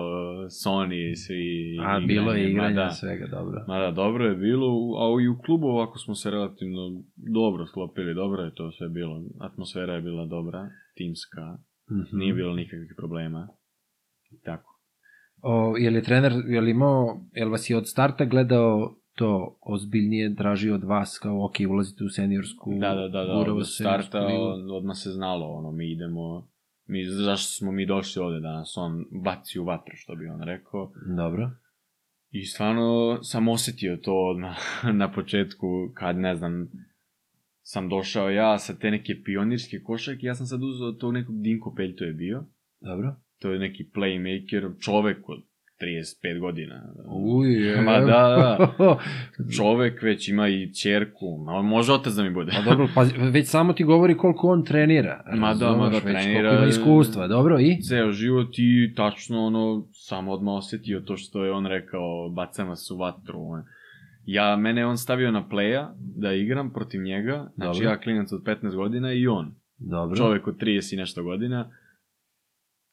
Sony, 0.63 1.15
svi 1.15 1.78
A, 1.82 1.99
bilo 2.07 2.34
je 2.34 2.51
igranje 2.51 2.76
mada, 2.76 2.89
svega, 2.91 3.28
dobro. 3.28 3.65
Mada, 3.68 3.91
dobro 3.91 4.26
je 4.26 4.36
bilo, 4.36 4.68
a 4.97 5.22
i 5.24 5.28
u 5.28 5.38
klubu 5.45 5.68
ovako 5.68 5.97
smo 5.99 6.15
se 6.15 6.32
relativno 6.32 7.03
dobro 7.15 7.65
sklopili, 7.65 8.13
dobro 8.13 8.43
je 8.43 8.53
to 8.55 8.72
sve 8.72 8.89
bilo, 8.89 9.24
atmosfera 9.39 9.93
je 9.93 10.01
bila 10.01 10.26
dobra, 10.26 10.70
timska, 10.95 11.57
Mhm. 11.91 12.18
nije 12.18 12.34
bilo 12.34 12.53
nikakvih 12.55 12.93
problema. 12.97 13.47
I 14.32 14.41
Tako. 14.41 14.76
O, 15.41 15.77
je 15.77 15.89
li 15.89 16.03
trener, 16.03 16.33
je 16.47 16.61
li 16.61 16.71
imao, 16.71 17.19
je 17.33 17.45
li 17.45 17.51
vas 17.51 17.69
je 17.69 17.77
od 17.77 17.88
starta 17.88 18.25
gledao 18.25 18.95
to 19.15 19.57
ozbiljnije, 19.61 20.35
tražio 20.35 20.75
od 20.75 20.83
vas 20.83 21.19
kao, 21.19 21.45
ok, 21.45 21.55
ulazite 21.69 22.03
u 22.03 22.09
seniorsku, 22.09 22.71
Da, 22.79 22.95
da, 22.95 23.07
da, 23.07 23.23
da, 23.23 23.53
od 23.53 23.67
starta 23.67 24.19
od- 24.19 24.71
odmah 24.71 24.97
se 24.97 25.09
znalo, 25.09 25.45
ono, 25.47 25.71
mi 25.71 25.91
idemo, 25.91 26.47
mi, 26.85 27.05
zašto 27.05 27.51
smo 27.51 27.71
mi 27.71 27.85
došli 27.85 28.21
ovde 28.21 28.39
da 28.39 28.51
nas 28.51 28.73
on 28.77 29.05
baci 29.23 29.59
u 29.59 29.65
vatru, 29.65 29.95
što 29.95 30.15
bi 30.15 30.27
on 30.27 30.41
rekao. 30.41 30.91
Dobro. 31.17 31.51
I 32.31 32.45
stvarno 32.45 33.19
sam 33.23 33.47
osetio 33.47 33.97
to 33.97 34.13
odmah 34.15 34.57
na 35.01 35.11
početku, 35.11 35.67
kad, 35.93 36.17
ne 36.17 36.35
znam, 36.35 36.69
sam 37.61 37.89
došao 37.89 38.29
ja 38.29 38.59
sa 38.59 38.73
te 38.73 38.91
neke 38.91 39.13
pionirske 39.25 39.79
košarke, 39.83 40.25
ja 40.25 40.35
sam 40.35 40.45
sad 40.45 40.63
uzeo 40.63 40.91
tog 40.91 41.13
nekog 41.13 41.41
Dinko 41.41 41.73
Peljto 41.77 42.03
je 42.03 42.13
bio, 42.13 42.43
Dobro. 42.81 43.15
To 43.39 43.51
je 43.51 43.59
neki 43.59 43.89
playmaker, 43.95 44.71
čovek 44.81 45.29
od 45.29 45.39
35 45.81 46.39
godina. 46.39 46.93
Uj, 47.07 47.53
je. 47.65 47.81
Ma 47.81 47.99
da, 47.99 48.03
da. 48.77 48.97
Čovek 49.57 50.01
već 50.01 50.29
ima 50.29 50.47
i 50.47 50.73
čerku, 50.73 51.38
ma 51.38 51.61
može 51.61 51.93
otac 51.93 52.13
da 52.13 52.23
mi 52.23 52.29
bude. 52.31 52.51
Pa 52.55 52.69
dobro, 52.69 52.88
pa 52.95 53.05
već 53.29 53.47
samo 53.47 53.73
ti 53.73 53.83
govori 53.83 54.17
koliko 54.17 54.47
on 54.47 54.63
trenira. 54.63 55.23
Ma 55.35 55.53
da, 55.53 55.75
ma 55.75 55.89
da, 55.89 55.99
trenira- 55.99 56.49
Koliko 56.49 56.55
ima 56.55 56.65
iskustva, 56.65 57.27
dobro, 57.27 57.59
i? 57.59 57.81
Ceo 57.81 58.11
život 58.11 58.49
i 58.57 58.93
tačno 58.95 59.45
ono, 59.45 59.88
sam 59.93 60.27
odmah 60.27 60.53
osetio 60.53 60.99
to 60.99 61.17
što 61.17 61.45
je 61.45 61.51
on 61.51 61.65
rekao, 61.65 62.29
baca 62.29 62.65
nas 62.65 62.91
u 62.91 62.97
vatru. 62.97 63.39
Ja, 64.25 64.55
mene 64.55 64.85
on 64.85 64.97
stavio 64.97 65.31
na 65.31 65.47
playa 65.51 65.88
da 65.97 66.33
igram 66.33 66.73
protiv 66.73 67.01
njega, 67.01 67.49
znači 67.55 67.79
Dobro. 67.79 67.89
ja 67.89 67.99
klinac 67.99 68.31
od 68.31 68.43
15 68.43 68.75
godina 68.75 69.13
i 69.13 69.27
on, 69.27 69.55
Dobro. 69.77 70.17
čovek 70.17 70.47
od 70.47 70.57
30 70.57 70.93
i 70.93 70.97
nešto 70.97 71.23
godina, 71.23 71.71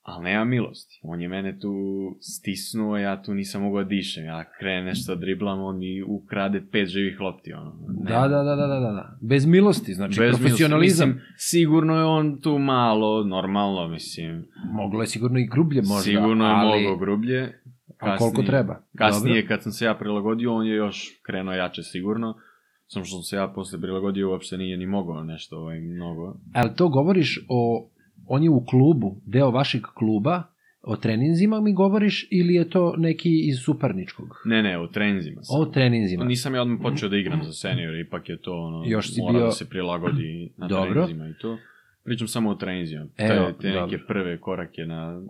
ali 0.05 0.24
nema 0.24 0.44
milosti. 0.44 1.00
On 1.02 1.20
je 1.20 1.28
mene 1.28 1.59
tu 1.59 1.72
stisnuo, 2.20 2.96
ja 2.96 3.22
tu 3.22 3.34
nisam 3.34 3.62
mogao 3.62 3.82
da 3.82 3.88
dišem, 3.88 4.24
ja 4.24 4.44
krenem 4.59 4.84
nešto 4.84 5.14
da 5.14 5.20
driblam, 5.20 5.61
on 5.61 5.78
mi 5.78 6.02
ukrade 6.02 6.62
pet 6.72 6.88
živih 6.88 7.20
lopti, 7.20 7.52
ono. 7.52 7.76
Da, 7.88 8.28
da, 8.28 8.42
da, 8.42 8.57
da, 8.57 8.66
da, 8.66 8.80
da, 8.80 8.90
da. 8.90 9.18
Bez 9.20 9.46
milosti, 9.46 9.94
znači 9.94 10.20
Bez 10.20 10.36
profesionalizam. 10.36 11.09
Mislim, 11.09 11.24
sigurno 11.36 11.96
je 11.96 12.05
on 12.05 12.40
tu 12.40 12.59
malo, 12.59 13.24
normalno, 13.24 13.88
mislim. 13.88 14.46
Moglo 14.72 15.00
je 15.00 15.07
sigurno 15.07 15.38
i 15.38 15.46
grublje 15.46 15.82
možda, 15.82 16.02
sigurno 16.02 16.44
je 16.44 16.52
ali, 16.52 16.82
moglo 16.82 16.96
grublje. 16.96 17.61
a 17.98 18.16
koliko 18.16 18.42
treba. 18.42 18.82
Kasnije, 18.98 19.42
Dobro. 19.42 19.48
kad 19.48 19.62
sam 19.62 19.72
se 19.72 19.84
ja 19.84 19.94
prilagodio, 19.94 20.55
on 20.55 20.66
je 20.66 20.74
još 20.74 21.20
krenuo 21.26 21.55
jače 21.55 21.82
sigurno. 21.82 22.34
Samo 22.86 23.05
što 23.05 23.16
sam 23.16 23.22
se 23.22 23.36
ja 23.36 23.52
posle 23.55 23.80
prilagodio, 23.80 24.30
uopšte 24.30 24.59
nije 24.59 24.76
ni 24.76 24.86
mogao 24.86 25.24
nešto 25.24 25.57
ovaj, 25.57 25.80
mnogo. 25.80 26.36
Ali 26.55 26.74
to 26.76 26.88
govoriš 26.88 27.46
o, 27.48 27.90
on 28.27 28.43
je 28.43 28.51
u 28.51 28.64
klubu, 28.64 29.20
deo 29.27 29.51
vašeg 29.51 29.83
kluba, 29.95 30.43
o 30.83 30.97
treninzima 30.97 31.61
mi 31.61 31.72
govoriš 31.72 32.29
ili 32.31 32.55
je 32.55 32.70
to 32.70 32.95
neki 32.97 33.49
iz 33.49 33.57
suparničkog? 33.59 34.29
Ne, 34.45 34.62
ne, 34.62 34.79
o 34.79 34.87
treninzima 34.87 35.43
sam. 35.43 35.61
O 35.61 35.64
treninzima. 35.64 36.25
Nisam 36.25 36.55
ja 36.55 36.62
odmah 36.62 36.79
počeo 36.83 37.09
da 37.09 37.16
igram 37.16 37.43
za 37.43 37.53
senior, 37.53 37.95
ipak 37.97 38.29
je 38.29 38.37
to 38.37 38.53
ono, 38.55 38.83
Još 38.87 39.14
si 39.14 39.20
mora 39.20 39.33
bio- 39.33 39.45
da 39.45 39.51
se 39.51 39.68
prilagodi 39.68 40.53
na 40.57 40.68
Dobro. 40.68 40.93
treninzima 40.93 41.29
i 41.29 41.35
to. 41.41 41.59
Pričam 42.05 42.29
samo 42.29 42.51
o 42.51 42.55
treninzima. 42.55 43.07
Evo, 43.16 43.53
te, 43.53 43.59
te 43.61 43.70
neke 43.70 43.99
prve 43.99 44.41
korake 44.41 44.83
na 44.83 45.22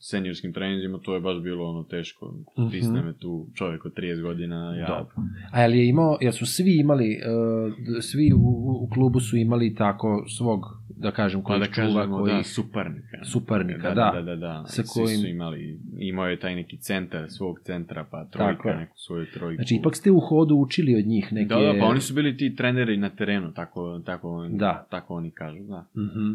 seniorskim 0.00 0.52
treninzima, 0.52 0.98
to 0.98 1.14
je 1.14 1.20
baš 1.20 1.42
bilo 1.42 1.68
ono 1.68 1.82
teško. 1.82 2.34
Mhm. 2.58 2.68
Stisne 2.68 3.02
me 3.02 3.18
tu 3.18 3.46
čovjek 3.54 3.84
od 3.84 3.94
30 3.94 4.22
godina, 4.22 4.76
ja 4.76 4.86
Dobro. 4.88 5.14
A 5.52 5.62
jel 5.62 5.74
je 5.74 5.88
imao, 5.88 6.18
jel 6.20 6.32
su 6.32 6.46
svi 6.46 6.76
imali, 6.76 7.16
uh, 7.16 8.00
svi 8.02 8.32
u, 8.32 8.40
u 8.80 8.88
klubu 8.94 9.20
su 9.20 9.36
imali 9.36 9.74
tako 9.74 10.24
svog, 10.28 10.60
da 10.96 11.10
kažem, 11.10 11.40
Pa 11.40 11.46
koji 11.46 11.60
da 11.60 11.66
čuva, 11.66 11.86
kažemo, 11.86 12.18
koji... 12.18 12.32
da, 12.32 12.42
suparnika. 12.44 13.24
Suparnika, 13.24 13.88
da. 13.88 13.94
da. 13.94 14.10
Da, 14.14 14.22
da, 14.22 14.36
da. 14.36 14.64
Sa 14.66 14.82
Svi 14.82 14.88
kojim- 14.94 15.20
su 15.20 15.26
imali, 15.26 15.80
imao 15.98 16.26
je 16.26 16.38
taj 16.38 16.54
neki 16.54 16.76
centar, 16.78 17.30
svog 17.30 17.60
centra, 17.60 18.04
pa 18.04 18.24
Tako 18.24 18.30
trojka, 18.32 18.68
je. 18.68 18.76
neku 18.76 18.96
svoju 18.96 19.26
trojku. 19.34 19.54
Znači, 19.54 19.74
ipak 19.74 19.96
ste 19.96 20.10
u 20.10 20.20
hodu 20.20 20.54
učili 20.54 20.96
od 20.96 21.06
njih 21.06 21.32
neke... 21.32 21.48
Da, 21.48 21.60
da, 21.62 21.74
pa 21.80 21.86
oni 21.86 22.00
su 22.00 22.14
bili 22.14 22.36
ti 22.36 22.56
treneri 22.56 22.96
na 22.96 23.10
terenu, 23.10 23.52
tako, 23.52 24.00
tako, 24.06 24.48
Da. 24.50 24.86
tako 24.90 25.14
oni 25.14 25.30
kažu, 25.30 25.62
da. 25.64 25.86
Mhm. 25.96 26.32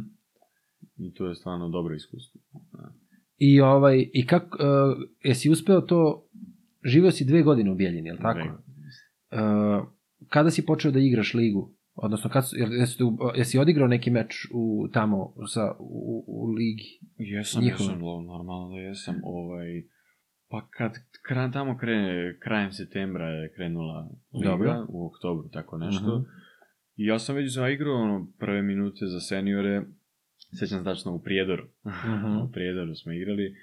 I 0.97 1.13
to 1.13 1.27
je 1.27 1.35
stvarno 1.35 1.69
dobro 1.69 1.95
iskustvo. 1.95 2.41
I, 3.37 3.61
ovaj, 3.61 4.09
i 4.13 4.25
kako, 4.25 4.57
uh, 4.57 4.97
jesi 5.23 5.49
uspeo 5.49 5.81
to, 5.81 6.27
živeo 6.85 7.11
si 7.11 7.25
dve 7.25 7.41
godine 7.41 7.71
u 7.71 7.75
Bijeljini, 7.75 8.07
je 8.09 8.13
li 8.13 8.19
tako? 8.19 8.39
Dve. 8.39 8.51
Uh, 9.41 9.87
kada 10.27 10.49
si 10.49 10.65
počeo 10.65 10.91
da 10.91 10.99
igraš 10.99 11.33
ligu? 11.33 11.73
Odnosno, 11.95 12.29
kad, 12.29 12.43
jesi, 12.79 12.97
jesi 13.35 13.59
odigrao 13.59 13.87
neki 13.87 14.11
meč 14.11 14.47
u, 14.53 14.87
tamo 14.87 15.17
sa, 15.47 15.61
u, 15.79 16.23
u 16.27 16.45
ligi? 16.47 16.99
Jesam, 17.17 17.63
Njihova. 17.63 17.83
jesam, 17.83 18.03
lo, 18.03 18.21
normalno 18.23 18.69
da 18.69 18.77
jesam, 18.77 19.15
ovaj, 19.23 19.83
pa 20.49 20.67
kad 20.67 20.91
kran, 21.21 21.51
tamo 21.51 21.77
krene, 21.77 22.37
krajem 22.39 22.71
septembra 22.71 23.25
je 23.27 23.53
krenula 23.53 24.09
liga, 24.33 24.49
Dobro. 24.49 24.85
u 24.89 25.05
oktobru, 25.05 25.49
tako 25.49 25.77
nešto, 25.77 26.15
Mhm. 26.17 26.23
i 26.95 27.05
ja 27.05 27.19
sam 27.19 27.35
već 27.35 27.53
zaigrao 27.53 27.95
ono, 27.95 28.27
prve 28.39 28.61
minute 28.61 29.05
za 29.05 29.19
seniore, 29.19 29.81
sećam 30.59 30.77
se 30.79 30.83
tačno 30.83 31.13
u 31.13 31.21
Prijedoru, 31.21 31.63
Mhm. 31.85 32.37
u 32.37 32.51
Prijedoru 32.51 32.95
smo 32.95 33.11
igrali, 33.11 33.55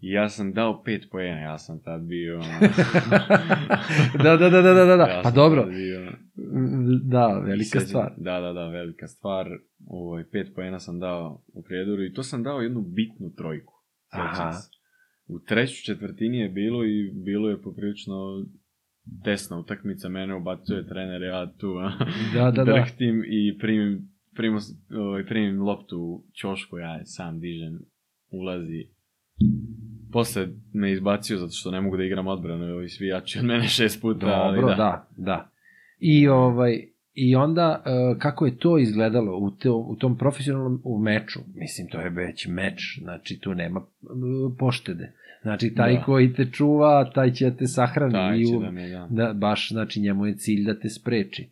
i 0.00 0.10
ja 0.10 0.28
sam 0.28 0.52
dao 0.52 0.82
pet 0.82 1.02
poena, 1.10 1.40
ja 1.40 1.58
sam 1.58 1.82
tad 1.82 2.02
bio, 2.02 2.34
ono, 2.34 2.48
da, 4.24 4.36
da, 4.36 4.50
da, 4.50 4.62
da, 4.62 4.74
da, 4.74 4.96
da. 4.96 5.06
ja 5.06 5.20
pa 5.22 5.30
dobro, 5.30 5.64
bio, 5.64 6.12
da, 7.02 7.38
velika 7.38 7.80
Sećam- 7.80 7.86
stvar. 7.88 8.12
Da, 8.16 8.40
da, 8.40 8.52
da, 8.52 8.68
velika 8.68 9.06
stvar. 9.06 9.46
Ovaj, 9.86 10.24
pet 10.24 10.52
poena 10.54 10.78
sam 10.80 10.98
dao 11.00 11.42
u 11.54 11.62
Prijedoru 11.62 12.04
i 12.04 12.12
to 12.12 12.22
sam 12.22 12.42
dao 12.42 12.60
jednu 12.60 12.80
bitnu 12.80 13.30
trojku. 13.36 13.74
Aha. 14.10 14.52
Se. 14.52 14.70
U 15.26 15.38
trećoj 15.38 15.94
četvrtini 15.94 16.38
je 16.38 16.48
bilo 16.48 16.84
i 16.84 17.12
bilo 17.14 17.50
je 17.50 17.62
poprilično 17.62 18.44
tesna 19.24 19.58
utakmica, 19.58 20.08
mene 20.08 20.34
ubacuje 20.34 20.86
trener, 20.86 21.22
ja 21.22 21.52
tu 21.58 21.68
a, 21.68 21.92
Da, 22.34 22.50
da, 22.50 22.64
da. 22.64 22.72
drhtim 22.72 23.24
i 23.26 23.58
primim, 23.58 24.08
primim, 24.34 24.58
ovaj, 24.90 25.26
primim 25.26 25.62
loptu 25.62 25.98
u 25.98 26.24
ćošku, 26.34 26.78
ja 26.78 27.00
sam 27.04 27.40
dižem, 27.40 27.78
ulazi 28.30 28.86
posle 30.12 30.46
me 30.72 30.92
izbacio 30.92 31.38
zato 31.38 31.52
što 31.52 31.70
ne 31.70 31.80
mogu 31.80 31.96
da 31.96 32.04
igram 32.04 32.26
odbranu, 32.26 32.64
ovi 32.66 32.88
svi 32.88 33.06
jači 33.06 33.38
od 33.38 33.44
mene 33.44 33.68
šest 33.78 34.00
puta, 34.00 34.26
ali 34.26 34.56
Dobro, 34.56 34.68
da. 34.68 34.76
da, 34.76 35.06
da. 35.16 35.50
I, 35.98 36.28
ovaj, 36.28 36.82
I 37.14 37.36
onda, 37.36 37.82
e, 37.86 38.18
kako 38.18 38.46
je 38.46 38.56
to 38.56 38.78
izgledalo 38.78 39.38
u, 39.38 39.50
te, 39.52 39.70
u 39.70 39.96
tom 39.96 40.18
profesionalnom 40.18 40.80
u 40.84 40.98
meču? 40.98 41.40
Mislim, 41.54 41.88
to 41.88 42.00
je 42.00 42.10
već 42.10 42.46
meč, 42.46 42.98
znači 43.02 43.38
tu 43.38 43.54
nema 43.54 43.80
e, 43.80 43.84
poštede. 44.58 45.12
Znači, 45.42 45.74
taj 45.74 45.94
Da. 45.94 46.02
koji 46.02 46.32
te 46.32 46.46
čuva, 46.46 47.10
taj 47.10 47.32
će 47.32 47.52
te 47.58 47.66
sahrani. 47.66 48.12
Taj 48.12 48.38
će 48.40 48.56
u- 48.56 48.60
da 48.60 48.70
me, 48.70 48.88
da. 48.88 49.06
da, 49.10 49.32
baš, 49.34 49.68
znači, 49.68 50.00
njemu 50.00 50.26
je 50.26 50.36
cilj 50.36 50.64
da 50.64 50.78
te 50.78 50.88
spreči. 50.88 51.48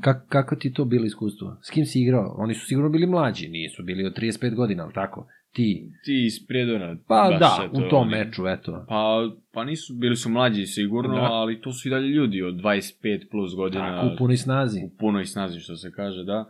Kak, 0.00 0.26
kako 0.28 0.56
ti 0.56 0.72
to 0.72 0.84
bilo 0.84 1.04
iskustvo? 1.04 1.56
S 1.62 1.70
kim 1.70 1.84
si 1.84 2.00
igrao? 2.00 2.34
Oni 2.38 2.54
su 2.54 2.66
sigurno 2.66 2.90
bili 2.90 3.06
mlađi, 3.06 3.48
nisu 3.48 3.82
bili 3.82 4.06
od 4.06 4.18
35 4.18 4.54
godina, 4.54 4.84
ali 4.84 4.92
tako? 4.92 5.26
Ti? 5.54 5.90
Ti 6.04 6.24
iz 6.26 6.46
Prijedora. 6.46 6.96
Pa 7.08 7.28
baš, 7.30 7.38
da, 7.38 7.64
eto, 7.64 7.78
u 7.78 7.88
tom 7.88 8.02
oni- 8.02 8.10
meču, 8.10 8.46
eto. 8.48 8.84
Pa, 8.88 9.28
pa 9.52 9.64
nisu, 9.64 9.94
bili 9.94 10.16
su 10.16 10.30
mlađi 10.30 10.66
sigurno, 10.66 11.14
Da. 11.14 11.22
ali 11.22 11.60
to 11.60 11.72
su 11.72 11.88
i 11.88 11.90
dalje 11.90 12.08
ljudi 12.08 12.42
od 12.42 12.54
25 12.54 13.30
plus 13.30 13.54
godina. 13.54 14.00
Tako, 14.00 14.14
u 14.14 14.18
punoj 14.18 14.36
snazi. 14.36 14.80
u 14.84 14.98
punoj 14.98 15.24
snazi, 15.24 15.60
što 15.60 15.76
se 15.76 15.92
kaže, 15.92 16.24
da. 16.24 16.44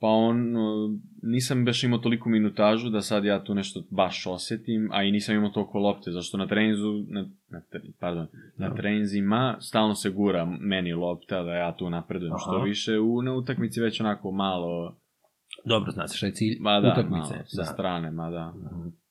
Pa 0.00 0.06
on, 0.08 0.54
nisam 1.22 1.64
baš 1.64 1.84
imao 1.84 1.98
toliko 1.98 2.28
minutažu 2.28 2.90
da 2.90 3.00
sad 3.00 3.24
ja 3.24 3.44
tu 3.44 3.54
nešto 3.54 3.82
baš 3.90 4.26
osetim, 4.26 4.88
a 4.92 5.02
i 5.02 5.12
nisam 5.12 5.34
imao 5.34 5.50
toliko 5.50 5.78
lopte, 5.78 6.10
zašto 6.10 6.36
na 6.36 6.46
treninzu, 6.46 7.04
na, 7.08 7.20
na, 7.48 7.62
pardon, 8.00 8.26
na 8.56 8.68
Da. 8.68 8.74
treninzima 8.74 9.56
stalno 9.60 9.94
se 9.94 10.10
gura 10.10 10.44
meni 10.60 10.92
lopta 10.92 11.42
da 11.42 11.54
ja 11.54 11.76
tu 11.76 11.90
napredujem 11.90 12.34
što 12.38 12.50
Aha. 12.50 12.64
više, 12.64 12.98
u, 12.98 13.22
na 13.22 13.34
utakmici 13.34 13.80
već 13.80 14.00
onako 14.00 14.32
malo, 14.32 14.96
Dobro, 15.64 15.90
znaš 15.90 16.16
šta 16.16 16.26
je 16.26 16.32
cilj 16.32 16.56
ma 16.60 16.80
da, 16.80 16.88
utakmice. 16.92 17.34
malo, 17.34 17.44
sa 17.46 17.62
da. 17.62 17.64
strane, 17.64 18.10
ma 18.10 18.30
da, 18.30 18.54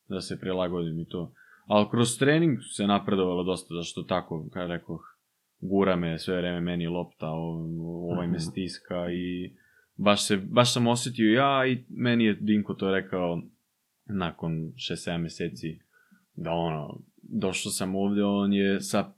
da 0.08 0.22
se 0.22 0.40
prilagodim 0.40 1.00
i 1.00 1.06
to. 1.06 1.34
Ali 1.66 1.90
kroz 1.92 2.18
trening 2.18 2.58
se 2.76 2.88
napredovalo 2.88 3.44
dosta, 3.44 3.76
zašto 3.76 4.04
tako, 4.04 4.46
kada 4.54 4.68
rekoh, 4.74 5.02
gura 5.60 5.96
me 5.96 6.20
sve 6.20 6.38
vreme 6.38 6.62
meni 6.62 6.88
lopta, 6.88 7.28
ovaj 7.30 8.28
me 8.28 8.40
stiska 8.40 9.12
i 9.12 9.56
baš, 9.96 10.28
se, 10.28 10.38
baš 10.38 10.74
sam 10.74 10.88
osetio 10.88 11.34
ja 11.34 11.68
i 11.68 11.84
meni 11.90 12.26
je 12.26 12.34
Dinko 12.34 12.74
to 12.74 12.92
rekao 12.92 13.42
nakon 14.06 14.52
6-7 14.76 15.18
meseci 15.18 15.80
da 16.36 16.52
ono, 16.52 17.00
došao 17.22 17.72
sam 17.72 17.96
ovde, 17.96 18.24
on 18.24 18.54
je 18.54 18.82
sa 18.82 19.14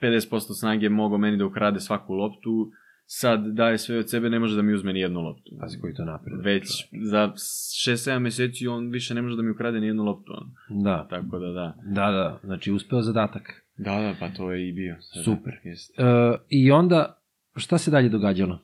50% 0.00 0.58
snage 0.60 0.88
mogao 0.88 1.18
meni 1.18 1.36
da 1.36 1.46
ukrade 1.46 1.80
svaku 1.80 2.14
loptu, 2.14 2.70
sad 3.06 3.46
daje 3.46 3.78
sve 3.78 3.98
od 3.98 4.10
sebe, 4.10 4.30
ne 4.30 4.38
može 4.38 4.56
da 4.56 4.62
mi 4.62 4.74
uzme 4.74 4.92
ni 4.92 5.00
jednu 5.00 5.20
loptu. 5.20 5.50
Pazi 5.60 5.78
koji 5.80 5.94
to 5.94 6.04
napred. 6.04 6.40
Već 6.44 6.66
za 7.02 7.32
6-7 7.36 8.18
meseci 8.18 8.66
on 8.66 8.90
više 8.90 9.14
ne 9.14 9.22
može 9.22 9.36
da 9.36 9.42
mi 9.42 9.50
ukrade 9.50 9.80
ni 9.80 9.86
jednu 9.86 10.04
loptu. 10.04 10.32
ono. 10.32 10.82
Da, 10.82 11.06
Tako 11.10 11.38
da 11.38 11.46
da. 11.46 11.74
da, 11.84 12.10
da, 12.10 12.40
znači 12.44 12.72
uspeo 12.72 13.02
zadatak. 13.02 13.42
Da, 13.78 13.90
da, 14.00 14.14
pa 14.20 14.28
to 14.28 14.52
je 14.52 14.68
i 14.68 14.72
bio. 14.72 14.96
Super. 15.24 15.52
Jeste. 15.64 16.02
E, 16.02 16.36
I 16.48 16.70
onda, 16.70 17.22
šta 17.56 17.78
se 17.78 17.90
dalje 17.90 18.08
događalo? 18.08 18.58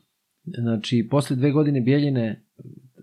Znači, 0.45 1.09
posle 1.11 1.37
dve 1.37 1.51
godine 1.51 1.81
Bijeljine, 1.81 2.45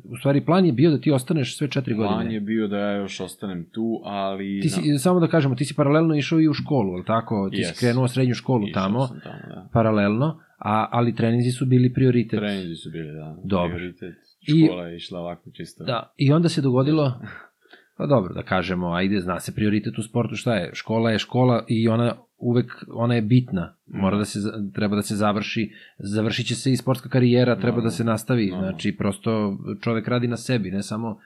u 0.09 0.17
stvari 0.17 0.41
plan 0.41 0.65
je 0.65 0.71
bio 0.71 0.91
da 0.91 0.99
ti 0.99 1.11
ostaneš 1.11 1.57
sve 1.57 1.67
četiri 1.67 1.95
Plan 1.95 2.13
godine. 2.13 2.33
je 2.33 2.39
bio 2.41 2.67
da 2.67 2.77
ja 2.77 2.91
još 2.91 3.19
ostanem 3.19 3.65
tu, 3.65 4.01
ali... 4.03 4.59
Ti 4.61 4.69
si, 4.69 4.97
samo 4.97 5.19
da 5.19 5.27
kažemo, 5.27 5.55
ti 5.55 5.65
si 5.65 5.75
paralelno 5.75 6.15
išao 6.15 6.39
i 6.39 6.47
u 6.47 6.53
školu, 6.53 6.93
ali 6.93 7.05
tako? 7.05 7.49
Ti 7.49 7.57
Yes. 7.57 7.63
si 7.65 7.79
krenuo 7.79 8.07
srednju 8.07 8.33
školu 8.35 8.67
Išao 8.67 8.83
tamo, 8.83 9.07
tamo, 9.07 9.15
da. 9.47 9.69
paralelno, 9.73 10.25
a, 10.59 10.87
ali 10.91 11.15
treninzi 11.15 11.51
su 11.51 11.65
bili 11.65 11.93
prioritet. 11.93 12.39
Treninzi 12.39 12.75
su 12.75 12.89
bili, 12.91 13.11
da. 13.13 13.37
Dobro. 13.43 13.75
Prioritet. 13.75 14.15
I- 14.41 14.65
Škola 14.65 14.87
je 14.87 14.95
išla 14.95 15.19
ovako 15.19 15.51
čisto. 15.51 15.83
Da, 15.83 16.13
i 16.17 16.31
onda 16.31 16.49
se 16.49 16.61
dogodilo, 16.61 17.21
pa 17.97 18.05
dobro, 18.05 18.33
da 18.33 18.43
kažemo, 18.43 18.91
ajde, 18.91 19.19
zna 19.19 19.39
se 19.39 19.55
prioritet 19.55 19.97
u 19.97 20.03
sportu, 20.03 20.35
šta 20.35 20.55
je? 20.55 20.71
Škola 20.73 21.11
je 21.11 21.19
škola 21.19 21.65
i 21.67 21.87
ona 21.87 22.15
uvek, 22.39 22.85
ona 22.93 23.15
je 23.15 23.21
bitna. 23.21 23.75
Mora 23.87 24.17
da 24.17 24.25
se, 24.25 24.39
treba 24.73 24.95
da 24.95 25.01
se 25.01 25.15
završi, 25.15 25.71
završit 25.97 26.47
će 26.47 26.55
se 26.55 26.71
i 26.71 26.77
sportska 26.77 27.09
karijera, 27.09 27.55
treba 27.55 27.65
da 27.65 27.71
Normalno. 27.71 27.91
se 27.91 28.03
nastavi. 28.03 28.45
Normalno. 28.47 28.71
Znači, 28.71 28.97
prosto 28.97 29.57
čovek 29.81 30.07
radi 30.07 30.27
na 30.27 30.37
sebi, 30.37 30.71
ne 30.71 30.83
samo 30.83 31.19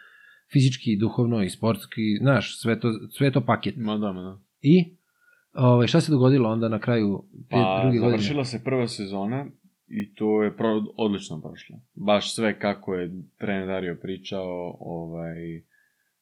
fizički, 0.51 0.97
duhovno 0.97 1.43
i 1.43 1.49
sportski, 1.49 2.18
znaš, 2.22 2.59
sve 2.59 2.80
to, 2.80 2.93
sve 3.11 3.32
to 3.32 3.41
paket. 3.41 3.76
Ma 3.78 3.97
da, 3.97 4.11
ma 4.11 4.22
da. 4.22 4.39
I, 4.61 4.93
ovaj, 5.53 5.88
šta 5.88 6.01
se 6.01 6.11
dogodilo 6.11 6.49
onda 6.49 6.70
na 6.70 6.80
kraju 6.80 7.24
te 7.32 7.45
Pa, 7.49 7.82
druge 7.84 7.97
godine? 7.97 8.18
završila 8.18 8.45
se 8.45 8.64
prva 8.64 8.88
sezona 8.88 9.45
i 9.88 10.16
to 10.16 10.43
je 10.43 10.57
pro, 10.57 10.84
odlično 10.97 11.41
prošlo. 11.41 11.76
Baš 11.95 12.36
sve 12.36 12.59
kako 12.59 12.93
je 12.95 13.11
trener 13.38 13.68
Dario 13.68 13.97
pričao, 14.01 14.78
ovaj, 14.80 15.61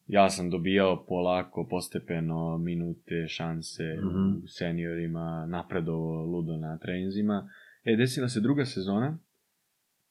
ja 0.07 0.29
sam 0.29 0.49
dobijao 0.49 1.05
polako, 1.05 1.67
postepeno 1.69 2.57
minute, 2.57 3.27
šanse 3.27 3.83
Mhm. 3.83 4.43
u 4.43 4.47
seniorima, 4.47 5.45
napredovo 5.49 6.25
ludo 6.25 6.57
na 6.57 6.77
treninzima. 6.77 7.49
E, 7.83 7.95
desila 7.95 8.27
se 8.27 8.39
druga 8.41 8.65
sezona, 8.65 9.17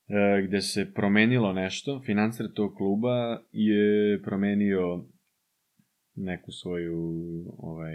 e, 0.09 0.43
gde 0.47 0.61
se 0.61 0.93
promenilo 0.95 1.53
nešto, 1.53 2.03
financer 2.07 2.47
tog 2.55 2.75
kluba 2.75 3.41
je 3.53 4.23
promenio 4.23 5.05
neku 6.15 6.53
svoju, 6.53 6.99
ovaj, 7.59 7.95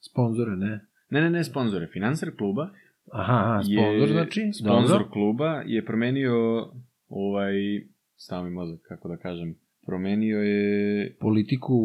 Sponzore, 0.00 0.56
ne? 0.56 0.80
ne, 1.10 1.20
ne, 1.20 1.30
ne 1.30 1.44
sponzore, 1.44 1.86
financer 1.86 2.36
kluba 2.36 2.70
Aha, 3.12 3.32
aha 3.34 3.62
sponzor 3.62 4.08
znači? 4.08 4.52
Sponsor 4.52 4.98
Dobro. 4.98 5.08
kluba 5.12 5.62
je 5.66 5.84
promenio 5.84 6.68
ovaj, 7.08 7.54
stavi 8.16 8.50
mozak, 8.50 8.80
kako 8.88 9.08
da 9.08 9.16
kažem, 9.16 9.54
promenio 9.86 10.38
je 10.38 11.16
Politiku 11.20 11.76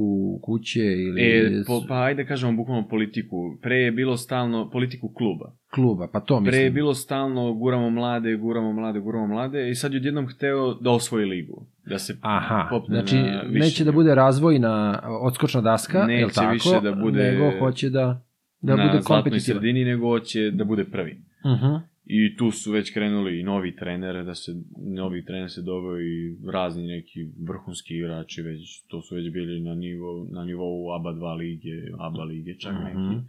kuće 0.42 0.80
ili 0.80 1.22
E, 1.22 1.64
po, 1.68 1.82
pa 1.88 1.96
ajde 1.98 2.26
kažemo 2.26 2.54
bukvalno 2.54 2.88
politiku. 2.88 3.36
Pre 3.62 3.76
je 3.76 3.92
bilo 3.92 4.18
stalno 4.18 4.70
politiku 4.70 5.10
kluba. 5.10 5.52
kluba, 5.70 6.08
pa 6.08 6.20
to 6.20 6.36
mislim. 6.36 6.52
Pre 6.52 6.58
je 6.58 6.72
bilo 6.72 6.94
stalno 6.96 7.54
guramo 7.54 7.90
mlade, 7.90 8.36
guramo 8.36 8.74
mlade, 8.74 9.00
guramo 9.00 9.28
mlade 9.28 9.70
i 9.70 9.76
sad 9.76 9.94
je 9.94 9.98
odjednom 9.98 10.28
hteo 10.28 10.74
da 10.74 10.92
osvoji 10.92 11.26
ligu. 11.26 11.66
Da 11.86 12.00
se 12.00 12.18
Aha, 12.22 12.68
popne 12.70 12.96
znači 12.96 13.16
na 13.16 13.42
više 13.42 13.60
neće 13.60 13.84
da 13.84 13.92
bude 13.92 14.16
razvojna 14.16 14.74
odskočna 15.22 15.62
daska, 15.62 16.00
Neće 16.00 16.20
je 16.20 16.26
li 16.26 16.32
tako? 16.34 16.54
više 16.54 16.80
da 16.84 16.92
bude- 16.94 17.24
Nego 17.24 17.60
hoće 17.60 17.90
da, 17.90 18.24
da 18.62 18.76
na 18.76 18.84
bude 18.84 18.92
zlatnoj 18.94 19.22
kompetitivan. 19.24 19.60
sredini, 19.60 19.86
nego 19.86 20.08
hoće 20.08 20.52
da 20.52 20.64
bude 20.64 20.84
prvi. 20.86 21.12
Uh 21.44 21.52
-huh. 21.52 21.80
I 22.14 22.36
tu 22.36 22.52
su 22.52 22.72
već 22.72 22.94
krenuli 22.94 23.40
i 23.40 23.44
novi 23.44 23.76
trener, 23.76 24.26
da 24.26 24.36
se, 24.36 24.52
novi 24.96 25.26
trener 25.26 25.52
se 25.52 25.62
doveo 25.62 26.00
i 26.02 26.38
razni 26.52 26.88
neki 26.88 27.20
vrhunski 27.48 27.94
igrači, 27.98 28.42
već, 28.42 28.86
to 28.88 29.02
su 29.02 29.16
već 29.16 29.32
bili 29.34 29.62
na, 29.62 29.76
nivo, 29.76 30.28
na 30.32 30.46
nivou 30.46 30.92
ABA 30.96 31.10
2 31.10 31.38
lige, 31.38 31.76
ABA 32.00 32.24
lige 32.24 32.58
čak 32.60 32.74
neki. 32.84 32.98
Mhm. 32.98 33.20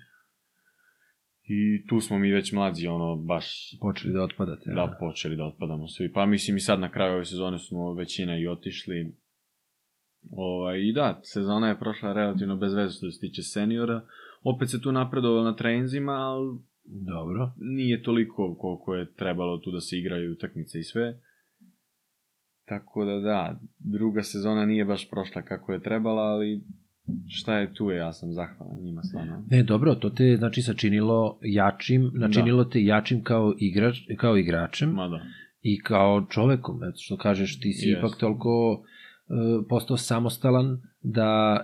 I 1.45 1.87
tu 1.87 2.01
smo 2.01 2.19
mi 2.19 2.33
već 2.33 2.53
mlađi, 2.53 2.87
ono, 2.87 3.17
baš 3.17 3.47
Počeli 3.81 4.15
da 4.15 4.23
otpadate. 4.23 4.71
da 4.75 4.97
počeli 5.01 5.37
da 5.37 5.45
otpadamo 5.45 5.89
svi. 5.89 6.13
Pa 6.13 6.27
mislim 6.27 6.57
i 6.57 6.61
sad 6.61 6.81
na 6.81 6.91
kraju 6.91 7.15
ove 7.15 7.25
sezone 7.25 7.59
smo 7.59 7.95
većina 7.95 8.39
i 8.39 8.47
otišli. 8.47 9.15
Ovaj, 10.31 10.81
I 10.81 10.93
da, 10.93 11.21
sezona 11.23 11.69
je 11.69 11.79
prošla 11.79 12.13
relativno 12.13 12.57
bez 12.57 12.75
veze 12.75 12.95
što 12.97 13.11
se 13.11 13.21
tiče 13.21 13.43
seniora. 13.43 14.07
Opet 14.43 14.71
se 14.71 14.81
tu 14.81 14.93
napredovalo 14.93 15.45
na 15.45 15.57
treninzima, 15.57 16.13
ali 16.13 16.59
Dobro. 16.85 17.53
nije 17.57 18.03
toliko 18.03 18.55
koliko 18.55 18.95
je 18.95 19.15
trebalo 19.15 19.59
tu 19.59 19.71
da 19.71 19.81
se 19.81 19.99
igraju 19.99 20.33
utakmice 20.33 20.79
i 20.79 20.83
sve. 20.83 21.21
Tako 22.65 23.05
da 23.05 23.21
da, 23.21 23.61
druga 23.79 24.23
sezona 24.23 24.67
nije 24.67 24.85
baš 24.85 25.11
prošla 25.11 25.43
kako 25.43 25.73
je 25.73 25.83
trebala, 25.83 26.23
ali 26.23 26.65
šta 27.29 27.59
je 27.59 27.75
tu 27.75 27.91
je, 27.91 27.97
ja 27.97 28.13
sam 28.13 28.33
zahvalan 28.33 28.81
njima 28.83 29.03
stvarno. 29.03 29.45
Ne, 29.51 29.63
dobro, 29.63 29.95
to 29.95 30.11
te 30.11 30.37
znači 30.39 30.63
sačinilo 30.63 31.39
jačim, 31.43 32.11
načinilo 32.15 32.65
te 32.65 32.85
jačim 32.85 33.23
kao 33.23 33.55
igrač, 33.59 33.97
kao 34.17 34.37
igračem 34.37 34.91
Ma 34.91 35.09
da. 35.09 35.21
i 35.61 35.81
kao 35.81 36.27
čovekom, 36.31 36.85
eto 36.85 36.97
što 36.97 37.17
kažeš, 37.17 37.61
ti 37.61 37.73
si 37.73 37.89
Jest. 37.89 37.99
ipak 37.99 38.19
toliko 38.21 38.83
e, 38.83 39.69
postao 39.69 39.97
samostalan 39.97 40.83
da 41.03 41.61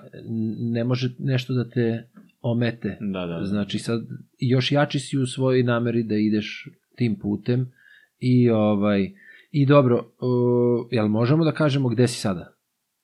ne 0.73 0.85
može 0.85 1.15
nešto 1.19 1.55
da 1.55 1.71
te 1.71 2.09
omete. 2.51 2.99
Da, 3.01 3.27
da. 3.27 3.39
da. 3.39 3.45
Znači 3.45 3.79
sad 3.79 4.01
još 4.39 4.73
jači 4.73 4.99
si 4.99 5.19
u 5.19 5.27
svojoj 5.27 5.63
nameri 5.63 6.03
da 6.03 6.15
ideš 6.15 6.69
tim 6.97 7.19
putem 7.19 7.73
i 8.19 8.51
ovaj 8.51 9.13
i 9.51 9.67
dobro, 9.67 9.97
uh, 9.97 10.89
jel 10.91 11.09
možemo 11.09 11.45
da 11.45 11.53
kažemo 11.53 11.89
gde 11.89 12.09
si 12.09 12.21
sada? 12.21 12.55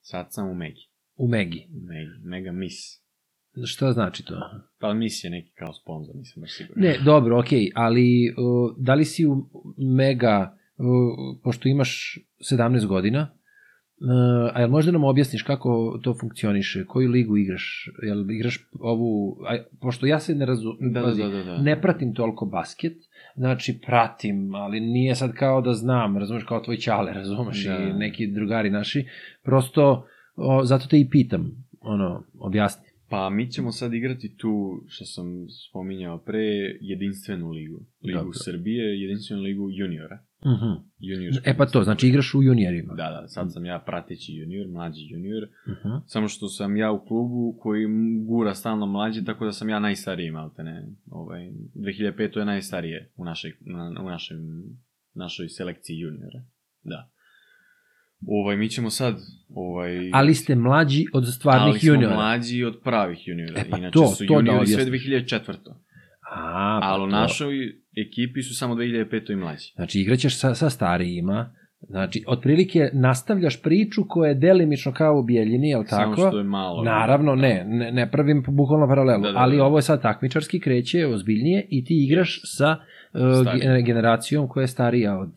Sad 0.00 0.26
sam 0.30 0.48
u 0.48 0.54
Megi. 0.54 0.88
U 1.16 1.28
Megi. 1.28 1.66
Megi. 1.70 2.24
Mega 2.24 2.52
Miss. 2.52 3.04
Šta 3.64 3.92
znači 3.92 4.24
to? 4.24 4.34
Pa 4.80 4.94
Miss 4.94 5.24
je 5.24 5.30
neki 5.30 5.52
kao 5.52 5.72
sponsor, 5.72 6.16
nisam 6.16 6.40
baš 6.40 6.56
siguran. 6.56 6.82
Ne, 6.82 6.98
dobro, 7.04 7.38
okej, 7.38 7.70
ali 7.74 8.34
uh, 8.36 8.76
da 8.78 8.94
li 8.94 9.04
si 9.04 9.26
u 9.26 9.50
Mega, 9.96 10.58
uh, 10.76 10.86
pošto 11.42 11.68
imaš 11.68 12.18
17 12.52 12.86
godina, 12.86 13.36
a 14.52 14.60
jel 14.60 14.70
možda 14.70 14.92
nam 14.92 15.04
objasniš 15.04 15.42
kako 15.42 16.00
to 16.02 16.14
funkcioniše, 16.20 16.84
koju 16.84 17.10
ligu 17.10 17.36
igraš, 17.36 17.90
jel 18.02 18.30
igraš 18.30 18.68
ovu, 18.80 19.38
a, 19.48 19.62
pošto 19.80 20.06
ja 20.06 20.20
se 20.20 20.34
ne 20.34 20.46
razumem, 20.46 20.92
Da, 20.92 21.00
da, 21.00 21.12
da, 21.14 21.28
da, 21.28 21.42
da. 21.44 21.58
ne 21.58 21.80
pratim 21.80 22.14
toliko 22.14 22.46
basket, 22.46 22.96
znači 23.36 23.78
pratim, 23.86 24.54
ali 24.54 24.80
nije 24.80 25.14
sad 25.14 25.32
kao 25.32 25.60
da 25.60 25.72
znam, 25.72 26.18
razumeš, 26.18 26.44
kao 26.44 26.60
tvoj 26.60 26.76
ćale, 26.76 27.12
razumeš, 27.12 27.64
Da. 27.64 27.78
i 27.78 27.92
neki 27.92 28.26
drugari 28.26 28.70
naši, 28.70 29.06
prosto, 29.42 30.06
o, 30.36 30.64
zato 30.64 30.86
te 30.86 31.00
i 31.00 31.10
pitam, 31.10 31.64
ono, 31.80 32.24
objasni. 32.38 32.94
Pa 33.08 33.30
mi 33.30 33.50
ćemo 33.50 33.72
sad 33.72 33.94
igrati 33.94 34.36
tu, 34.36 34.82
što 34.88 35.04
sam 35.04 35.46
spominjao 35.68 36.18
pre, 36.18 36.44
jedinstvenu 36.80 37.50
ligu. 37.50 37.80
Ligu 38.02 38.18
Dobro. 38.18 38.32
Srbije, 38.32 39.00
jedinstvenu 39.00 39.42
ligu 39.42 39.70
juniora. 39.70 40.18
Mhm. 40.46 40.72
Juniorska 40.98 41.50
E 41.50 41.56
pa 41.56 41.66
to, 41.66 41.82
znači 41.84 42.08
igraš 42.08 42.34
u 42.34 42.42
juniorima. 42.42 42.94
Da, 42.94 43.20
da, 43.20 43.28
sad 43.28 43.52
sam 43.52 43.64
ja 43.64 43.78
prateći 43.86 44.32
junior, 44.32 44.68
mlađi 44.68 45.00
junior. 45.10 45.42
Mhm. 45.68 45.94
Samo 46.06 46.28
što 46.28 46.48
sam 46.48 46.76
ja 46.76 46.92
u 46.92 47.04
klubu 47.06 47.58
koji 47.60 47.86
gura 48.26 48.54
stalno 48.54 48.86
mlađi, 48.86 49.24
tako 49.24 49.44
da 49.44 49.52
sam 49.52 49.68
ja 49.68 49.78
najstariji, 49.78 50.30
malte 50.30 50.62
ne. 50.62 50.86
Ovaj, 51.10 51.50
2005. 51.74 52.38
je 52.38 52.44
najstarije 52.44 53.12
u, 53.16 53.24
našoj, 53.24 53.52
na, 53.60 54.02
u 54.02 54.08
našem, 54.08 54.38
našoj 55.14 55.48
selekciji 55.48 55.98
juniora. 55.98 56.44
Da. 56.82 57.10
Ovaj, 58.26 58.56
mi 58.56 58.68
ćemo 58.68 58.90
sad, 58.90 59.16
ovaj... 59.48 60.10
Ali 60.12 60.34
ste 60.34 60.54
mlađi 60.54 61.04
od 61.12 61.22
ali 61.24 61.32
stvarnih 61.32 61.80
smo 61.80 61.92
juniora. 61.92 62.14
mlađi 62.14 62.64
od 62.64 62.80
pravih 62.84 63.28
juniora. 63.28 63.60
E 63.60 63.64
pa 63.70 63.78
Inače 63.78 63.92
to, 63.92 64.06
su 64.06 64.26
to 64.26 64.34
da 64.34 64.38
juniori 64.38 64.66
sve 64.66 64.82
objasniš. 64.82 65.06
2004. 65.06 65.54
A, 66.30 66.78
pa 66.82 66.88
Ali 66.88 67.04
u 67.04 67.06
našoj 67.06 67.54
ekipi 68.06 68.42
su 68.42 68.56
samo 68.56 68.74
2005. 68.74 69.32
i 69.32 69.36
mlađi. 69.36 69.72
Znači, 69.74 70.00
igraćeš 70.00 70.38
sa, 70.38 70.54
sa 70.54 70.70
starijima, 70.70 71.54
znači, 71.88 72.24
otprilike 72.26 72.90
nastavljaš 72.92 73.62
priču 73.62 74.02
koja 74.08 74.28
je 74.28 74.34
delimično 74.34 74.92
kao 74.92 75.18
u 75.18 75.22
Bijeljini, 75.22 75.68
je 75.68 75.76
li 75.78 75.84
tako? 75.84 76.16
Samo 76.16 76.28
što 76.28 76.38
je 76.38 76.44
malo. 76.44 76.82
Naravno, 76.84 77.34
ne, 77.34 77.64
ne, 77.66 77.92
ne 77.92 78.10
pravim 78.10 78.44
bukvalno 78.48 78.86
paralelu, 78.88 79.22
Da, 79.22 79.32
da, 79.32 79.38
ali 79.38 79.56
da. 79.56 79.64
ovo 79.64 79.78
je 79.78 79.82
sad 79.82 80.02
takmičarski, 80.02 80.60
kreće 80.60 81.06
ozbiljnije 81.06 81.66
i 81.70 81.84
ti 81.84 82.04
igraš 82.04 82.40
sa 82.44 82.76
uh, 83.12 83.84
generacijom 83.86 84.48
koja 84.48 84.62
je 84.62 84.68
starija 84.68 85.18
od... 85.18 85.32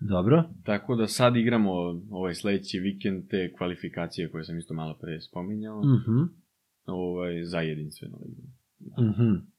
Dobro? 0.00 0.44
Tako 0.64 0.96
da 0.96 1.06
sad 1.06 1.36
igramo 1.36 1.72
ovaj 2.10 2.34
sledeći 2.34 2.78
vikend 2.78 3.28
te 3.28 3.52
kvalifikacije 3.58 4.30
koje 4.30 4.44
sam 4.44 4.58
isto 4.58 4.74
malo 4.74 4.98
pre 5.00 5.20
spominjao. 5.20 5.80
Mhm. 5.80 6.18
ovaj, 6.86 7.44
za 7.44 7.60
jedinstvenu 7.60 8.16
ligu. 8.22 8.42
Mhm. 9.10 9.32
E, 9.34 9.51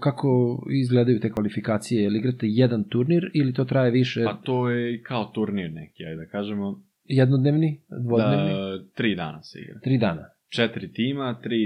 kako 0.00 0.58
izgledaju 0.70 1.20
te 1.20 1.32
kvalifikacije? 1.32 2.02
Jel 2.02 2.16
igrate 2.16 2.46
jedan 2.48 2.84
turnir 2.84 3.30
ili 3.34 3.52
to 3.52 3.64
traje 3.64 3.90
više? 3.90 4.24
Pa 4.24 4.34
to 4.34 4.70
je 4.70 5.02
kao 5.02 5.24
turnir 5.24 5.72
neki, 5.72 6.04
ajde 6.04 6.16
da 6.16 6.26
kažemo. 6.26 6.82
Jednodnevni? 7.04 7.80
Dvodnevni? 8.02 8.52
Da, 8.52 8.84
tri 8.94 9.14
dana 9.14 9.42
se 9.42 9.58
igra. 9.60 9.80
Tri 9.80 9.98
dana. 9.98 10.28
Četiri 10.48 10.92
tima, 10.92 11.40
tri, 11.42 11.58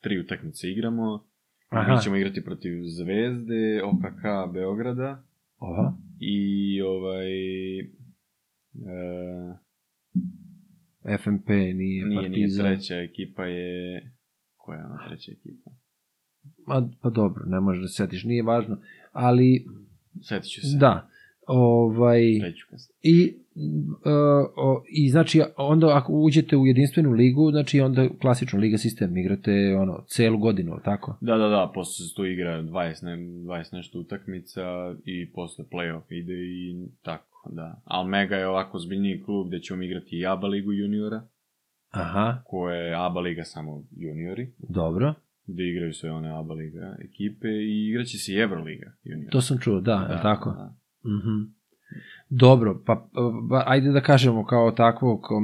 tri 0.00 0.18
utakmice 0.18 0.70
igramo. 0.70 1.24
Aha. 1.68 1.94
Mi 1.94 2.00
ćemo 2.02 2.16
igrati 2.16 2.44
protiv 2.44 2.82
Zvezde, 2.84 3.82
OKK 3.82 4.52
Beograda 4.52 5.22
Aha. 5.58 5.92
i 6.20 6.80
ovaj... 6.82 7.28
E, 11.04 11.18
FMP 11.18 11.48
nije, 11.48 11.74
nije, 11.74 12.04
nije 12.06 12.22
Partizan. 12.22 12.66
treća 12.66 12.94
ekipa 12.94 13.44
je... 13.44 14.00
Koja 14.56 14.78
je 14.78 14.84
ona 14.84 15.08
treća 15.08 15.32
ekipa? 15.32 15.70
Ma, 16.66 16.88
pa 17.02 17.10
dobro, 17.10 17.44
ne 17.46 17.60
možeš 17.60 17.82
da 17.82 17.88
se 17.88 17.94
setiš, 17.94 18.24
nije 18.24 18.42
važno. 18.42 18.78
Ali, 19.12 19.66
Sjetit 20.22 20.50
ću 20.50 20.60
se. 20.60 20.76
da, 20.78 21.08
ovaj, 21.46 22.22
i, 23.02 23.36
uh, 23.54 24.48
o, 24.56 24.84
i 24.88 25.10
znači, 25.10 25.42
onda 25.56 25.96
ako 25.96 26.12
uđete 26.12 26.56
u 26.56 26.66
jedinstvenu 26.66 27.10
ligu, 27.10 27.50
znači 27.50 27.80
onda 27.80 28.08
klasičnu 28.20 28.58
liga 28.58 28.78
sistem, 28.78 29.16
igrate 29.16 29.76
ono, 29.76 30.04
celu 30.08 30.38
godinu, 30.38 30.78
tako? 30.84 31.18
Da, 31.20 31.36
da, 31.36 31.48
da, 31.48 31.70
posle 31.74 32.06
se 32.06 32.14
tu 32.14 32.24
igra 32.24 32.62
20, 32.62 33.04
ne, 33.04 33.16
20 33.16 33.74
nešto 33.74 33.98
utakmica 33.98 34.62
i 35.04 35.32
posle 35.32 35.64
play-off 35.72 36.12
ide 36.12 36.34
i 36.34 36.88
tako, 37.02 37.50
da. 37.52 37.82
Ali 37.84 38.08
Mega 38.08 38.36
je 38.36 38.48
ovako 38.48 38.78
zbiljniji 38.78 39.22
klub 39.22 39.48
gde 39.48 39.60
ćemo 39.60 39.82
igrati 39.82 40.18
i 40.18 40.26
ABA 40.26 40.46
ligu 40.46 40.72
juniora, 40.72 41.22
Aha, 41.90 42.42
koja 42.44 42.76
je 42.76 42.94
ABA 42.94 43.20
liga 43.20 43.44
samo 43.44 43.84
juniori, 43.96 44.52
dobro. 44.58 45.14
Gde 45.46 45.64
igraju 45.64 45.92
sve 45.92 46.10
one 46.10 46.30
ABA 46.30 46.54
liga 46.54 46.96
ekipe 47.00 47.48
i 47.48 47.88
igraće 47.88 48.18
se 48.18 48.32
i 48.32 48.36
Euroliga 48.36 48.92
juniora. 49.04 49.30
To 49.30 49.40
sam 49.40 49.58
čuo, 49.58 49.80
da, 49.80 50.06
da 50.08 50.22
tako? 50.22 50.50
Da. 50.50 50.74
Mhm. 51.04 51.56
Dobro, 52.30 52.82
pa, 52.86 53.08
pa 53.50 53.62
ajde 53.66 53.90
da 53.90 54.00
kažemo 54.00 54.46
kao 54.46 54.70
takvo, 54.70 55.20
kao, 55.20 55.40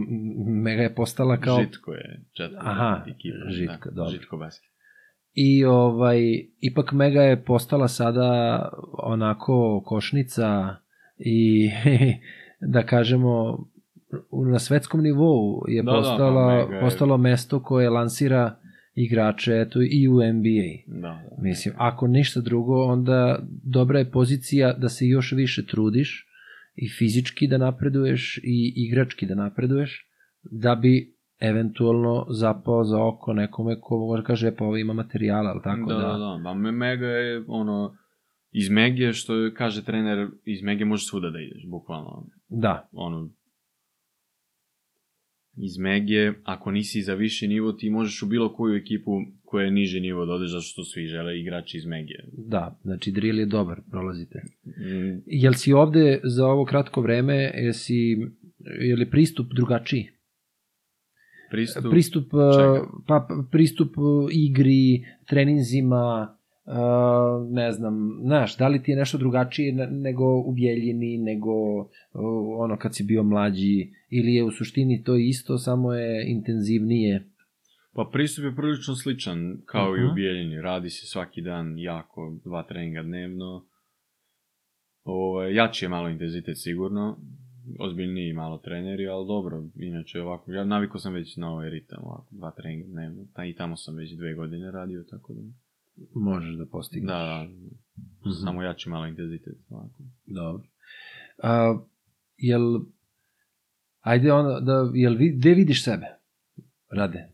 Mega 0.46 0.82
je 0.82 0.94
postala 0.94 1.36
kao... 1.36 1.61
Žitko 1.61 1.92
je 1.92 2.24
četvrta 2.32 2.62
Aha, 2.64 3.05
ekipa. 3.07 3.50
Žitko, 3.50 3.90
da, 3.90 3.94
dobro. 3.94 4.11
Žitko 4.11 4.36
basket. 4.36 4.72
I 5.34 5.64
ovaj, 5.64 6.20
ipak 6.61 6.92
Mega 6.92 7.22
je 7.22 7.44
postala 7.44 7.88
sada 7.88 8.68
onako 8.92 9.82
košnica 9.84 10.76
i 11.18 11.70
da 12.74 12.82
kažemo 12.82 13.59
na 14.53 14.59
svetskom 14.59 15.03
nivou 15.03 15.64
je 15.68 15.82
Da, 15.82 15.92
da, 15.92 15.98
postala, 15.98 16.48
pa 16.48 16.57
Mega 16.59 16.74
je- 16.74 16.80
postalo 16.80 17.16
mesto 17.16 17.62
koje 17.62 17.90
lansira 17.90 18.57
igrače 18.95 19.53
eto, 19.53 19.78
i 19.82 20.09
u 20.09 20.14
NBA. 20.14 20.72
Da, 20.86 21.01
da. 21.01 21.43
Mislim, 21.43 21.74
ako 21.78 22.07
ništa 22.07 22.40
drugo, 22.40 22.84
onda 22.84 23.38
dobra 23.64 23.99
je 23.99 24.11
pozicija 24.11 24.72
da 24.72 24.88
se 24.88 25.07
još 25.07 25.32
više 25.32 25.66
trudiš 25.66 26.26
i 26.74 26.88
fizički 26.88 27.47
da 27.47 27.59
napreduješ 27.59 28.38
i 28.43 28.72
igrački 28.76 29.26
da 29.26 29.34
napreduješ, 29.34 30.07
da 30.43 30.74
bi 30.74 31.16
eventualno 31.40 32.26
zapao 32.30 32.84
za 32.84 33.05
oko 33.05 33.32
nekome 33.32 33.80
ko 33.80 33.99
može 33.99 34.24
kaže, 34.24 34.49
"E, 34.49 34.57
pa 34.57 34.64
ovo 34.64 34.76
ima 34.76 34.93
materijala, 34.93 35.51
ali 35.51 35.61
tako 35.64 35.88
da, 35.88 35.95
da... 35.95 36.01
da, 36.03 36.40
da. 36.45 36.55
Me- 36.55 36.72
Mega 36.72 37.07
je 37.07 37.45
ono, 37.49 37.97
iz 38.51 38.70
Megije, 38.70 39.12
što 39.12 39.32
kaže 39.57 39.84
trener, 39.84 40.28
iz 40.45 40.62
Megije 40.62 40.84
možeš 40.86 41.09
svuda 41.09 41.30
da 41.30 41.40
ideš, 41.40 41.66
bukvalno. 41.70 42.26
da. 42.49 42.88
ono, 42.93 43.30
iz 45.57 45.78
Megije, 45.78 46.34
ako 46.44 46.70
nisi 46.70 47.03
za 47.03 47.14
viši 47.14 47.48
nivo, 47.48 47.72
ti 47.72 47.90
možeš 47.90 48.22
u 48.22 48.26
bilo 48.26 48.55
koju 48.55 48.76
ekipu 48.76 49.11
koja 49.44 49.64
je 49.64 49.70
niži 49.70 50.00
nivo 50.00 50.26
da 50.26 50.32
odeš, 50.32 50.50
zato 50.50 50.62
što 50.62 50.84
svi 50.84 51.07
žele 51.07 51.40
igrači 51.40 51.76
iz 51.76 51.86
Megije. 51.86 52.24
Da, 52.32 52.78
znači 52.82 53.12
drill 53.12 53.38
je 53.38 53.46
dobar, 53.46 53.80
prolazite. 53.90 54.42
Mm, 54.66 55.22
Jel 55.26 55.53
si 55.53 55.72
ovde 55.72 56.20
za 56.24 56.46
ovo 56.46 56.64
kratko 56.64 57.00
vreme, 57.00 57.34
jesi, 57.55 58.16
je 58.80 58.96
li 58.96 59.11
pristup 59.11 59.53
drugačiji? 59.55 60.09
Pristup, 61.50 61.84
Pristup, 61.90 62.24
čega? 62.30 62.86
pa, 63.07 63.28
pristup 63.50 63.98
uh, 63.98 64.28
igri, 64.32 65.05
treninzima, 65.28 66.36
uh, 66.65 66.75
ne 67.51 67.73
znam, 67.73 67.95
znaš, 68.23 68.57
da 68.57 68.69
li 68.69 68.83
ti 68.83 68.91
je 68.91 68.97
nešto 68.97 69.19
drugačije 69.19 69.73
ne- 69.73 69.87
nego 69.87 70.25
u 70.39 70.53
Bjeljini, 70.53 71.19
nego 71.19 71.53
uh, 71.81 71.89
ono 72.57 72.77
kad 72.77 72.97
si 72.97 73.05
bio 73.05 73.23
mlađi, 73.23 73.75
ili 74.11 74.35
je 74.35 74.45
u 74.45 74.51
suštini 74.51 75.03
to 75.03 75.17
isto, 75.17 75.59
samo 75.59 75.95
je 75.95 76.31
intenzivnije? 76.31 77.29
Pa 77.95 78.09
pristup 78.13 78.45
je 78.45 78.57
prilično 78.57 78.95
sličan, 78.95 79.39
kao 79.65 79.97
i 79.97 80.01
Mhm. 80.01 80.11
u 80.11 80.15
Bijeljini. 80.15 80.63
Radi 80.63 80.91
se 80.91 81.07
svaki 81.07 81.43
dan 81.43 81.79
jako, 81.79 82.39
dva 82.45 82.63
treninga 82.63 83.03
dnevno. 83.03 83.67
Ovo, 85.05 85.43
jači 85.43 85.85
je 85.85 85.89
malo 85.89 86.09
intenzitet 86.09 86.57
sigurno, 86.59 87.19
ozbiljniji 87.79 88.33
malo 88.33 88.59
treneri, 88.59 89.09
ali 89.09 89.27
dobro, 89.27 89.65
inače 89.77 90.21
ovako, 90.21 90.53
ja 90.53 90.65
navikao 90.65 90.99
sam 90.99 91.13
već 91.13 91.37
na 91.37 91.53
ovaj 91.53 91.71
ritam, 91.71 91.99
ovako, 92.05 92.27
dva 92.31 92.51
treninga 92.51 92.87
dnevno, 92.87 93.23
i 93.49 93.55
tamo 93.55 93.77
sam 93.77 93.97
već 93.97 94.13
dve 94.13 94.35
godine 94.35 94.71
radio, 94.71 95.05
tako 95.11 95.33
da, 95.35 95.41
Možeš 96.14 96.55
da 96.55 96.66
postigneš. 96.66 97.09
da, 97.09 97.18
da, 97.18 97.49
Mhm. 98.20 98.32
samo 98.34 98.62
jači 98.62 98.90
malo 98.90 99.07
intenzitet, 99.07 99.55
ovako. 99.68 99.95
Dobro. 100.26 100.62
A, 101.43 101.78
jel, 102.36 102.62
ajde 104.01 104.32
ono, 104.32 104.61
da, 104.61 104.90
jel, 104.95 105.14
vi, 105.14 105.30
gde 105.30 105.51
vidiš 105.51 105.84
sebe? 105.84 106.07
Rade. 106.90 107.28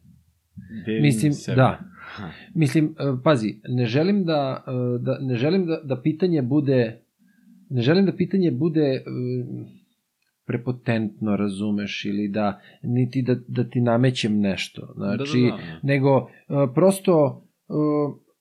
Gde 0.82 1.00
Mislim, 1.00 1.32
sebe? 1.32 1.56
da. 1.56 1.78
Ha. 2.06 2.30
Mislim, 2.54 2.84
e, 2.88 3.22
pazi, 3.24 3.60
ne 3.64 3.86
želim 3.86 4.24
da, 4.24 4.64
e, 4.66 4.70
da 4.98 5.18
ne 5.20 5.36
želim 5.36 5.66
da, 5.66 5.80
da 5.84 6.02
pitanje 6.02 6.42
bude 6.42 7.00
ne 7.70 7.82
želim 7.82 8.06
da 8.06 8.12
pitanje 8.12 8.50
bude 8.50 8.80
e, 8.82 9.02
prepotentno, 10.46 11.36
razumeš, 11.36 12.04
ili 12.04 12.28
da 12.28 12.60
niti 12.82 13.22
da, 13.22 13.36
da 13.48 13.64
ti 13.64 13.80
namećem 13.80 14.40
nešto. 14.40 14.92
Znači, 14.96 15.40
da, 15.42 15.56
da, 15.56 15.62
da. 15.64 15.80
nego 15.82 16.28
prosto 16.74 17.44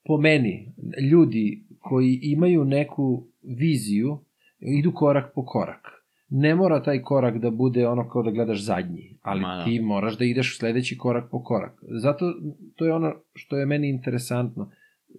po 0.04 0.18
meni 0.18 0.72
ljudi 1.10 1.64
koji 1.78 2.18
imaju 2.22 2.64
neku 2.64 3.26
viziju 3.42 4.18
idu 4.58 4.92
korak 4.92 5.32
po 5.34 5.44
korak. 5.44 5.86
Ne 6.30 6.54
mora 6.54 6.82
taj 6.82 7.02
korak 7.02 7.38
da 7.38 7.50
bude 7.50 7.88
ono 7.88 8.08
kao 8.08 8.22
da 8.22 8.30
gledaš 8.30 8.64
zadnji, 8.64 9.18
ali 9.22 9.40
Ma 9.40 9.56
da. 9.56 9.64
ti 9.64 9.80
moraš 9.80 10.18
da 10.18 10.24
ideš 10.24 10.58
sledeći 10.58 10.98
korak 10.98 11.30
po 11.30 11.42
korak. 11.42 11.72
Zato 12.02 12.34
to 12.76 12.86
je 12.86 12.92
ono 12.92 13.14
što 13.34 13.56
je 13.56 13.66
meni 13.66 13.88
interesantno. 13.88 14.70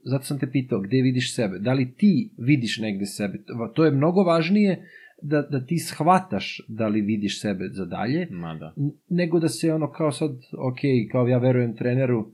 Zato 0.04 0.24
sam 0.24 0.40
te 0.40 0.52
pitao 0.52 0.80
gde 0.82 1.02
vidiš 1.02 1.36
sebe. 1.36 1.60
Da 1.60 1.74
li 1.74 1.94
ti 1.94 2.32
vidiš 2.38 2.80
negde 2.80 3.06
sebe? 3.06 3.40
To 3.76 3.86
je 3.86 3.92
mnogo 3.92 4.24
važnije 4.24 4.86
da, 5.22 5.42
da 5.42 5.66
ti 5.66 5.78
shvataš 5.78 6.62
da 6.68 6.88
li 6.88 7.02
vidiš 7.02 7.42
sebe 7.42 7.70
za 7.72 7.86
dalje, 7.86 8.28
Ma 8.32 8.56
da. 8.56 8.74
Nego 9.10 9.40
da 9.40 9.48
se 9.48 9.74
ono 9.74 9.92
kao 9.92 10.12
sad, 10.12 10.32
ok, 10.58 10.80
kao 11.12 11.28
ja 11.28 11.38
verujem 11.38 11.76
treneru, 11.76 12.32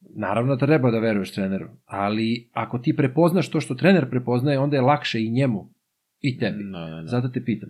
naravno 0.00 0.56
da 0.56 0.66
treba 0.66 0.90
da 0.90 0.98
veruješ 0.98 1.32
treneru, 1.32 1.68
ali 1.86 2.48
ako 2.52 2.78
ti 2.78 2.96
prepoznaš 2.96 3.48
to 3.48 3.60
što 3.60 3.74
trener 3.74 4.10
prepoznaje, 4.10 4.58
onda 4.58 4.76
je 4.76 4.82
lakše 4.82 5.20
i 5.20 5.30
njemu 5.30 5.68
i 6.20 6.38
tebi. 6.38 6.64
Da, 6.64 6.78
da, 6.80 6.96
da. 6.96 7.06
Zato 7.06 7.28
te 7.28 7.44
pitam. 7.44 7.68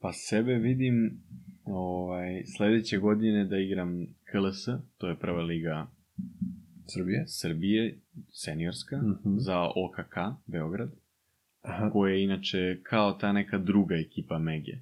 Pa 0.00 0.12
sebe 0.12 0.54
vidim 0.54 1.20
ovaj, 1.64 2.42
sledeće 2.46 2.98
godine 2.98 3.44
da 3.44 3.56
igram 3.58 4.06
KLS, 4.24 4.64
to 4.98 5.08
je 5.08 5.16
prva 5.16 5.42
liga 5.42 5.86
Srbije. 6.86 7.24
Srbije, 7.28 7.98
seniorska, 8.30 8.96
Mhm. 8.96 9.36
za 9.36 9.58
OKK, 9.60 10.16
Beograd, 10.46 10.90
Aha, 11.62 11.90
koja 11.90 12.14
je 12.14 12.24
inače 12.24 12.78
kao 12.82 13.12
ta 13.12 13.32
neka 13.32 13.58
druga 13.58 13.94
ekipa 13.96 14.38
Mege, 14.38 14.72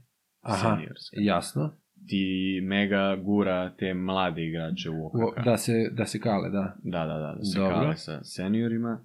Aha, 0.40 0.76
seniorska. 0.76 1.16
jasno. 1.16 1.72
Ti 2.06 2.60
Mega 2.64 3.16
gura 3.16 3.74
te 3.76 3.94
mlade 3.94 4.46
igrače 4.46 4.90
u 4.90 5.06
OKK. 5.06 5.44
Da 5.44 5.56
se, 5.56 5.90
da 5.92 6.06
se 6.06 6.20
kale, 6.20 6.50
da. 6.50 6.76
Da, 6.82 7.06
da, 7.06 7.18
da, 7.18 7.34
da 7.38 7.44
se 7.44 7.58
Dobro. 7.58 7.74
kale 7.74 7.96
sa 7.96 8.24
seniorima. 8.24 9.04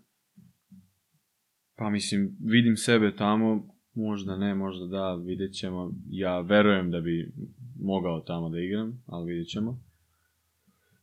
Pa 1.76 1.90
mislim, 1.90 2.38
vidim 2.40 2.78
sebe 2.78 3.16
tamo, 3.16 3.68
možda 3.94 4.38
ne, 4.38 4.56
možda 4.56 4.86
da, 4.88 5.16
vidjet 5.16 5.54
ćemo. 5.54 5.92
Ja 6.10 6.40
verujem 6.42 6.92
da 6.92 7.02
bi 7.02 7.34
mogao 7.80 8.20
tamo 8.20 8.50
da 8.50 8.60
igram, 8.60 9.04
ali 9.06 9.32
vidjet 9.32 9.48
ćemo. 9.48 9.84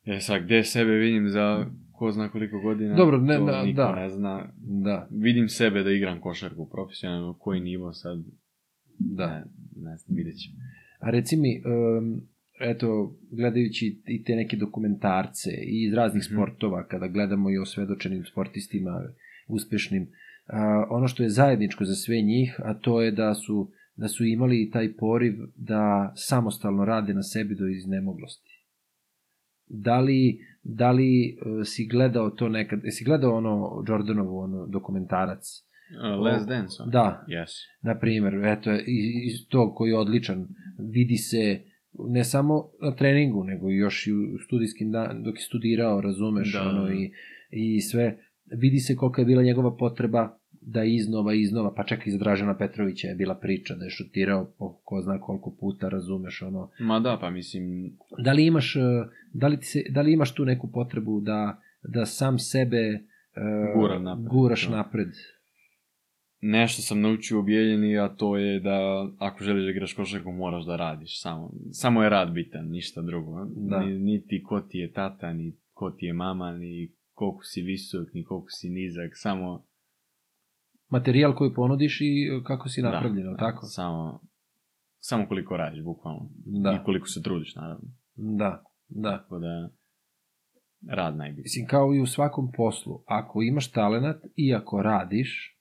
E 0.05 0.20
sad, 0.20 0.43
gde 0.43 0.64
sebe 0.64 0.91
vidim 0.93 1.28
za 1.28 1.66
ko 1.93 2.12
zna 2.12 2.28
koliko 2.28 2.61
godina, 2.61 2.97
Dobro, 2.97 3.18
ne, 3.18 3.36
to 3.36 3.45
da, 3.45 3.62
niko 3.62 3.76
da. 3.76 3.95
ne 3.95 4.09
zna. 4.09 4.49
Da, 4.57 5.09
Vidim 5.11 5.49
sebe 5.49 5.82
da 5.82 5.91
igram 5.91 6.20
košarku 6.20 6.68
profesionalno, 6.70 7.34
koji 7.38 7.61
nivo 7.61 7.93
sad, 7.93 8.18
da. 8.99 9.26
ne, 9.26 9.45
ne 9.76 9.97
znam, 9.97 10.16
vidjet 10.16 10.36
ćemo. 10.36 10.57
A 11.01 11.11
reci 11.11 11.36
mi, 11.36 11.62
um, 11.64 12.20
eto, 12.61 13.16
gledajući 13.30 14.03
i 14.07 14.24
te 14.24 14.36
neke 14.36 14.57
dokumentarce 14.57 15.51
i 15.51 15.86
iz 15.86 15.94
raznih 15.94 16.22
Mhm. 16.24 16.34
sportova, 16.34 16.86
kada 16.86 17.09
gledamo 17.09 17.51
i 17.51 17.59
o 17.59 17.66
svedočenim 17.66 18.24
sportistima, 18.24 19.03
uspešnim, 19.48 20.09
a, 20.46 20.86
ono 20.90 21.09
što 21.09 21.22
je 21.22 21.28
zajedničko 21.28 21.84
za 21.84 21.94
sve 21.94 22.20
njih, 22.20 22.61
a 22.64 22.74
to 22.74 23.03
je 23.03 23.11
da 23.11 23.34
su, 23.34 23.70
da 23.96 24.09
su 24.09 24.24
imali 24.24 24.70
taj 24.72 24.92
poriv 24.96 25.34
da 25.57 26.12
samostalno 26.16 26.84
rade 26.84 27.14
na 27.14 27.22
sebi 27.22 27.55
do 27.55 27.66
iznemoglosti. 27.68 28.51
Da 29.66 30.01
li, 30.01 30.40
da 30.62 30.90
li 30.90 31.38
uh, 31.46 31.66
si 31.66 31.86
gledao 31.86 32.30
to 32.30 32.48
nekad, 32.48 32.84
jesi 32.84 33.05
gledao 33.05 33.36
ono 33.36 33.84
Jordanovu 33.88 34.38
ono 34.38 34.66
dokumentarac? 34.66 35.70
Uh, 35.91 36.24
Last 36.24 36.49
Dance, 36.49 36.82
on? 36.82 36.91
Da, 36.91 37.24
Yes. 37.28 37.51
na 37.82 37.99
primjer, 37.99 38.34
eto, 38.45 38.70
iz, 38.72 39.49
tog 39.49 39.74
koji 39.74 39.91
je 39.91 39.99
odličan, 39.99 40.49
vidi 40.78 41.16
se 41.16 41.61
ne 42.09 42.24
samo 42.24 42.70
na 42.82 42.95
treningu, 42.95 43.45
nego 43.45 43.70
i 43.70 43.76
još 43.76 44.07
i 44.07 44.12
u 44.12 44.38
studijskim 44.47 44.93
dan, 44.93 45.22
dok 45.22 45.34
je 45.36 45.41
studirao, 45.43 46.01
razumeš, 46.01 46.53
Da, 46.53 46.68
ono, 46.68 46.84
da. 46.84 46.93
i, 46.93 47.12
i 47.51 47.80
sve, 47.80 48.18
vidi 48.47 48.78
se 48.78 48.97
kolika 48.97 49.22
je 49.22 49.26
bila 49.26 49.43
njegova 49.43 49.76
potreba 49.76 50.36
da 50.62 50.84
iznova, 50.84 51.34
iznova, 51.34 51.74
pa 51.74 51.84
čak 51.84 52.07
i 52.07 52.11
za 52.11 52.18
Dražana 52.18 52.57
Petrovića 52.57 53.09
je 53.09 53.14
bila 53.14 53.34
priča 53.34 53.74
da 53.74 53.84
je 53.84 53.91
šutirao 53.91 54.53
po 54.59 54.80
ko 54.84 55.01
zna 55.03 55.20
koliko 55.20 55.57
puta, 55.61 55.88
razumeš, 55.88 56.43
ono, 56.43 56.70
Ma 56.80 57.01
da, 57.01 57.18
pa 57.20 57.30
mislim, 57.30 57.97
da 58.18 58.32
li 58.32 58.47
imaš, 58.47 58.76
e, 58.76 58.80
da 59.32 59.49
li, 59.49 59.57
ti 59.61 59.66
se, 59.66 59.82
da 59.91 60.01
li 60.01 60.12
imaš 60.12 60.34
tu 60.34 60.45
neku 60.45 60.72
potrebu 60.72 61.20
da, 61.20 61.61
da 61.82 62.07
sam 62.07 62.38
sebe 62.38 62.76
e, 62.76 63.01
Gura 63.76 63.99
napred, 63.99 64.28
guraš 64.28 64.68
da. 64.68 64.76
napred? 64.76 65.09
Nešto 66.41 66.82
sam 66.82 67.01
naučio 67.01 67.38
u 67.38 67.43
Bijeljini, 67.43 67.99
a 67.99 68.09
to 68.09 68.36
je 68.36 68.61
da 68.61 69.09
ako 69.18 69.45
želiš 69.45 69.64
da 69.64 69.70
igraš 69.70 69.95
košarku, 69.95 70.32
moraš 70.32 70.64
da 70.64 70.76
radiš. 70.76 71.22
Samo, 71.22 71.51
samo 71.72 72.03
je 72.03 72.11
rad 72.11 72.32
bitan, 72.32 72.68
ništa 72.68 73.03
drugo. 73.03 73.45
Da. 73.45 73.80
Ni, 73.80 73.99
niti 73.99 74.43
ko 74.43 74.61
ti 74.61 74.78
je 74.78 74.93
tata, 74.93 75.32
ni 75.32 75.57
ko 75.72 75.91
ti 75.91 76.07
je 76.07 76.12
mama, 76.12 76.53
ni 76.53 76.93
koliko 77.12 77.41
si 77.43 77.62
visok, 77.62 78.09
ni 78.14 78.24
koliko 78.24 78.47
si 78.51 78.70
nizak, 78.70 79.11
samo... 79.14 79.64
Materijal 80.88 81.34
koji 81.34 81.55
ponudiš 81.55 82.01
i 82.01 82.05
e, 82.05 82.43
kako 82.45 82.68
si 82.68 82.82
napravljen, 82.82 83.24
da, 83.24 83.30
da, 83.30 83.36
tako? 83.36 83.66
Samo, 83.66 84.20
samo 84.99 85.26
koliko 85.28 85.57
radiš, 85.57 85.84
bukvalno. 85.84 86.30
Da. 86.62 86.72
I 86.72 86.84
koliko 86.84 87.07
se 87.07 87.22
trudiš, 87.22 87.55
naravno. 87.55 87.88
Da, 88.14 88.64
da. 88.88 89.18
Tako 89.18 89.38
da, 89.38 89.70
rad 90.88 91.16
najbitniji. 91.16 91.43
Mislim, 91.43 91.66
kao 91.66 91.95
i 91.95 92.01
u 92.01 92.07
svakom 92.07 92.53
poslu, 92.57 93.03
ako 93.07 93.43
imaš 93.43 93.72
talenat 93.72 94.22
i 94.36 94.55
ako 94.55 94.82
radiš, 94.82 95.59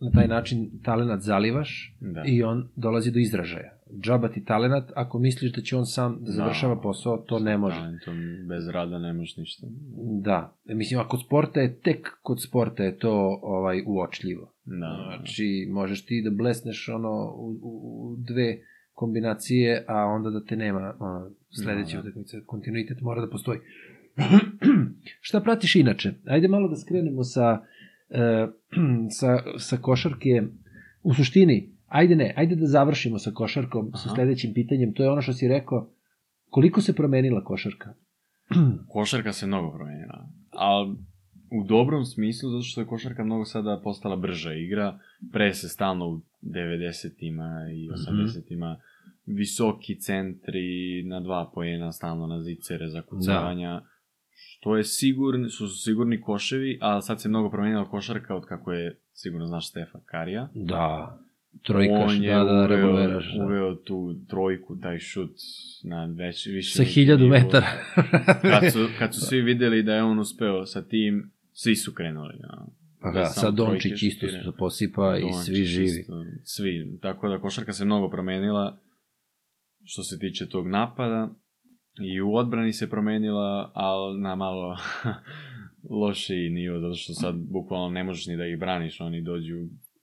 na 0.00 0.10
taj 0.10 0.28
način 0.28 0.70
talenat 0.82 1.20
zalivaš 1.20 1.96
Da. 2.00 2.22
i 2.26 2.42
on 2.42 2.68
dolazi 2.76 3.10
do 3.10 3.18
izražaja. 3.18 3.72
Džaba 4.00 4.28
ti 4.28 4.44
talenat, 4.44 4.92
ako 4.94 5.18
misliš 5.18 5.52
da 5.52 5.60
će 5.60 5.76
on 5.76 5.86
sam 5.86 6.18
da 6.20 6.32
završava 6.32 6.74
Da. 6.74 6.80
posao, 6.80 7.16
to 7.18 7.38
ne 7.38 7.58
može. 7.58 7.76
Talentom, 7.76 8.14
bez 8.48 8.68
rada 8.68 8.98
ne 8.98 9.12
možeš 9.12 9.36
ništa. 9.36 9.66
Da. 10.20 10.56
Mislim, 10.66 11.00
a 11.00 11.08
kod 11.08 11.20
sporta 11.20 11.60
je, 11.60 11.74
tek 11.74 12.08
kod 12.22 12.42
sporta 12.42 12.84
je 12.84 12.96
to 12.98 13.12
ovaj 13.42 13.82
uočljivo. 13.86 14.52
Da. 14.64 15.14
Znači, 15.16 15.68
možeš 15.70 16.06
ti 16.06 16.22
da 16.24 16.30
blesneš 16.32 16.88
ono 16.88 17.10
u, 17.28 17.58
u, 17.62 17.80
u 18.02 18.16
dve 18.18 18.58
kombinacije, 18.92 19.84
a 19.88 19.96
onda 19.96 20.30
da 20.30 20.44
te 20.44 20.56
nema 20.56 20.94
ono, 20.98 21.30
sledeće 21.52 21.96
Da, 21.96 22.02
da. 22.02 22.08
utakmice. 22.08 22.40
Kontinuitet 22.46 23.00
mora 23.00 23.20
da 23.20 23.30
postoji. 23.30 23.58
Šta 25.20 25.40
pratiš 25.40 25.76
inače? 25.76 26.12
Ajde 26.26 26.48
malo 26.48 26.68
da 26.68 26.76
skrenemo 26.76 27.24
sa, 27.24 27.42
e, 27.52 27.66
sa, 29.10 29.38
sa 29.58 29.76
košarke. 29.76 30.42
U 31.02 31.14
suštini, 31.14 31.72
ajde 31.86 32.16
ne, 32.16 32.34
ajde 32.36 32.56
da 32.56 32.66
završimo 32.66 33.18
sa 33.18 33.30
košarkom, 33.30 33.90
sa 33.94 34.08
Aha. 34.08 34.14
sledećim 34.14 34.54
pitanjem. 34.54 34.94
To 34.94 35.02
je 35.02 35.10
ono 35.10 35.22
što 35.22 35.32
si 35.32 35.48
rekao. 35.48 35.90
Koliko 36.50 36.80
se 36.80 36.94
promenila 36.94 37.44
košarka? 37.44 37.94
košarka 38.92 39.32
se 39.32 39.46
mnogo 39.46 39.72
promenila. 39.76 40.28
Ali 40.50 40.96
u 41.50 41.64
dobrom 41.64 42.04
smislu, 42.04 42.50
zato 42.50 42.62
što 42.62 42.80
je 42.80 42.86
košarka 42.86 43.24
mnogo 43.24 43.44
sada 43.44 43.80
postala 43.84 44.16
brža 44.16 44.52
igra. 44.52 44.98
Pre 45.32 45.54
se 45.54 45.68
stalno 45.68 46.08
u 46.08 46.20
90-ima 46.42 47.66
i 47.74 47.88
80-ima 47.88 48.80
visoki 49.26 49.98
centri 50.00 51.02
na 51.06 51.20
dva 51.20 51.50
pojena, 51.54 51.92
stalno 51.92 52.26
na 52.26 52.42
zicere 52.42 52.88
za 52.88 53.02
kucavanja. 53.02 53.82
Što 54.34 54.76
je 54.76 54.84
sigurni, 54.84 55.48
su 55.48 55.68
sigurni 55.68 56.20
koševi, 56.20 56.78
a 56.80 57.00
sad 57.00 57.20
se 57.20 57.28
mnogo 57.28 57.50
promenila 57.50 57.90
košarka 57.90 58.34
od 58.34 58.46
kako 58.46 58.72
je, 58.72 59.00
sigurno 59.12 59.46
znaš, 59.46 59.68
Stefa 59.70 59.98
Karija. 60.04 60.48
Da. 60.54 61.18
Trojkaš, 61.62 62.12
On 62.12 62.22
je 62.22 62.34
da, 62.34 62.44
da, 62.44 62.88
uveo. 62.88 63.20
Da. 63.20 63.44
uveo 63.44 63.74
tu 63.74 64.14
trojku, 64.28 64.78
taj 64.80 64.98
šut 64.98 65.30
na 65.84 66.04
već, 66.04 66.46
više... 66.46 66.76
Sa 66.76 66.84
hiljadu 66.84 67.28
metara. 67.28 67.66
kad, 68.60 68.72
su, 68.72 68.88
kad 68.98 69.14
su 69.14 69.20
svi 69.20 69.40
videli 69.40 69.82
da 69.82 69.94
je 69.94 70.02
on 70.02 70.18
uspeo 70.18 70.66
sa 70.66 70.82
tim, 70.82 71.32
svi 71.52 71.76
su 71.76 71.92
krenuli. 71.92 72.34
Ja. 72.42 72.66
Pa 73.00 73.10
Da 73.10 73.20
da, 73.20 73.26
sad 73.26 73.54
Dončić 73.54 74.02
isto 74.02 74.26
se 74.28 74.52
posipa 74.58 75.16
i 75.18 75.20
Dončić 75.20 75.44
svi 75.44 75.64
živi. 75.64 75.86
isto, 75.86 76.24
Svi. 76.42 76.98
Tako 77.02 77.28
da 77.28 77.40
košarka 77.40 77.72
se 77.72 77.84
mnogo 77.84 78.10
promenila 78.10 78.80
što 79.84 80.02
se 80.02 80.18
tiče 80.18 80.48
tog 80.48 80.68
napada. 80.68 81.30
I 82.00 82.20
u 82.20 82.34
odbrani 82.34 82.72
se 82.72 82.90
promenila, 82.90 83.70
ali 83.74 84.20
na 84.20 84.34
malo 84.34 84.76
lošiji 86.02 86.50
nivo, 86.50 86.80
zato 86.80 86.94
što 86.94 87.12
sad 87.12 87.34
bukvalno 87.36 87.90
ne 87.90 88.04
možeš 88.04 88.26
ni 88.26 88.36
da 88.36 88.46
ih 88.46 88.58
braniš, 88.58 89.00
oni 89.00 89.22
dođu, 89.22 89.54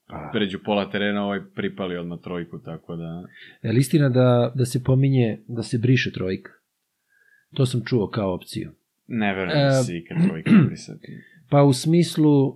Pa, 0.08 0.30
pređu 0.34 0.60
pola 0.66 0.90
terena, 0.90 1.26
ovaj 1.26 1.40
pripali 1.56 1.98
odmah 1.98 2.20
trojku, 2.24 2.60
tako 2.60 2.96
da... 2.96 3.24
je 3.62 3.72
li 3.72 3.80
istina 3.80 4.10
da, 4.10 4.52
da 4.56 4.66
se 4.66 4.84
pominje 4.84 5.40
da 5.48 5.64
se 5.64 5.78
briše 5.78 6.12
trojka? 6.12 6.52
To 7.54 7.66
sam 7.66 7.82
čuo 7.86 8.08
kao 8.08 8.34
opciju. 8.34 8.72
Ne 9.08 9.34
verujem 9.36 9.60
da 9.60 9.80
E, 9.80 9.84
se 9.84 9.98
ikad 9.98 10.18
trojka 10.28 10.52
brisati. 10.68 11.08
Pa 11.50 11.64
u 11.64 11.74
smislu 11.74 12.48
uh, 12.48 12.56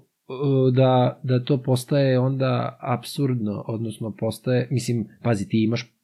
da, 0.73 1.19
da 1.23 1.43
to 1.43 1.61
postaje 1.63 2.19
onda 2.19 2.77
absurdno, 2.81 3.63
odnosno 3.67 4.15
postaje, 4.19 4.67
mislim, 4.71 5.07
pazi, 5.23 5.49
ti 5.49 5.63
imaš 5.63 5.94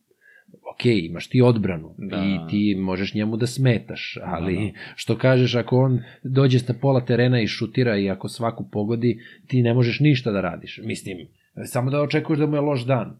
ok, 0.72 0.86
imaš 0.86 1.30
ti 1.30 1.42
odbranu 1.42 1.96
Da. 1.98 2.18
i 2.18 2.50
ti 2.50 2.76
možeš 2.80 3.14
njemu 3.14 3.38
da 3.38 3.48
smetaš, 3.48 4.18
ali 4.24 4.56
Da, 4.56 4.62
da. 4.62 4.94
što 4.96 5.18
kažeš, 5.18 5.56
ako 5.56 5.78
on 5.78 6.00
dođe 6.24 6.60
sa 6.60 6.74
pola 6.82 7.06
terena 7.06 7.42
i 7.42 7.48
šutira 7.48 7.98
i 7.98 8.10
ako 8.10 8.30
svaku 8.30 8.70
pogodi, 8.72 9.20
ti 9.48 9.62
ne 9.62 9.74
možeš 9.74 10.00
ništa 10.00 10.32
da 10.32 10.42
radiš. 10.42 10.80
Mislim, 10.84 11.18
samo 11.66 11.92
da 11.92 12.02
očekuješ 12.02 12.40
da 12.40 12.48
mu 12.48 12.56
je 12.56 12.62
loš 12.62 12.86
dan. 12.86 13.20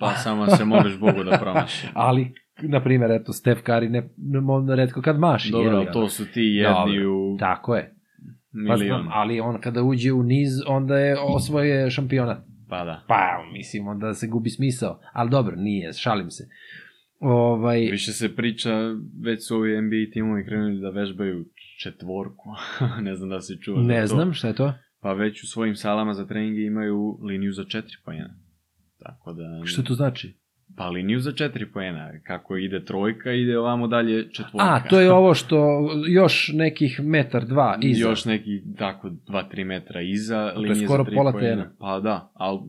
Pa 0.00 0.10
samo 0.14 0.46
se 0.46 0.64
moliš 0.64 0.98
Bogu 0.98 1.24
da 1.24 1.38
promaši. 1.38 1.86
Ali, 1.94 2.32
na 2.62 2.82
primjer, 2.82 3.10
eto, 3.10 3.32
Stef 3.32 3.62
Kari 3.62 3.88
ne, 3.88 4.08
ne, 4.16 4.40
ne 4.66 4.76
redko 4.76 5.02
kad 5.02 5.18
maši. 5.18 5.50
Dobro, 5.52 5.68
je 5.68 5.70
li, 5.70 5.76
ali 5.76 5.92
to 5.92 6.08
su 6.08 6.32
ti 6.32 6.40
jedni 6.40 6.98
Dobro, 6.98 7.12
u 7.12 7.36
Tako 7.38 7.76
je. 7.76 7.94
Pa 8.68 8.76
znam, 8.76 9.08
ali 9.12 9.40
on 9.40 9.60
kada 9.60 9.82
uđe 9.82 10.12
u 10.12 10.22
niz, 10.22 10.50
onda 10.66 10.98
je 10.98 11.16
osvoje 11.20 11.90
šampionat. 11.90 12.38
Pa 12.68 12.84
da. 12.84 13.04
Pa, 13.08 13.44
mislim, 13.52 13.88
onda 13.88 14.14
se 14.14 14.26
gubi 14.26 14.50
smisao. 14.50 15.00
Ali 15.12 15.30
dobro, 15.30 15.56
nije, 15.56 15.92
šalim 15.92 16.30
se. 16.30 16.48
Ovaj, 17.20 17.78
Više 17.78 18.12
se 18.12 18.36
priča, 18.36 18.70
već 19.22 19.46
su 19.46 19.56
ovi 19.56 19.82
NBA 19.82 20.12
timovi 20.12 20.44
krenuli 20.44 20.80
da 20.80 20.90
vežbaju 20.90 21.44
četvorku. 21.82 22.50
ne 23.06 23.14
znam 23.14 23.30
da 23.30 23.40
si 23.40 23.60
čuo. 23.60 23.76
za 23.76 23.82
ne 23.82 24.00
to. 24.00 24.06
znam 24.06 24.32
šta 24.32 24.48
je 24.48 24.54
to. 24.54 24.74
Pa 25.00 25.12
već 25.12 25.42
u 25.42 25.46
svojim 25.46 25.76
salama 25.76 26.14
za 26.14 26.26
treninge 26.26 26.60
imaju 26.60 27.18
liniju 27.22 27.52
za 27.52 27.64
četiri 27.64 27.96
pojena. 28.04 28.34
Tako 28.98 29.32
da... 29.32 29.62
Šta 29.64 29.82
to 29.82 29.94
znači? 29.94 30.34
Pa 30.76 30.88
liniju 30.88 31.20
za 31.20 31.32
četiri 31.32 31.72
pojena. 31.72 32.10
Kako 32.26 32.56
ide 32.56 32.84
trojka, 32.84 33.32
ide 33.32 33.58
ovamo 33.58 33.88
dalje 33.88 34.32
četvorka. 34.32 34.74
A, 34.74 34.88
to 34.88 35.00
je 35.00 35.12
ovo 35.12 35.34
što 35.34 35.88
još 36.08 36.50
nekih 36.54 37.00
metar, 37.02 37.44
dva 37.46 37.78
iza. 37.82 38.08
Još 38.08 38.24
neki, 38.24 38.62
tako, 38.78 39.08
2-3 39.08 39.64
metra 39.64 40.00
iza 40.02 40.36
je 40.36 40.58
linije 40.58 40.86
skoro 40.86 41.04
za 41.04 41.06
tri 41.06 41.16
pola 41.16 41.32
poena. 41.32 41.48
terena. 41.48 41.72
Pa 41.78 42.00
da, 42.00 42.32
ali... 42.34 42.60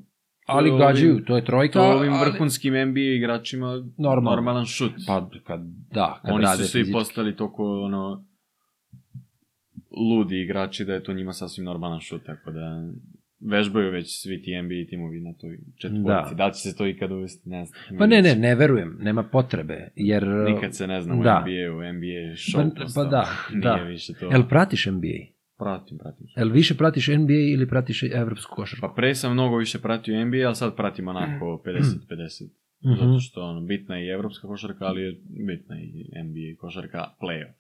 ali 0.46 0.70
je 0.70 0.78
gađaju, 0.78 1.12
ovim- 1.12 1.26
to 1.26 1.36
je 1.36 1.46
trojka. 1.46 1.74
To 1.74 1.86
je 1.86 1.96
ovim 1.96 2.14
ali- 2.14 2.22
vrhunskim 2.22 2.74
NBA 2.76 3.16
igračima 3.16 3.68
Normalno. 3.98 4.30
normalan 4.30 4.66
šut. 4.66 4.92
Pa, 5.08 5.30
kad, 5.44 5.60
da, 5.92 6.20
kad 6.22 6.34
Oni 6.34 6.44
rade 6.44 6.58
su 6.58 6.64
svi 6.64 6.80
fizički. 6.80 6.94
postali 6.94 7.36
toliko, 7.36 7.82
ono, 7.82 8.26
ludi 10.10 10.42
igrači 10.42 10.86
da 10.86 10.94
je 10.94 11.04
to 11.04 11.14
njima 11.14 11.34
sasvim 11.34 11.66
normalan 11.66 12.00
šut, 12.00 12.22
tako 12.26 12.52
da 12.52 12.84
vežbaju 13.42 13.92
već 13.92 14.22
svi 14.22 14.42
ti 14.42 14.52
NBA 14.54 14.90
timovi 14.90 15.20
na 15.20 15.34
toj 15.34 15.58
četvorici. 15.78 16.06
Da. 16.06 16.32
da 16.34 16.46
li 16.46 16.54
će 16.54 16.60
se 16.60 16.76
to 16.78 16.88
ikad 16.88 17.12
uvesti, 17.12 17.50
ne 17.50 17.66
znam. 17.66 17.98
Pa 18.00 18.06
ne, 18.06 18.22
ne, 18.22 18.36
ne 18.36 18.56
verujem, 18.56 18.98
nema 19.02 19.24
potrebe, 19.24 19.90
jer... 19.96 20.28
Nikad 20.28 20.76
se 20.76 20.88
ne 20.88 21.02
zna 21.02 21.16
u 21.16 21.24
da. 21.24 21.40
NBA 21.40 21.50
je 22.04 22.32
show 22.32 22.70
Pa, 22.76 22.86
pa 22.96 23.04
da, 23.04 23.26
Nije 23.50 23.62
da. 23.62 23.74
više 23.76 24.14
to. 24.14 24.26
Jel 24.26 24.44
pratiš 24.44 24.86
NBA? 24.86 25.35
Pratim, 25.58 25.98
pratim. 25.98 26.28
Jel 26.36 26.50
više 26.50 26.76
pratiš 26.76 27.08
NBA 27.08 27.34
ili 27.54 27.68
pratiš 27.68 28.04
evropsku 28.04 28.56
košarku? 28.56 28.88
Pa 28.88 28.94
pre 28.96 29.16
sam 29.16 29.34
mnogo 29.34 29.58
više 29.58 29.80
pratio 29.80 30.26
NBA, 30.26 30.46
ali 30.46 30.56
sad 30.56 30.76
pratim 30.76 31.08
onako 31.08 31.62
50-50. 31.66 32.50
Mhm. 32.86 32.94
Zato 32.96 33.20
što 33.20 33.42
ono, 33.42 33.62
bitna 33.62 33.96
je 33.98 34.06
i 34.08 34.10
evropska 34.10 34.48
košarka, 34.48 34.86
ali 34.86 35.02
je 35.02 35.16
bitna 35.48 35.76
i 35.78 35.90
NBA 36.24 36.60
košarka, 36.60 37.06
playoff. 37.22 37.54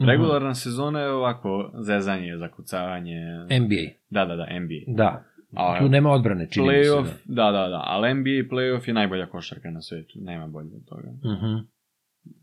Mhm. 0.00 0.10
Regularna 0.10 0.54
sezona 0.54 1.00
je 1.00 1.10
ovako 1.10 1.72
zezanje, 1.76 2.36
zakucavanje. 2.38 3.20
NBA, 3.50 3.86
Da, 4.10 4.24
da, 4.24 4.36
da, 4.36 4.46
NBA. 4.52 4.82
da. 4.96 5.24
A 5.54 5.78
Tu 5.78 5.88
nema 5.88 6.10
odbrane, 6.10 6.48
čini 6.50 6.66
mi 6.68 6.72
se. 6.74 6.80
playoff, 6.80 7.04
Da. 7.26 7.42
da, 7.42 7.50
da, 7.52 7.68
da, 7.68 7.82
ali 7.84 8.14
NBA 8.14 8.30
playoff 8.50 8.88
je 8.88 8.94
najbolja 8.94 9.26
košarka 9.26 9.70
na 9.70 9.82
svetu, 9.82 10.18
nema 10.20 10.46
bolje 10.46 10.70
od 10.74 10.84
toga. 10.86 11.08
Mhm. 11.08 11.66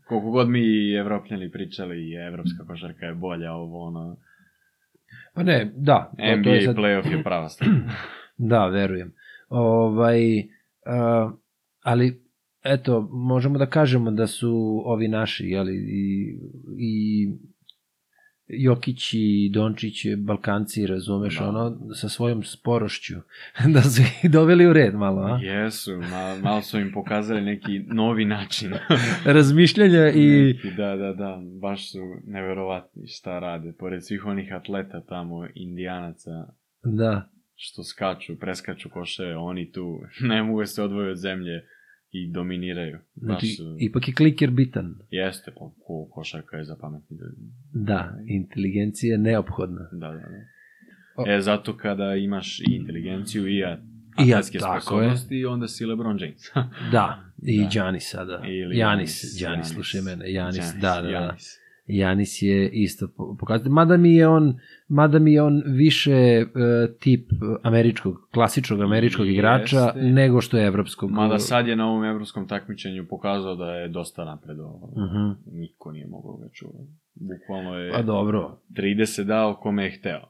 Koliko 0.04 0.30
god 0.30 0.48
mi 0.48 0.62
evropljani 0.92 1.50
pričali, 1.50 2.14
evropska 2.16 2.64
košarka 2.66 3.06
je 3.06 3.14
bolja, 3.14 3.52
ovo 3.52 3.82
ono, 3.82 4.16
Pa 5.34 5.42
ne, 5.42 5.72
da. 5.76 6.12
NBA 6.18 6.42
to 6.44 6.50
je 6.54 6.62
sad, 6.62 6.76
playoff 6.76 7.12
je 7.12 7.22
prava 7.22 7.48
stvar. 7.52 7.70
Da, 8.36 8.66
verujem. 8.66 9.14
Ovaj, 9.48 10.38
uh, 10.38 11.32
ali, 11.82 12.22
eto, 12.64 13.08
možemo 13.12 13.58
da 13.58 13.66
kažemo 13.66 14.10
da 14.10 14.26
su 14.26 14.82
ovi 14.84 15.08
naši, 15.08 15.46
jeli, 15.46 15.76
i, 15.76 16.38
i 16.78 17.28
Jokić 18.52 19.14
i 19.14 19.50
Dončić 19.52 20.06
Balkanci, 20.16 20.86
razumeš, 20.86 21.38
Da. 21.38 21.48
ono, 21.48 21.94
sa 21.94 22.08
svojom 22.08 22.42
sporošću, 22.42 23.14
da 23.74 23.82
su 23.82 24.02
ih 24.02 24.30
doveli 24.30 24.66
u 24.66 24.72
red 24.72 24.94
malo, 24.94 25.22
a? 25.22 25.38
Jesu, 25.42 25.90
malo, 26.10 26.38
malo 26.42 26.62
su 26.62 26.78
im 26.78 26.92
pokazali 26.92 27.40
neki 27.40 27.78
novi 27.78 28.24
način. 28.24 28.72
Razmišljanja 29.24 30.08
i... 30.08 30.26
Neki, 30.26 30.76
da, 30.76 30.96
da, 30.96 31.12
da, 31.12 31.42
baš 31.60 31.92
su 31.92 31.98
neverovatni 32.26 33.06
šta 33.06 33.38
rade. 33.38 33.72
Pored 33.78 34.06
svih 34.06 34.26
onih 34.26 34.52
atleta 34.52 35.00
tamo, 35.00 35.46
indijanaca, 35.54 36.30
Da, 36.84 37.30
što 37.54 37.84
skaču, 37.84 38.38
preskaču 38.38 38.88
koše, 38.90 39.34
oni 39.36 39.72
tu 39.72 40.00
ne 40.30 40.42
mogu 40.42 40.66
se 40.66 40.82
odvoje 40.82 41.10
od 41.10 41.16
zemlje 41.16 41.64
i 42.12 42.30
dominiraju. 42.32 42.98
Baš 43.14 43.24
znači, 43.24 43.46
su, 43.46 43.76
ipak 43.80 44.08
je 44.08 44.14
kliker 44.14 44.50
bitan. 44.50 44.94
Jeste, 45.10 45.50
pa 45.50 45.70
ko, 45.86 46.08
košarka 46.12 46.56
je 46.56 46.64
za 46.64 46.76
pametni 46.80 47.16
ljudi. 47.16 47.52
Da, 47.72 48.18
inteligencija 48.26 49.12
je 49.12 49.18
neophodna. 49.18 49.88
Da, 49.92 50.08
da, 50.08 50.12
da. 51.26 51.32
E, 51.32 51.40
zato 51.40 51.76
kada 51.76 52.14
imaš 52.14 52.60
i 52.60 52.64
inteligenciju 52.74 53.48
i 53.48 53.64
atletske 53.64 54.58
je. 54.58 54.60
sposobnosti, 54.60 55.44
onda 55.44 55.68
si 55.68 55.86
LeBron 55.86 56.18
James. 56.20 56.42
Da, 56.92 57.24
i 57.42 57.62
Da. 57.62 57.68
Giannis 57.68 58.10
sada. 58.10 58.42
Ili 58.46 58.78
Janis, 58.78 59.40
Janis, 59.40 59.68
slušaj 59.68 60.00
mene, 60.00 60.32
Janis, 60.32 60.56
Giannis, 60.56 60.74
da, 60.74 60.94
da, 60.94 61.02
da. 61.02 61.08
Giannis. 61.08 61.59
Janis 61.90 62.42
je 62.42 62.70
isto 62.70 63.08
po- 63.08 63.36
pokazatelj. 63.36 63.72
Mada 63.72 63.96
mi 63.96 64.14
je 64.14 64.28
on, 64.28 64.54
mada 64.88 65.18
mi 65.18 65.32
je 65.32 65.42
on 65.42 65.62
više 65.66 66.12
e, 66.12 66.46
tip 67.00 67.30
američkog, 67.62 68.28
klasičnog 68.32 68.80
američkog 68.80 69.26
Jeste. 69.26 69.34
igrača 69.34 69.92
nego 69.96 70.40
što 70.40 70.58
je 70.58 70.66
evropskog. 70.66 71.10
Mada 71.10 71.38
sad 71.38 71.66
je 71.66 71.76
na 71.76 71.86
ovom 71.86 72.04
evropskom 72.04 72.48
takmičenju 72.48 73.06
pokazao 73.06 73.56
da 73.56 73.66
je 73.66 73.88
dosta 73.88 74.24
napredovao. 74.24 74.90
Mhm. 74.96 75.58
Niko 75.58 75.92
nije 75.92 76.06
mogao 76.06 76.36
ga 76.36 76.48
čuvati. 76.50 76.90
Bukvalno 77.14 77.74
je 77.74 77.92
Pa 77.92 78.02
dobro, 78.02 78.58
30 78.70 79.24
dao 79.24 79.54
kome 79.54 79.84
je 79.84 79.90
hteo. 79.90 80.20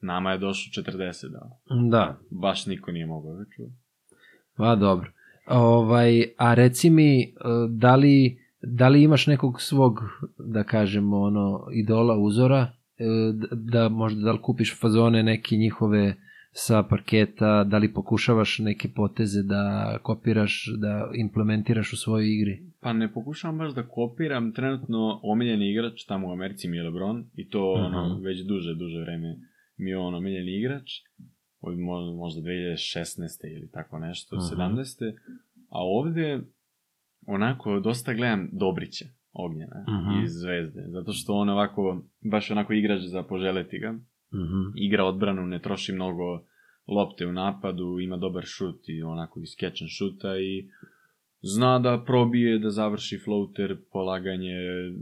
Nama 0.00 0.32
je 0.32 0.38
došlo 0.38 0.82
40 0.84 1.28
dao. 1.28 1.50
da, 1.88 2.18
Baš 2.32 2.66
niko 2.66 2.92
nije 2.92 3.06
mogao 3.06 3.32
ga 3.32 3.44
čuvati. 3.56 3.74
pa 4.56 4.74
dobro. 4.76 5.10
Ovaj, 5.46 6.10
a 6.38 6.54
reci 6.54 6.90
mi, 6.90 7.22
e, 7.22 7.26
da 7.70 7.96
li, 7.96 8.38
da 8.62 8.88
li 8.88 9.02
imaš 9.02 9.26
nekog 9.26 9.60
svog, 9.60 10.00
da 10.38 10.64
kažemo, 10.64 11.16
ono, 11.18 11.44
idola, 11.74 12.18
uzora, 12.18 12.66
e, 12.96 13.04
da 13.52 13.88
možda 13.90 14.20
da 14.20 14.32
li 14.32 14.42
kupiš 14.42 14.80
fazone 14.80 15.22
neke 15.22 15.56
njihove 15.56 16.14
sa 16.52 16.82
parketa, 16.82 17.64
da 17.64 17.78
li 17.78 17.92
pokušavaš 17.92 18.58
neke 18.58 18.88
poteze 18.90 19.42
da 19.42 19.62
kopiraš, 20.02 20.66
da 20.78 21.10
implementiraš 21.16 21.92
u 21.92 21.96
svojoj 21.96 22.34
igri? 22.34 22.62
Pa 22.80 22.92
ne 22.92 23.12
pokušavam 23.12 23.58
baš 23.58 23.74
da 23.74 23.82
kopiram, 23.84 24.52
trenutno 24.52 25.20
omiljeni 25.22 25.70
igrač 25.70 26.04
tamo 26.04 26.28
u 26.28 26.32
Americi 26.32 26.68
mi 26.68 26.76
je 26.76 26.82
LeBron 26.82 27.24
i 27.34 27.48
to 27.48 27.72
ono, 27.72 28.08
Mhm. 28.08 28.24
već 28.24 28.38
duže, 28.40 28.74
duže 28.74 29.00
vreme 29.00 29.36
mi 29.76 29.90
je 29.90 29.98
on 29.98 30.14
omiljeni 30.14 30.58
igrač, 30.58 30.90
od 31.60 31.78
možda 32.16 32.40
2016. 32.40 33.16
ili 33.46 33.70
tako 33.70 33.98
nešto, 33.98 34.36
Mhm. 34.36 34.44
17. 34.46 35.12
A 35.68 35.78
ovde 35.80 36.40
onako 37.28 37.80
dosta 37.80 38.14
gledam 38.14 38.48
Dobrića, 38.52 39.04
Ognjena, 39.32 39.84
Mhm. 39.88 40.24
iz 40.24 40.32
Zvezde, 40.32 40.82
zato 40.86 41.12
što 41.12 41.32
on 41.32 41.48
ovako, 41.48 42.02
baš 42.22 42.50
onako 42.50 42.72
igrač 42.72 43.00
za 43.00 43.22
poželeti 43.22 43.78
ga, 43.78 43.92
Mhm. 44.34 44.60
igra 44.76 45.04
odbranu, 45.04 45.46
ne 45.46 45.58
troši 45.58 45.92
mnogo 45.92 46.42
lopte 46.88 47.26
u 47.26 47.32
napadu, 47.32 47.98
ima 47.98 48.16
dobar 48.16 48.42
šut 48.46 48.88
i 48.88 49.02
onako 49.02 49.40
iskečan 49.40 49.88
šuta 49.88 50.38
i 50.38 50.68
zna 51.42 51.78
da 51.78 52.02
probije, 52.06 52.58
da 52.58 52.70
završi 52.70 53.18
floater, 53.18 53.76
polaganje, 53.92 54.54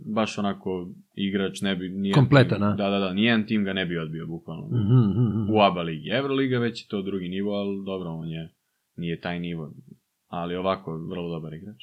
baš 0.07 0.39
onako 0.39 0.89
igrač 1.15 1.61
ne 1.61 1.77
bi... 1.77 1.89
Nijedan 1.89 2.23
Kompletan, 2.23 2.63
a? 2.63 2.75
Da, 2.75 2.91
da, 2.91 2.99
da, 2.99 3.13
nijedan 3.13 3.47
tim 3.47 3.65
ga 3.65 3.73
ne 3.73 3.87
bi 3.87 3.99
odbio, 3.99 4.27
bukvalno. 4.27 4.67
Mhm, 4.67 5.21
mhm. 5.23 5.51
U 5.51 5.61
ABA 5.61 5.83
ligi. 5.83 6.09
Euroliga 6.11 6.59
već 6.59 6.83
je 6.83 6.89
to 6.89 7.03
drugi 7.03 7.29
nivo, 7.29 7.53
ali 7.53 7.85
dobro, 7.85 8.11
on 8.11 8.29
je, 8.29 8.49
nije 8.97 9.21
taj 9.21 9.41
nivo. 9.41 9.73
Ali 10.29 10.57
ovako, 10.57 10.99
vrlo 11.01 11.29
dobar 11.31 11.55
igrač. 11.55 11.83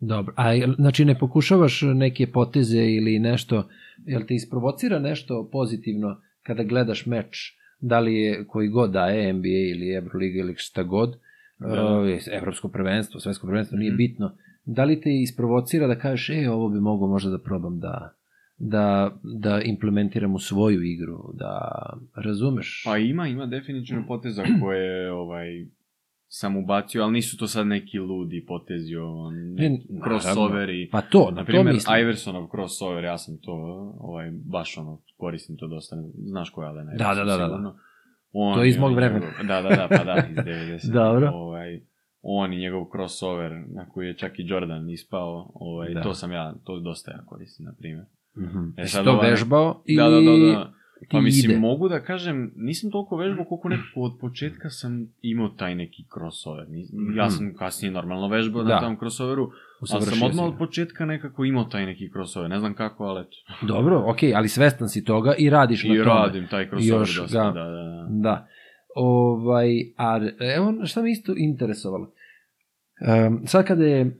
Dobro, 0.00 0.34
a 0.36 0.44
znači 0.76 1.04
ne 1.04 1.18
pokušavaš 1.18 1.80
neke 1.84 2.26
poteze 2.26 2.84
ili 2.84 3.18
nešto, 3.18 3.68
jel 3.98 4.22
te 4.22 4.34
isprovocira 4.34 4.98
nešto 4.98 5.48
pozitivno 5.52 6.16
kada 6.42 6.62
gledaš 6.62 7.06
meč, 7.06 7.52
da 7.80 7.98
li 8.00 8.14
je 8.14 8.44
koji 8.46 8.68
god 8.68 8.90
da 8.90 9.06
je 9.06 9.32
NBA 9.32 9.48
ili 9.66 9.92
Euroliga 9.92 10.38
ili 10.38 10.54
šta 10.56 10.82
god, 10.82 11.16
Da. 11.60 11.98
uh, 11.98 12.08
evropsko 12.32 12.68
prvenstvo, 12.68 13.20
svetsko 13.20 13.46
prvenstvo, 13.46 13.78
nije 13.78 13.90
Mhm. 13.90 13.96
bitno, 13.96 14.32
da 14.64 14.84
li 14.84 15.00
te 15.00 15.10
isprovocira 15.12 15.86
da 15.86 15.94
kažeš, 15.94 16.30
e, 16.30 16.50
ovo 16.50 16.68
bi 16.68 16.80
mogao 16.80 17.08
možda 17.08 17.30
da 17.30 17.38
probam 17.38 17.80
da, 17.80 18.14
da, 18.58 19.10
da 19.22 19.60
implementiram 19.62 20.34
u 20.34 20.38
svoju 20.38 20.82
igru, 20.82 21.30
da 21.34 21.58
razumeš? 22.16 22.82
Pa 22.84 22.98
ima, 22.98 23.28
ima 23.28 23.46
definitivno 23.46 24.06
poteza 24.06 24.44
koje 24.60 25.12
ovaj, 25.12 25.66
sam 26.28 26.56
ubacio, 26.56 27.02
ali 27.02 27.12
nisu 27.12 27.36
to 27.36 27.46
sad 27.46 27.66
neki 27.66 27.98
ludi 27.98 28.44
potezi, 28.46 28.96
ovo, 28.96 29.30
naravno. 29.30 29.78
crossoveri. 30.04 30.88
Pa 30.92 31.00
to, 31.00 31.18
na 31.20 31.30
Na 31.30 31.36
to 31.36 31.44
primjer, 31.44 31.74
mislim. 31.74 32.00
Iversonov 32.00 32.48
crossover, 32.48 33.04
ja 33.04 33.18
sam 33.18 33.38
to, 33.38 33.52
ovaj, 34.00 34.30
baš 34.44 34.78
ono, 34.78 35.02
koristim 35.16 35.56
to 35.56 35.66
dosta, 35.66 35.96
znaš 36.16 36.50
koja 36.50 36.66
je 36.66 36.70
Allen 36.70 36.86
Da, 36.88 37.04
da, 37.06 37.14
da, 37.14 37.24
da, 37.26 37.36
da. 37.38 37.44
sigurno. 37.44 37.76
On 38.32 38.54
To 38.54 38.62
je 38.62 38.68
iz 38.68 38.76
i 38.76 38.80
mog 38.80 38.94
vremena. 38.94 39.26
Da, 39.38 39.62
da, 39.62 39.68
da, 39.68 39.86
pa 39.90 40.04
da, 40.04 40.22
iz 40.30 40.36
90. 40.80 40.92
Dobro. 40.92 41.30
Ovaj, 41.30 41.80
on 42.22 42.52
i 42.52 42.58
njegov 42.58 42.84
crossover, 42.92 43.52
na 43.68 43.88
koji 43.88 44.06
je 44.06 44.16
čak 44.16 44.38
i 44.38 44.44
Jordan 44.46 44.90
ispao, 44.90 45.50
ovaj, 45.54 45.94
Da. 45.94 46.02
to 46.02 46.14
sam 46.14 46.32
ja, 46.32 46.54
to 46.64 46.80
dosta 46.80 47.10
ja 47.10 47.24
koristim, 47.26 47.66
na 47.66 47.72
primjer. 47.78 48.04
Mhm. 48.38 48.58
E, 48.76 48.80
Jesi 48.80 48.92
sad 48.92 49.04
to 49.04 49.12
ova- 49.12 49.22
vežbao 49.22 49.82
ili 49.86 49.96
Da, 49.96 50.04
da, 50.04 50.20
da, 50.20 50.52
da. 50.54 50.72
Ti 51.00 51.06
Pa 51.10 51.20
mislim, 51.20 51.50
ide? 51.50 51.60
mogu 51.60 51.88
da 51.88 52.00
kažem, 52.00 52.52
nisam 52.56 52.90
toliko 52.90 53.16
vežbao 53.16 53.44
koliko 53.44 53.68
nekako 53.68 54.00
od 54.00 54.12
početka 54.20 54.70
sam 54.70 54.92
imao 55.22 55.48
taj 55.48 55.74
neki 55.74 56.04
crossover. 56.14 56.66
Nis- 56.66 57.16
Ja 57.16 57.30
sam 57.30 57.54
kasnije 57.54 57.92
normalno 57.92 58.28
vežbao 58.28 58.62
Mhm. 58.62 58.68
Da. 58.68 58.74
na 58.74 58.80
tom 58.80 58.96
crossoveru, 58.96 59.50
ali 59.82 60.02
sam 60.02 60.22
odmah 60.22 60.44
od 60.44 60.58
početka 60.58 61.04
nekako 61.06 61.44
imao 61.44 61.64
taj 61.64 61.86
neki 61.86 62.10
crossover. 62.10 62.50
Ne 62.50 62.58
znam 62.58 62.74
kako, 62.74 63.04
ali 63.04 63.20
eto. 63.20 63.36
Dobro, 63.64 64.02
okej, 64.06 64.34
ali 64.34 64.48
svestan 64.48 64.88
si 64.88 65.04
toga 65.04 65.34
i 65.34 65.50
radiš 65.50 65.84
na 65.84 65.94
I 65.94 65.98
tome. 65.98 66.04
radim 66.06 66.46
taj 66.46 66.68
crossover 66.68 67.00
Još 67.00 67.16
dosta, 67.16 67.38
ga- 67.38 67.52
da, 67.52 67.64
da, 67.64 67.82
da. 67.82 68.06
Da. 68.10 68.46
Ovaj, 68.96 69.68
a 69.96 70.20
evo 70.56 70.74
šta 70.84 71.02
me 71.02 71.10
isto 71.10 71.34
interesovalo. 71.38 72.12
Um, 73.26 73.42
sad 73.46 73.66
kada 73.66 73.84
je, 73.84 74.16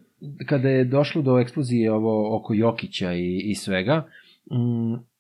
kada 0.47 0.69
je 0.69 0.85
došlo 0.87 1.23
do 1.23 1.39
eksplozije 1.39 1.93
ovo 1.93 2.37
oko 2.37 2.55
Jokića 2.55 3.13
i, 3.13 3.41
i 3.41 3.55
svega, 3.55 3.97
um, 3.97 4.03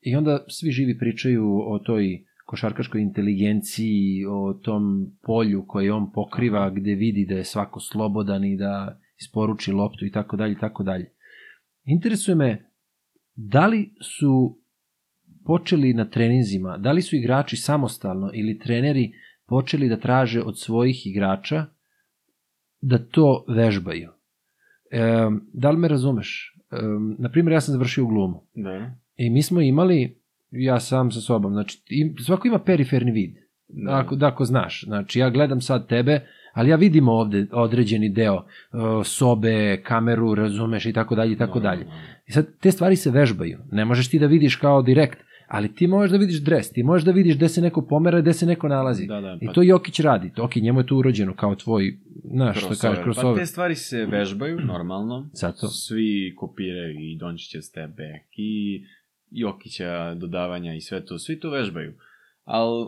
i 0.00 0.16
onda 0.16 0.44
svi 0.48 0.70
živi 0.70 0.98
pričaju 0.98 1.44
o 1.66 1.78
toj 1.78 2.24
košarkaškoj 2.46 3.02
inteligenciji, 3.02 4.24
o 4.28 4.54
tom 4.64 5.12
polju 5.22 5.64
koje 5.66 5.92
on 5.92 6.12
pokriva, 6.12 6.70
gde 6.70 6.94
vidi 6.94 7.26
da 7.28 7.34
je 7.34 7.44
svako 7.44 7.80
slobodan 7.80 8.44
i 8.44 8.56
da 8.56 9.00
isporuči 9.20 9.72
loptu 9.72 10.06
i 10.06 10.10
tako 10.10 10.36
dalje 10.36 10.52
i 10.52 10.58
tako 10.58 10.82
dalje. 10.82 11.12
Interesuje 11.84 12.34
me, 12.34 12.70
da 13.34 13.66
li 13.66 13.94
su 14.18 14.58
počeli 15.44 15.94
na 15.94 16.10
treninzima, 16.10 16.76
da 16.78 16.92
li 16.92 17.02
su 17.02 17.16
igrači 17.16 17.56
samostalno 17.56 18.30
ili 18.34 18.58
treneri 18.58 19.12
počeli 19.46 19.88
da 19.88 19.96
traže 19.96 20.42
od 20.42 20.60
svojih 20.60 21.06
igrača 21.06 21.66
da 22.80 22.98
to 22.98 23.44
vežbaju. 23.48 24.10
E, 24.90 25.28
da 25.52 25.70
li 25.70 25.78
me 25.78 25.88
razumeš? 25.88 26.56
E, 26.70 26.76
naprimjer, 27.18 27.52
ja 27.52 27.60
sam 27.60 27.72
završio 27.72 28.06
glumu 28.06 28.46
Da, 28.54 28.94
i 29.18 29.30
mi 29.30 29.42
smo 29.42 29.60
imali 29.60 30.18
ja 30.50 30.80
sam 30.80 31.10
sa 31.10 31.20
sobom. 31.20 31.52
Znači, 31.52 31.78
svako 32.26 32.48
ima 32.48 32.58
periferni 32.58 33.12
vid. 33.12 33.34
Da. 33.68 33.98
Ako, 33.98 34.16
da, 34.16 34.26
ako 34.26 34.44
znaš. 34.44 34.84
Znači, 34.84 35.18
ja 35.18 35.30
gledam 35.30 35.60
sad 35.60 35.88
tebe, 35.88 36.20
ali 36.52 36.70
ja 36.70 36.76
vidim 36.76 37.08
ovde 37.08 37.46
određeni 37.52 38.08
deo 38.08 38.34
uh, 38.34 38.42
sobe, 39.04 39.82
kameru, 39.82 40.34
razumeš 40.34 40.86
i 40.86 40.92
tako 40.92 41.14
dalje 41.14 41.32
i 41.32 41.36
tako 41.36 41.60
dalje. 41.60 41.86
I 42.26 42.32
sad 42.32 42.46
te 42.60 42.70
stvari 42.70 42.96
se 42.96 43.10
vežbaju. 43.10 43.58
Ne 43.72 43.84
možeš 43.84 44.10
ti 44.10 44.18
da 44.18 44.26
vidiš 44.26 44.56
kao 44.56 44.82
direkt, 44.82 45.18
ali 45.48 45.74
ti 45.74 45.86
možeš 45.86 46.10
da 46.10 46.18
vidiš 46.18 46.40
dres, 46.40 46.72
ti 46.72 46.82
možeš 46.82 47.04
da 47.04 47.12
vidiš 47.12 47.36
gde 47.36 47.48
se 47.48 47.60
neko 47.60 47.86
pomera, 47.86 48.20
gde 48.20 48.32
se 48.32 48.46
neko 48.46 48.68
nalazi. 48.68 49.06
Da, 49.06 49.20
da, 49.20 49.38
I 49.40 49.46
pa- 49.46 49.52
to 49.52 49.62
Jokić 49.62 50.00
radi. 50.00 50.30
Ok, 50.38 50.56
njemu 50.56 50.80
je 50.80 50.86
to 50.86 50.96
urođeno 50.96 51.34
kao 51.34 51.54
tvoj, 51.54 51.98
znaš, 52.24 52.58
što 52.58 52.68
kažeš, 52.68 53.02
crossover. 53.02 53.34
Pa 53.34 53.40
te 53.40 53.46
stvari 53.46 53.74
se 53.74 54.06
vežbaju, 54.06 54.60
normalno. 54.60 55.30
Zato. 55.32 55.68
Svi 55.68 56.34
kopiraju 56.36 57.00
i 57.00 57.16
Dončića 57.16 57.58
step-back 57.58 58.24
i 58.36 58.84
Jokića 59.32 60.14
dodavanja 60.14 60.74
i 60.74 60.80
sve 60.80 61.04
to. 61.04 61.18
Svi 61.18 61.40
to 61.40 61.50
vežbaju. 61.50 61.92
Ali 62.44 62.86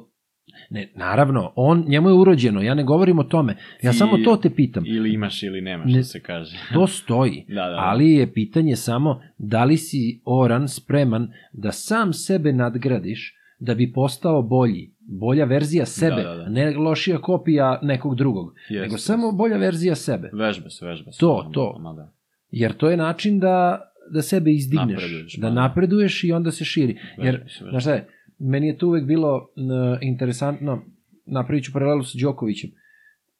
Ne, 0.70 0.92
naravno, 0.94 1.52
on, 1.56 1.84
njemu 1.88 2.08
je 2.08 2.14
urođeno, 2.14 2.62
ja 2.62 2.74
ne 2.74 2.84
govorim 2.84 3.18
o 3.18 3.24
tome. 3.24 3.56
Ja 3.82 3.90
Ti- 3.92 3.96
samo 3.98 4.18
to 4.18 4.36
te 4.36 4.50
pitam. 4.50 4.84
ili 4.86 5.12
imaš 5.12 5.42
ili 5.42 5.60
nemaš, 5.60 5.86
Ne- 5.86 5.92
što 5.94 6.08
se 6.08 6.20
kaže. 6.20 6.56
To 6.74 6.86
stoji. 6.86 7.44
Da, 7.48 7.54
da, 7.54 7.68
da. 7.68 7.76
Ali 7.78 8.10
je 8.10 8.32
pitanje 8.32 8.76
samo 8.76 9.22
da 9.38 9.64
li 9.64 9.76
si 9.76 10.20
Oran 10.24 10.68
spreman 10.68 11.28
da 11.52 11.72
sam 11.72 12.12
sebe 12.12 12.52
nadgradiš 12.52 13.36
da 13.58 13.74
bi 13.74 13.92
postao 13.92 14.42
bolji. 14.42 14.90
Bolja 15.00 15.44
verzija 15.44 15.86
sebe, 15.86 16.16
Da, 16.16 16.22
da, 16.24 16.36
da. 16.36 16.48
ne 16.48 16.70
lošija 16.70 17.18
kopija 17.18 17.78
nekog 17.82 18.14
drugog, 18.14 18.54
Jeste, 18.60 18.82
nego 18.82 18.98
samo 18.98 19.32
bolja 19.32 19.56
verzija 19.56 19.94
sebe. 19.94 20.30
Vežba 20.32 20.70
se, 20.70 20.86
vežba 20.86 21.12
se. 21.12 21.18
To, 21.18 21.50
to. 21.52 21.78
Ma 21.80 21.92
da. 21.92 22.12
Jer 22.50 22.72
to 22.72 22.90
je 22.90 22.96
način 22.96 23.38
da, 23.38 23.80
da 24.10 24.22
sebe 24.22 24.50
izdigneš, 24.52 24.88
Napreduješ, 24.94 25.36
da 25.36 25.48
da. 25.48 25.54
napreduješ 25.54 26.24
i 26.24 26.32
onda 26.32 26.50
se 26.50 26.64
širi. 26.64 26.96
Jer, 27.18 27.34
Vežba 27.34 27.48
se, 27.48 27.54
vežba. 27.54 27.70
znaš 27.70 27.82
šta 27.82 27.94
je, 27.94 28.06
meni 28.40 28.66
je 28.66 28.78
to 28.78 28.88
uvek 28.88 29.04
bilo 29.04 29.48
n, 29.56 29.70
interesantno, 30.02 30.82
napravit 31.26 31.64
ću 31.64 31.72
paralelu 31.72 32.02
sa 32.02 32.18
Đokovićem. 32.20 32.70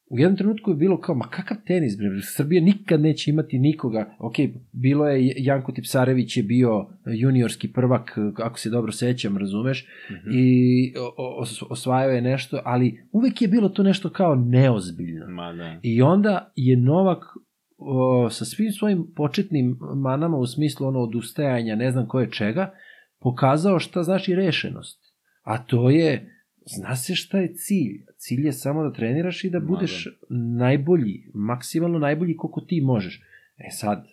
U 0.07 0.18
jednom 0.18 0.37
trenutku 0.37 0.71
je 0.71 0.77
bilo 0.77 1.01
kao, 1.01 1.14
ma 1.14 1.25
kakav 1.27 1.57
tenis, 1.66 1.97
bre, 1.97 2.09
Srbija 2.25 2.62
nikad 2.62 3.01
neće 3.01 3.31
imati 3.31 3.59
nikoga. 3.59 4.16
Ok, 4.18 4.35
bilo 4.75 5.09
je, 5.09 5.33
Janko 5.37 5.73
Tipsarević 5.73 6.37
je 6.37 6.43
bio 6.43 6.87
juniorski 7.09 7.68
prvak, 7.68 8.11
ako 8.37 8.59
se 8.59 8.71
dobro 8.71 8.93
sećam, 8.93 9.37
razumeš, 9.39 9.87
Mhm. 10.11 10.31
i 10.33 10.45
o- 10.99 11.14
o- 11.18 11.45
osvajao 11.71 12.11
je 12.11 12.23
nešto, 12.23 12.61
ali 12.64 13.01
uvek 13.12 13.43
je 13.43 13.49
bilo 13.49 13.68
to 13.68 13.83
nešto 13.83 14.11
kao 14.11 14.35
neozbiljno. 14.35 15.27
Ma 15.29 15.53
da. 15.53 15.81
I 15.83 16.03
onda 16.03 16.53
je 16.57 16.77
Novak 16.77 17.23
o, 17.81 18.31
sa 18.31 18.45
svim 18.45 18.72
svojim 18.72 19.07
početnim 19.16 19.78
manama 19.97 20.37
u 20.37 20.47
smislu 20.47 20.87
ono 20.87 21.01
odustajanja, 21.01 21.76
ne 21.76 21.91
znam 21.91 22.09
koje 22.09 22.31
čega, 22.31 22.74
pokazao 23.20 23.78
šta 23.78 24.03
znači 24.03 24.35
rešenost. 24.35 25.14
A 25.43 25.59
to 25.59 25.91
je, 25.91 26.43
zna 26.76 26.97
se 26.97 27.14
šta 27.14 27.39
je 27.39 27.55
cilj. 27.55 28.05
Cilj 28.16 28.47
je 28.47 28.53
samo 28.53 28.83
da 28.83 28.93
treniraš 28.93 29.45
i 29.45 29.51
da 29.51 29.61
budeš 29.61 30.09
najbolji, 30.59 31.31
maksimalno 31.35 31.99
najbolji 31.99 32.37
koliko 32.37 32.61
ti 32.61 32.81
možeš. 32.81 33.22
E 33.57 33.70
sad, 33.70 34.07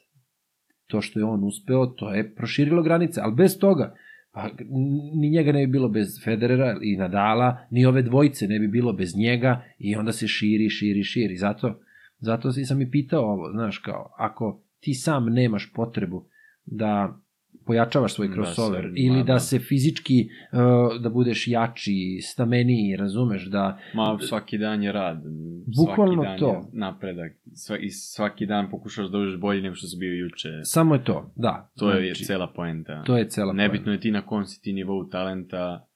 to 0.87 1.01
što 1.01 1.19
je 1.19 1.25
on 1.25 1.43
uspeo, 1.43 1.85
to 1.85 2.13
je 2.13 2.35
proširilo 2.35 2.83
granice, 2.83 3.21
ali 3.23 3.35
bez 3.35 3.59
toga, 3.59 3.95
pa 4.31 4.49
ni 5.15 5.29
njega 5.29 5.51
ne 5.51 5.65
bi 5.65 5.71
bilo 5.71 5.89
bez 5.89 6.23
Federera 6.23 6.77
i 6.81 6.97
Nadala, 6.97 7.57
ni 7.71 7.85
ove 7.85 8.01
dvojice 8.01 8.47
ne 8.47 8.59
bi 8.59 8.67
bilo 8.67 8.93
bez 8.93 9.15
njega 9.15 9.63
i 9.79 9.95
onda 9.95 10.11
se 10.11 10.27
širi, 10.27 10.69
širi, 10.69 11.03
širi. 11.03 11.37
Zato, 11.37 11.79
zato 12.19 12.51
si 12.51 12.65
sam 12.65 12.81
i 12.81 12.91
pitao 12.91 13.23
ovo, 13.23 13.51
znaš, 13.51 13.77
kao, 13.77 14.13
ako 14.17 14.45
ti 14.79 14.93
sam 14.93 15.25
nemaš 15.25 15.71
potrebu 15.73 16.25
da 16.65 17.17
pojačavaš 17.65 18.13
svoj 18.13 18.27
Da 18.27 18.33
crossover 18.33 18.83
se- 18.83 18.89
ili 18.95 19.17
da 19.17 19.33
da. 19.33 19.39
se 19.39 19.59
fizički 19.59 20.29
uh, 20.51 20.59
da 21.01 21.09
budeš 21.09 21.47
jači, 21.47 21.93
stameniji, 22.23 22.95
razumeš, 22.95 23.45
da 23.45 23.79
Ma, 23.93 24.17
svaki 24.19 24.57
dan 24.57 24.83
je 24.83 24.91
rad. 24.91 25.21
Bukvalno 25.77 26.13
svaki 26.15 26.27
dan 26.29 26.39
to. 26.39 26.49
Je 26.49 26.61
napredak. 26.73 27.31
Sva, 27.53 27.77
I 27.77 27.89
svaki 27.89 28.45
dan 28.45 28.69
pokušaš 28.71 29.07
da 29.07 29.17
uđeš 29.17 29.39
bolji 29.39 29.61
nego 29.61 29.75
što 29.75 29.87
si 29.87 29.97
bio 29.97 30.13
juče. 30.15 30.49
samo 30.63 30.95
je 30.95 31.03
to, 31.03 31.31
da. 31.35 31.71
To 31.75 31.91
je 31.91 32.05
Znači, 32.05 32.25
cela 32.25 32.47
poenta. 32.47 33.03
to 33.03 33.17
je 33.17 33.29
cela 33.29 33.53
Nebitno 33.53 33.91
je 33.91 33.99
ti 33.99 34.11
na 34.11 34.21
kom 34.21 34.45
si 34.45 34.61
ti 34.61 34.73
nivou 34.73 35.03
talenta, 35.05 35.87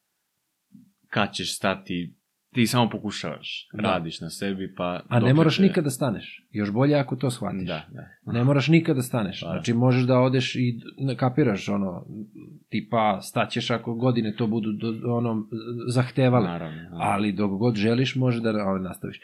kad 1.08 1.34
ćeš 1.34 1.56
stati, 1.56 2.16
ti 2.54 2.68
samo 2.68 2.90
pokušavaš, 2.90 3.68
Da. 3.74 3.82
radiš 3.82 4.22
na 4.22 4.30
sebi, 4.30 4.74
pa... 4.76 5.02
A 5.10 5.20
ne 5.20 5.34
moraš 5.34 5.58
te- 5.58 5.64
nikad 5.64 5.84
da 5.84 5.90
staneš. 5.90 6.48
Još 6.52 6.72
bolje 6.72 6.96
ako 6.96 7.16
to 7.16 7.32
shvatiš. 7.32 7.68
Da, 7.68 7.82
da. 8.26 8.32
Ne 8.34 8.44
moraš 8.44 8.68
nikad 8.68 8.96
da 8.96 9.02
staneš. 9.02 9.42
Pa. 9.42 9.48
Znači 9.48 9.74
možeš 9.74 10.04
da 10.04 10.20
odeš 10.20 10.56
i 10.56 10.80
kapiraš 11.18 11.70
ono, 11.70 12.06
tipa 12.70 13.22
staćeš 13.22 13.70
ako 13.72 13.94
godine 13.96 14.36
to 14.36 14.48
budu 14.48 14.72
do, 14.72 15.16
ono 15.16 15.48
zahtevale. 15.88 16.48
Naravno. 16.48 16.76
naravno. 16.76 16.98
Ali 17.02 17.32
dok 17.32 17.52
god 17.52 17.76
želiš 17.76 18.16
može 18.16 18.42
da 18.42 18.50
ovo, 18.50 18.78
nastaviš. 18.78 19.20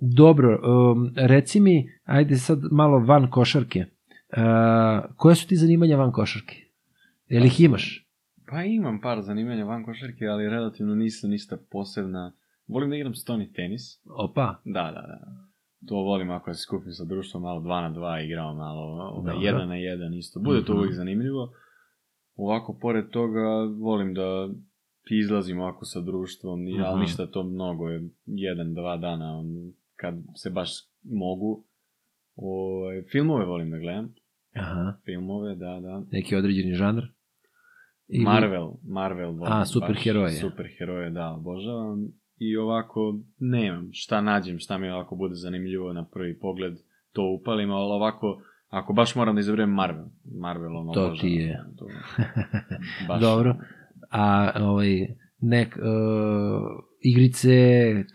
Dobro, 0.00 0.60
um, 0.92 1.12
reci 1.16 1.60
mi, 1.60 1.88
ajde 2.04 2.36
sad 2.36 2.58
malo 2.72 2.98
van 2.98 3.30
košarke. 3.30 3.80
Uh, 3.80 4.36
koje 5.16 5.34
su 5.34 5.48
ti 5.48 5.56
zanimanja 5.56 5.96
van 5.96 6.12
košarke? 6.12 6.56
Jel 7.28 7.44
ih 7.44 7.60
imaš? 7.60 8.06
Pa 8.50 8.62
imam 8.62 9.00
par 9.00 9.22
zanimanja 9.22 9.64
van 9.64 9.84
košarke, 9.84 10.26
ali 10.26 10.48
relativno 10.48 10.94
nisu 10.94 11.28
ništa 11.28 11.56
posebna. 11.70 12.32
Volim 12.68 12.90
da 12.90 12.96
igram 12.96 13.14
stoni 13.14 13.52
tenis. 13.52 13.82
Opa, 14.06 14.60
Da, 14.64 14.82
da, 14.84 15.02
da. 15.02 15.18
To 15.86 15.94
volim 15.96 16.30
ako 16.30 16.54
se 16.54 16.60
skupim 16.60 16.92
sa 16.92 17.04
društvom, 17.04 17.42
malo 17.42 17.60
2 17.60 17.66
na 17.82 17.90
2 17.90 18.20
igramo, 18.20 18.54
malo 18.54 18.80
ovaj, 18.80 19.34
Dobro. 19.34 19.48
1 19.50 19.66
na 19.66 19.74
1 19.74 20.14
isto. 20.14 20.40
Bude 20.40 20.64
to 20.64 20.72
Mhm. 20.72 20.78
uvijek 20.78 20.94
zanimljivo. 20.94 21.52
Ovako, 22.36 22.78
pored 22.78 23.10
toga, 23.10 23.48
volim 23.78 24.14
da 24.14 24.48
izlazim 25.12 25.60
ovako 25.60 25.84
sa 25.84 26.00
društvom, 26.00 26.68
i, 26.68 26.80
ali 26.80 26.92
Mhm. 26.92 27.00
ništa 27.00 27.26
to 27.26 27.42
mnogo, 27.44 27.88
je 27.88 28.02
jedan, 28.26 28.74
dva 28.74 28.96
dana, 28.96 29.38
on, 29.38 29.46
kad 29.96 30.14
se 30.34 30.50
baš 30.50 30.70
mogu. 31.04 31.64
Ovaj, 32.36 33.02
filmove 33.02 33.44
volim 33.44 33.70
da 33.70 33.78
gledam, 33.78 34.14
aha, 34.54 34.98
filmove, 35.04 35.54
da, 35.54 35.80
da. 35.80 36.02
neki 36.10 36.36
određeni 36.36 36.74
žanr? 36.74 37.02
Ili- 38.08 38.24
Marvel, 38.24 38.72
Marvel 38.84 39.28
volim. 39.28 39.52
A, 39.52 39.58
baš, 39.58 39.72
superheroje. 39.72 40.30
Superheroje, 40.32 41.10
da, 41.10 41.32
obožavam. 41.32 42.08
I 42.38 42.56
ovako, 42.56 43.18
nemam 43.38 43.88
šta 43.92 44.20
nađem, 44.20 44.58
šta 44.58 44.78
mi 44.78 44.90
ovako 44.90 45.16
bude 45.16 45.34
zanimljivo 45.34 45.92
na 45.92 46.04
prvi 46.04 46.38
pogled, 46.38 46.74
to 47.12 47.38
upalim, 47.40 47.70
ali 47.70 47.92
ovako, 47.92 48.42
ako 48.68 48.92
baš 48.92 49.14
moram 49.14 49.34
da 49.34 49.40
izaberem 49.40 49.70
Marvel, 49.70 50.04
Marvel 50.40 50.76
ono 50.76 50.92
To 50.92 51.14
ti 51.20 51.28
je. 51.28 51.64
To, 51.78 51.86
baš, 53.08 53.20
Dobro. 53.20 53.56
A 54.10 54.50
ovaj, 54.56 55.06
nek, 55.40 55.76
uh, 55.76 55.82
igrice, 57.02 57.48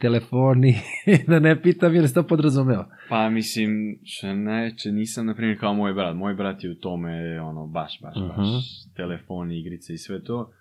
telefoni, 0.01 0.75
da 1.27 1.39
ne 1.39 1.61
pitam 1.61 1.95
jer 1.95 2.07
se 2.07 2.13
to 2.13 2.23
podrazumeo. 2.23 2.85
Pa 3.09 3.29
mislim, 3.29 3.71
što 4.03 4.33
najveće, 4.33 4.91
nisam 4.91 5.25
na 5.25 5.35
primjer 5.35 5.59
kao 5.59 5.73
moj 5.73 5.93
brat. 5.93 6.15
Moj 6.15 6.33
brat 6.33 6.63
je 6.63 6.71
u 6.71 6.75
tome, 6.75 7.41
ono, 7.41 7.67
baš, 7.67 7.99
baš, 8.01 8.15
baš, 8.27 8.37
Mhm. 8.47 8.57
telefoni, 8.95 9.59
igrice 9.59 9.93
i 9.93 9.97
sve 9.97 10.23
to. 10.23 10.51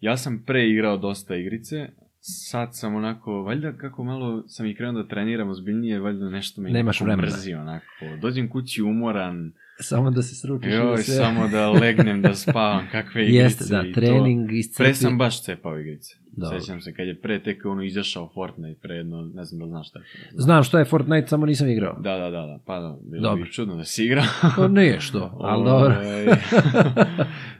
Ja 0.00 0.16
sam 0.16 0.42
pre 0.46 0.68
igrao 0.68 0.96
dosta 0.96 1.36
igrice, 1.36 1.88
sad 2.20 2.68
sam 2.72 2.94
onako, 2.94 3.42
valjda 3.42 3.72
kako 3.72 4.04
malo 4.04 4.48
sam 4.48 4.66
i 4.66 4.74
krenuo 4.74 5.02
da 5.02 5.08
treniram 5.08 5.48
ozbiljnije, 5.48 6.00
valjda 6.00 6.28
nešto 6.28 6.60
me 6.60 6.70
Nemaš 6.70 7.00
vremena. 7.00 7.22
mrzi, 7.22 7.54
onako. 7.54 7.86
Dođem 8.20 8.50
kući 8.50 8.82
umoran, 8.82 9.52
Samo 9.80 10.10
da 10.10 10.22
se 10.22 10.34
sručiš 10.34 10.70
da 10.70 10.76
joj, 10.76 10.98
sve... 10.98 11.14
samo 11.14 11.48
da 11.48 11.70
legnem, 11.70 12.22
da 12.22 12.34
spavam, 12.34 12.86
kakve 12.92 13.22
igrice 13.24 13.42
Jeste, 13.44 13.64
da, 13.70 13.84
trening 13.94 14.52
iscrpi. 14.52 14.84
Pre 14.84 14.94
sam 14.94 15.18
baš 15.18 15.42
cepao 15.44 15.78
igrice. 15.80 16.14
Dobro. 16.32 16.60
Sećam 16.60 16.80
se 16.80 16.94
kad 16.94 17.06
je 17.06 17.20
pre 17.20 17.42
tek 17.42 17.64
ono 17.64 17.82
izašao 17.82 18.30
Fortnite, 18.34 18.80
pre 18.82 18.94
jedno, 18.94 19.30
ne 19.34 19.44
znam 19.44 19.60
da 19.60 19.66
znaš 19.66 19.88
šta 19.88 19.98
je. 19.98 20.04
Znam 20.32 20.62
šta 20.62 20.78
je 20.78 20.84
Fortnite, 20.84 21.26
samo 21.28 21.46
nisam 21.46 21.68
igrao. 21.68 22.00
Da, 22.00 22.18
da, 22.18 22.30
da, 22.30 22.46
da, 22.46 22.58
pa 22.66 22.80
da, 22.80 22.98
bilo 23.10 23.22
Dobro. 23.22 23.44
bi 23.44 23.50
čudno 23.52 23.76
da 23.76 23.84
si 23.84 24.04
igrao. 24.04 24.24
To 24.56 24.68
nije 24.68 25.00
što, 25.00 25.38
ali 25.40 25.64
dobro. 25.64 25.94
Ovaj, 25.96 26.26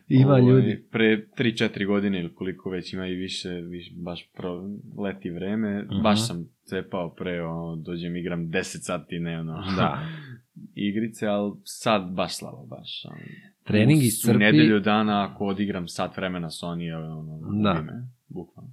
Ima 0.09 0.29
ovaj, 0.29 0.43
ljudi. 0.43 0.85
Pre 0.91 1.27
3-4 1.39 1.87
godine 1.87 2.21
ili 2.21 2.35
koliko 2.35 2.71
već 2.71 2.93
ima 2.93 3.07
i 3.07 3.15
više, 3.15 3.49
više 3.49 3.93
baš 3.97 4.29
pro, 4.37 4.63
leti 4.99 5.31
vreme, 5.31 5.83
Mhm. 5.83 6.03
baš 6.03 6.27
sam 6.27 6.49
cepao 6.65 7.15
pre, 7.15 7.43
ono, 7.43 7.77
dođem 7.77 8.17
igram 8.17 8.41
10 8.47 8.63
sati 8.63 9.19
dnevno. 9.19 9.53
Da. 9.77 9.99
Igrice, 10.77 11.27
ali 11.27 11.53
sad 11.65 12.03
baš 12.11 12.37
slabo, 12.37 12.67
baš. 12.67 13.03
ono. 13.05 13.17
Trening 13.65 13.99
U- 13.99 14.03
iscrpi. 14.03 14.37
U 14.37 14.39
nedelju 14.39 14.81
dana 14.81 15.25
ako 15.25 15.47
odigram 15.47 15.89
sat 15.89 16.17
vremena 16.17 16.49
Sony, 16.49 16.97
ono, 16.97 17.41
Da. 17.63 17.73
gubi 17.73 17.87
me, 17.87 17.93
bukvalno. 18.29 18.71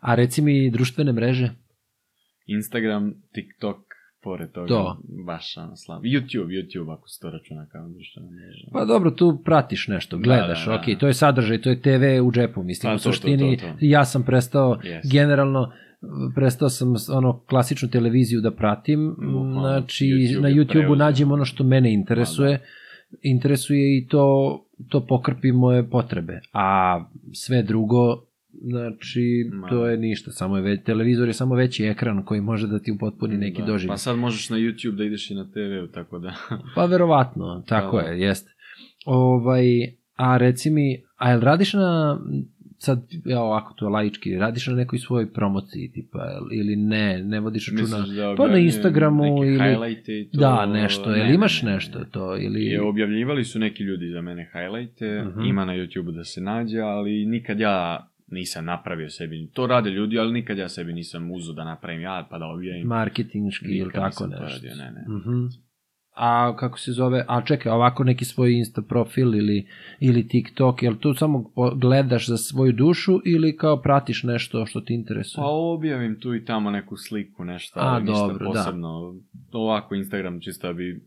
A 0.00 0.14
reci 0.14 0.42
mi 0.42 0.70
društvene 0.70 1.12
mreže? 1.12 1.50
Instagram, 2.46 3.04
TikTok, 3.32 3.76
pored 4.22 4.52
toga, 4.52 4.68
To. 4.68 5.00
baš 5.26 5.56
ono 5.56 5.76
slabo. 5.76 6.02
YouTube, 6.04 6.46
YouTube 6.48 6.92
ako 6.92 7.08
se 7.08 7.20
to 7.20 7.30
računa 7.30 7.66
kao 7.66 7.88
društvena 7.88 8.28
mreža. 8.30 8.66
Pa 8.72 8.84
dobro, 8.84 9.10
tu 9.10 9.42
pratiš 9.44 9.88
nešto, 9.88 10.18
gledaš, 10.18 10.64
Da, 10.64 10.70
da, 10.72 10.78
da. 10.78 10.92
ok, 10.92 11.00
to 11.00 11.06
je 11.06 11.14
sadržaj, 11.14 11.60
to 11.60 11.70
je 11.70 11.80
TV 11.80 12.04
u 12.22 12.32
džepu, 12.32 12.62
mislim, 12.62 12.90
Pa, 12.90 12.94
u 12.94 12.98
to, 12.98 13.02
to, 13.02 13.02
suštini, 13.04 13.56
to, 13.56 13.66
to. 13.66 13.72
ja 13.80 14.04
sam 14.04 14.22
prestao, 14.22 14.76
Yes. 14.76 15.12
generalno, 15.12 15.72
prestao 16.34 16.68
sam 16.68 16.94
ono 17.12 17.40
klasičnu 17.40 17.88
televiziju 17.88 18.40
da 18.40 18.50
pratim, 18.50 19.14
Bukvalno, 19.18 19.60
znači 19.60 20.06
YouTube 20.06 20.40
na 20.40 20.48
YouTubeu 20.48 20.96
nađem 20.96 21.32
ono 21.32 21.44
što 21.44 21.64
mene 21.64 21.94
interesuje, 21.94 22.58
Pa, 22.58 22.64
interesuje 23.22 23.98
i 23.98 24.06
to 24.06 24.62
to 24.88 25.06
pokrpi 25.06 25.52
moje 25.52 25.90
potrebe. 25.90 26.40
A 26.52 27.00
sve 27.32 27.62
drugo, 27.62 28.22
znači, 28.62 29.50
Ma. 29.52 29.68
to 29.68 29.86
je 29.86 29.96
ništa. 29.96 30.30
Samo 30.30 30.56
je 30.56 30.62
već, 30.62 30.84
televizor 30.84 31.28
je 31.28 31.34
samo 31.34 31.54
veći 31.54 31.84
ekran 31.84 32.24
koji 32.24 32.40
može 32.40 32.66
da 32.66 32.78
ti 32.78 32.92
upotpuni 32.92 33.36
neki 33.36 33.60
da. 33.60 33.66
doživljaj. 33.66 33.92
Pa 33.92 33.98
sad 33.98 34.18
možeš 34.18 34.50
na 34.50 34.56
YouTube 34.56 34.96
da 34.96 35.04
ideš 35.04 35.30
i 35.30 35.34
na 35.34 35.44
TV, 35.44 35.92
tako 35.94 36.18
da... 36.18 36.34
Pa 36.74 36.84
verovatno, 36.84 37.64
tako 37.68 37.96
Da, 37.96 38.02
da. 38.02 38.08
je, 38.08 38.20
jeste. 38.20 38.50
Ovaj, 39.06 39.64
a 40.14 40.36
reci 40.36 40.70
mi, 40.70 41.02
a 41.16 41.30
jel 41.30 41.40
radiš 41.40 41.72
na, 41.72 42.20
sad, 42.78 42.98
ja 43.24 43.40
ovako 43.40 43.74
to 43.74 43.88
laički, 43.88 44.36
radiš 44.36 44.66
na 44.66 44.74
nekoj 44.74 44.98
svojoj 44.98 45.26
promociji, 45.28 45.90
tipa, 45.90 46.18
ili 46.52 46.76
ne, 46.76 47.18
ne 47.20 47.40
vodiš 47.40 47.68
računa, 47.70 47.98
da 48.16 48.34
pa 48.36 48.48
na 48.48 48.58
Instagramu 48.58 49.44
ili, 49.44 49.58
to... 50.26 50.38
da, 50.40 50.66
nešto, 50.66 51.10
Ne, 51.10 51.34
imaš 51.34 51.62
ne, 51.62 51.68
ne, 51.68 51.74
nešto 51.74 51.98
ne. 51.98 52.04
to, 52.06 52.36
ili, 52.36 52.64
Je, 52.64 52.82
objavljivali 52.82 53.44
su 53.44 53.58
neki 53.58 53.82
ljudi 53.82 54.08
za 54.08 54.20
mene 54.20 54.50
highlighte, 54.52 55.22
Mhm. 55.24 55.40
ima 55.42 55.64
na 55.64 55.72
YouTube 55.74 56.12
da 56.12 56.24
se 56.24 56.40
nađe, 56.40 56.78
ali 56.80 57.26
nikad 57.26 57.60
ja 57.60 58.06
nisam 58.28 58.64
napravio 58.64 59.10
sebi. 59.10 59.48
To 59.48 59.66
rade 59.66 59.90
ljudi, 59.90 60.18
ali 60.18 60.32
nikad 60.32 60.58
ja 60.58 60.68
sebi 60.68 60.92
nisam 60.92 61.30
uzo 61.30 61.52
da 61.52 61.64
napravim 61.64 62.00
ja 62.02 62.26
pa 62.30 62.38
da 62.38 62.46
objavim. 62.46 62.86
marketinški 62.86 63.66
ili 63.68 63.92
tako 63.92 64.26
nešto. 64.26 64.44
radio, 64.44 64.70
ne, 64.74 64.90
ne. 64.90 65.16
Mhm. 65.16 65.65
A 66.16 66.56
kako 66.56 66.78
se 66.78 66.92
zove, 66.92 67.24
a 67.28 67.42
čekaj, 67.42 67.72
ovako 67.72 68.04
neki 68.04 68.24
svoj 68.24 68.52
Insta 68.52 68.82
profil 68.82 69.34
ili, 69.34 69.66
ili 70.00 70.28
TikTok, 70.28 70.82
jel 70.82 70.94
tu 70.94 71.14
samo 71.14 71.44
gledaš 71.74 72.28
za 72.28 72.36
svoju 72.36 72.72
dušu 72.72 73.20
ili 73.24 73.56
kao 73.56 73.76
pratiš 73.76 74.22
nešto 74.22 74.66
što 74.66 74.80
ti 74.80 74.94
interesuje? 74.94 75.42
Pa 75.42 75.46
objavim 75.46 76.20
tu 76.20 76.34
i 76.34 76.44
tamo 76.44 76.70
neku 76.70 76.96
sliku, 76.98 77.44
nešto, 77.44 77.80
A, 77.80 77.82
ali 77.84 78.04
ništa 78.04 78.20
dobro, 78.20 78.44
da. 78.44 78.52
posebno. 78.52 79.14
Ovako 79.52 79.94
Instagram 79.94 80.40
čisto 80.40 80.66
da 80.66 80.72
bi... 80.72 81.00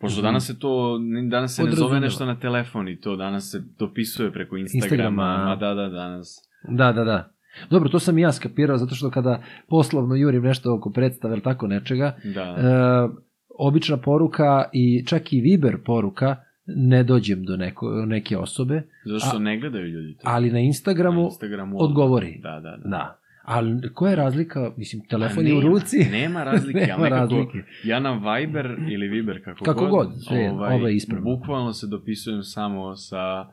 Pošto 0.00 0.18
Mhm. 0.18 0.24
danas 0.24 0.46
se 0.46 0.58
to, 0.58 0.98
danas 1.30 1.56
se 1.56 1.62
ne 1.64 1.70
zove 1.70 2.00
nešto 2.00 2.26
na 2.26 2.38
telefon 2.38 2.88
i 2.88 3.00
to, 3.00 3.16
danas 3.16 3.50
se 3.50 3.62
dopisuje 3.78 4.32
preko 4.32 4.56
Instagrama, 4.56 4.86
Instagrama, 4.86 5.52
a? 5.52 5.56
da, 5.56 5.74
da, 5.74 5.88
danas. 5.88 6.36
Da, 6.68 6.92
da, 6.92 7.04
da. 7.04 7.32
Dobro, 7.70 7.88
to 7.88 7.98
sam 7.98 8.18
i 8.18 8.22
ja 8.22 8.32
skapirao, 8.32 8.76
zato 8.76 8.94
što 8.94 9.10
kada 9.10 9.42
poslovno 9.68 10.14
jurim 10.14 10.42
nešto 10.42 10.74
oko 10.74 10.90
predstave 10.90 11.34
ili 11.34 11.42
tako 11.42 11.66
nečega, 11.66 12.16
Da. 12.24 12.42
e, 12.42 13.26
obična 13.58 13.96
poruka 13.96 14.64
i 14.72 15.04
čak 15.06 15.32
i 15.32 15.40
Viber 15.40 15.76
poruka, 15.84 16.36
ne 16.66 17.02
dođem 17.04 17.44
do 17.44 17.56
neko, 17.56 18.04
neke 18.06 18.36
osobe, 18.38 18.82
Zašto 19.04 19.36
a- 19.36 19.40
ne 19.40 19.58
gledaju 19.58 19.86
ljudi 19.86 20.14
to? 20.14 20.20
ali 20.24 20.50
na 20.50 20.58
Instagramu, 20.60 21.20
Na 21.20 21.24
Instagramu 21.24 21.76
odgovori. 21.78 22.38
Da, 22.42 22.50
da, 22.52 22.76
da. 22.76 22.88
da. 22.88 23.18
Ali 23.44 23.94
koja 23.94 24.10
je 24.10 24.16
razlika, 24.16 24.70
mislim, 24.76 25.02
telefon 25.02 25.36
Pa 25.36 25.42
je 25.42 25.54
u 25.54 25.58
nema, 25.58 25.70
ruci. 25.70 25.98
Nema 26.02 26.44
razlike, 26.44 26.78
Nema 26.80 26.94
ali 26.94 27.02
nekako, 27.04 27.34
razlike. 27.34 27.58
ja 27.84 28.00
na 28.00 28.12
Viber 28.12 28.66
ili 28.90 29.08
Viber, 29.08 29.44
kako, 29.44 29.64
Kako 29.64 29.86
god, 29.86 30.08
sve 30.18 30.38
je, 30.38 30.50
ovo 30.52 30.88
je 30.88 30.96
ispravno. 30.96 31.24
Bukvalno 31.26 31.72
se 31.72 31.86
dopisujem 31.86 32.42
samo 32.42 32.96
sa 32.96 33.46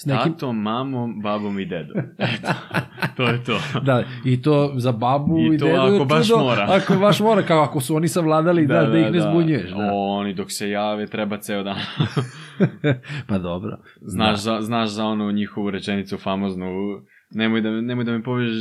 S 0.00 0.06
nekim, 0.06 0.32
tatom, 0.32 0.62
mamom, 0.62 1.20
babom 1.22 1.58
i 1.60 1.64
dedom. 1.66 1.96
Eto, 2.18 2.52
to 3.16 3.22
je 3.22 3.44
to. 3.44 3.60
da, 3.82 4.04
i 4.24 4.42
to 4.42 4.72
za 4.76 4.92
babu 4.92 5.38
i, 5.38 5.54
I 5.54 5.58
to 5.58 5.66
dedu 5.66 5.78
ako 5.80 6.04
baš 6.04 6.26
čudo, 6.26 6.38
mora. 6.38 6.66
Ako 6.70 6.94
baš 6.94 7.20
mora, 7.20 7.42
kao 7.42 7.62
ako 7.62 7.80
su 7.80 7.96
oni 7.96 8.08
savladali 8.08 8.66
da, 8.66 8.82
da, 8.82 8.98
ih 8.98 9.12
ne 9.12 9.20
zbunjuješ. 9.20 9.70
Da. 9.70 9.90
Oni 9.92 10.34
dok 10.34 10.52
se 10.52 10.70
jave 10.70 11.06
treba 11.06 11.38
ceo 11.38 11.62
dan. 11.62 11.76
Pa 13.28 13.38
dobro. 13.38 13.78
znaš, 14.00 14.40
za, 14.40 14.58
znaš 14.60 14.88
za 14.88 15.04
onu 15.04 15.32
njihovu 15.32 15.70
rečenicu 15.70 16.18
famoznu 16.18 16.66
nemoj 17.30 17.60
da, 17.60 17.70
nemoj 17.70 18.04
da 18.04 18.12
me 18.12 18.22
povež 18.22 18.52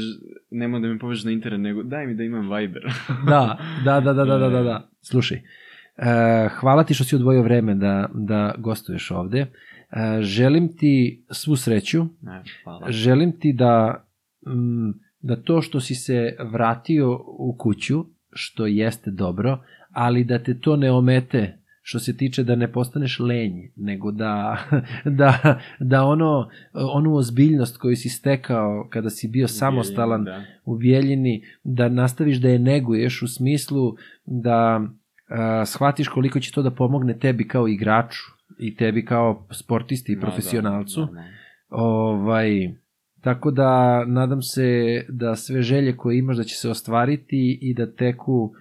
nemoj 0.52 0.80
da 0.80 0.88
me 0.88 1.00
povežeš 1.00 1.24
na 1.24 1.32
internet, 1.32 1.62
nego 1.62 1.84
daj 1.84 2.08
mi 2.08 2.16
da 2.16 2.24
imam 2.24 2.50
Viber. 2.56 2.84
Da, 3.30 3.58
da, 3.86 4.00
da, 4.00 4.14
da, 4.14 4.26
da, 4.26 4.38
da, 4.38 4.50
da, 4.50 4.64
da. 4.64 4.90
Slušaj, 5.02 5.38
e, 5.38 6.50
hvala 6.60 6.84
ti 6.84 6.94
što 6.94 7.04
si 7.04 7.16
odvojio 7.16 7.42
vreme 7.42 7.76
da, 7.76 8.10
da 8.14 8.54
gostuješ 8.58 9.12
ovde. 9.12 9.46
E, 9.92 10.22
želim 10.22 10.78
ti 10.78 11.24
svu 11.32 11.56
sreću, 11.56 12.06
ne, 12.22 12.44
hvala. 12.64 12.92
želim 12.92 13.40
ti 13.40 13.54
da, 13.54 14.04
mm, 14.48 14.92
da 15.22 15.36
to 15.36 15.62
što 15.62 15.80
si 15.80 15.96
se 15.96 16.36
vratio 16.52 17.20
u 17.28 17.56
kuću, 17.60 18.06
što 18.32 18.66
jeste 18.66 19.12
dobro, 19.12 19.60
ali 19.92 20.24
da 20.24 20.44
te 20.44 20.60
to 20.60 20.76
ne 20.76 20.92
omete 20.92 21.58
što 21.82 22.00
se 22.00 22.18
tiče 22.18 22.44
da 22.44 22.56
ne 22.56 22.72
postaneš 22.72 23.20
lenj, 23.20 23.54
nego 23.76 24.12
da, 24.12 24.58
da, 25.06 25.60
da 25.80 26.04
ono, 26.04 26.50
onu 26.74 27.16
ozbiljnost 27.16 27.78
koju 27.78 27.96
si 27.96 28.10
stekao 28.10 28.88
kada 28.90 29.10
si 29.10 29.28
bio 29.28 29.48
samostalan, 29.48 30.24
Da. 30.24 30.44
u 30.66 30.78
Bijeljini, 30.78 31.44
da 31.64 31.90
nastaviš 31.90 32.38
da 32.38 32.50
je 32.50 32.60
neguješ 32.60 33.22
u 33.22 33.28
smislu 33.28 33.96
da 34.26 34.82
a, 35.30 35.66
shvatiš 35.66 36.08
koliko 36.08 36.40
će 36.40 36.52
to 36.52 36.62
da 36.62 36.72
pomogne 36.72 37.20
tebi 37.20 37.48
kao 37.48 37.68
igraču 37.68 38.37
i 38.60 38.76
tebi 38.76 39.05
kao 39.05 39.47
sportisti 39.51 40.12
i 40.12 40.20
profesionalcu. 40.20 40.99
da, 40.99 41.05
normalno. 41.05 41.32
Ovaj, 41.70 42.76
tako 43.22 43.51
da 43.51 44.03
nadam 44.05 44.41
se 44.41 45.05
da 45.10 45.36
sve 45.36 45.62
želje 45.62 45.97
koje 45.97 46.18
imaš 46.18 46.38
da 46.38 46.43
će 46.43 46.55
se 46.55 46.70
ostvariti 46.70 47.60
i 47.62 47.74
da 47.74 47.91
teku 47.91 48.53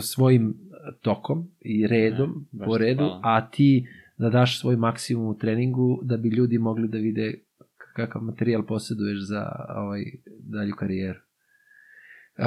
svojim 0.00 0.54
tokom 1.00 1.48
i 1.60 1.86
redom, 1.86 2.46
Ne, 2.52 2.66
po 2.66 2.78
redu, 2.78 3.04
hvala. 3.04 3.20
a 3.22 3.50
ti 3.50 3.88
da 4.18 4.30
daš 4.30 4.60
svoj 4.60 4.76
maksimum 4.76 5.26
u 5.26 5.38
treningu 5.38 6.00
da 6.02 6.16
bi 6.16 6.28
ljudi 6.28 6.58
mogli 6.58 6.88
da 6.88 6.98
vide 6.98 7.34
kakav 7.96 8.22
materijal 8.22 8.62
posjeduješ 8.66 9.18
za 9.18 9.50
ovaj 9.76 10.02
dalju 10.40 10.74
karijeru. 10.74 11.18
Uh, 12.38 12.44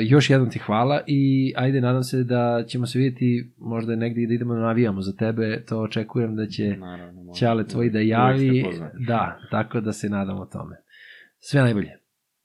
još 0.00 0.30
jednom 0.30 0.50
ti 0.50 0.58
hvala 0.58 1.00
i 1.06 1.52
ajde 1.56 1.80
nadam 1.80 2.02
se 2.02 2.24
da 2.24 2.64
ćemo 2.66 2.86
se 2.86 2.98
vidjeti 2.98 3.54
možda 3.58 3.96
negdje 3.96 4.24
i 4.24 4.26
da 4.26 4.34
idemo 4.34 4.54
da 4.54 4.60
navijamo 4.60 5.00
za 5.00 5.12
tebe, 5.12 5.64
to 5.64 5.80
očekujem 5.80 6.36
da 6.36 6.46
će 6.46 6.76
Naravno. 6.76 7.32
Ćale 7.32 7.66
tvoj 7.66 7.90
da 7.90 8.00
javi, 8.00 8.64
da, 9.06 9.38
tako 9.50 9.80
da 9.80 9.92
se 9.92 10.08
nadamo 10.08 10.46
tome. 10.46 10.76
Sve 11.38 11.62
najbolje. 11.62 11.98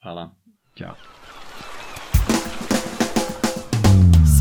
Hvala. 0.04 0.36
Ćao. 0.78 1.17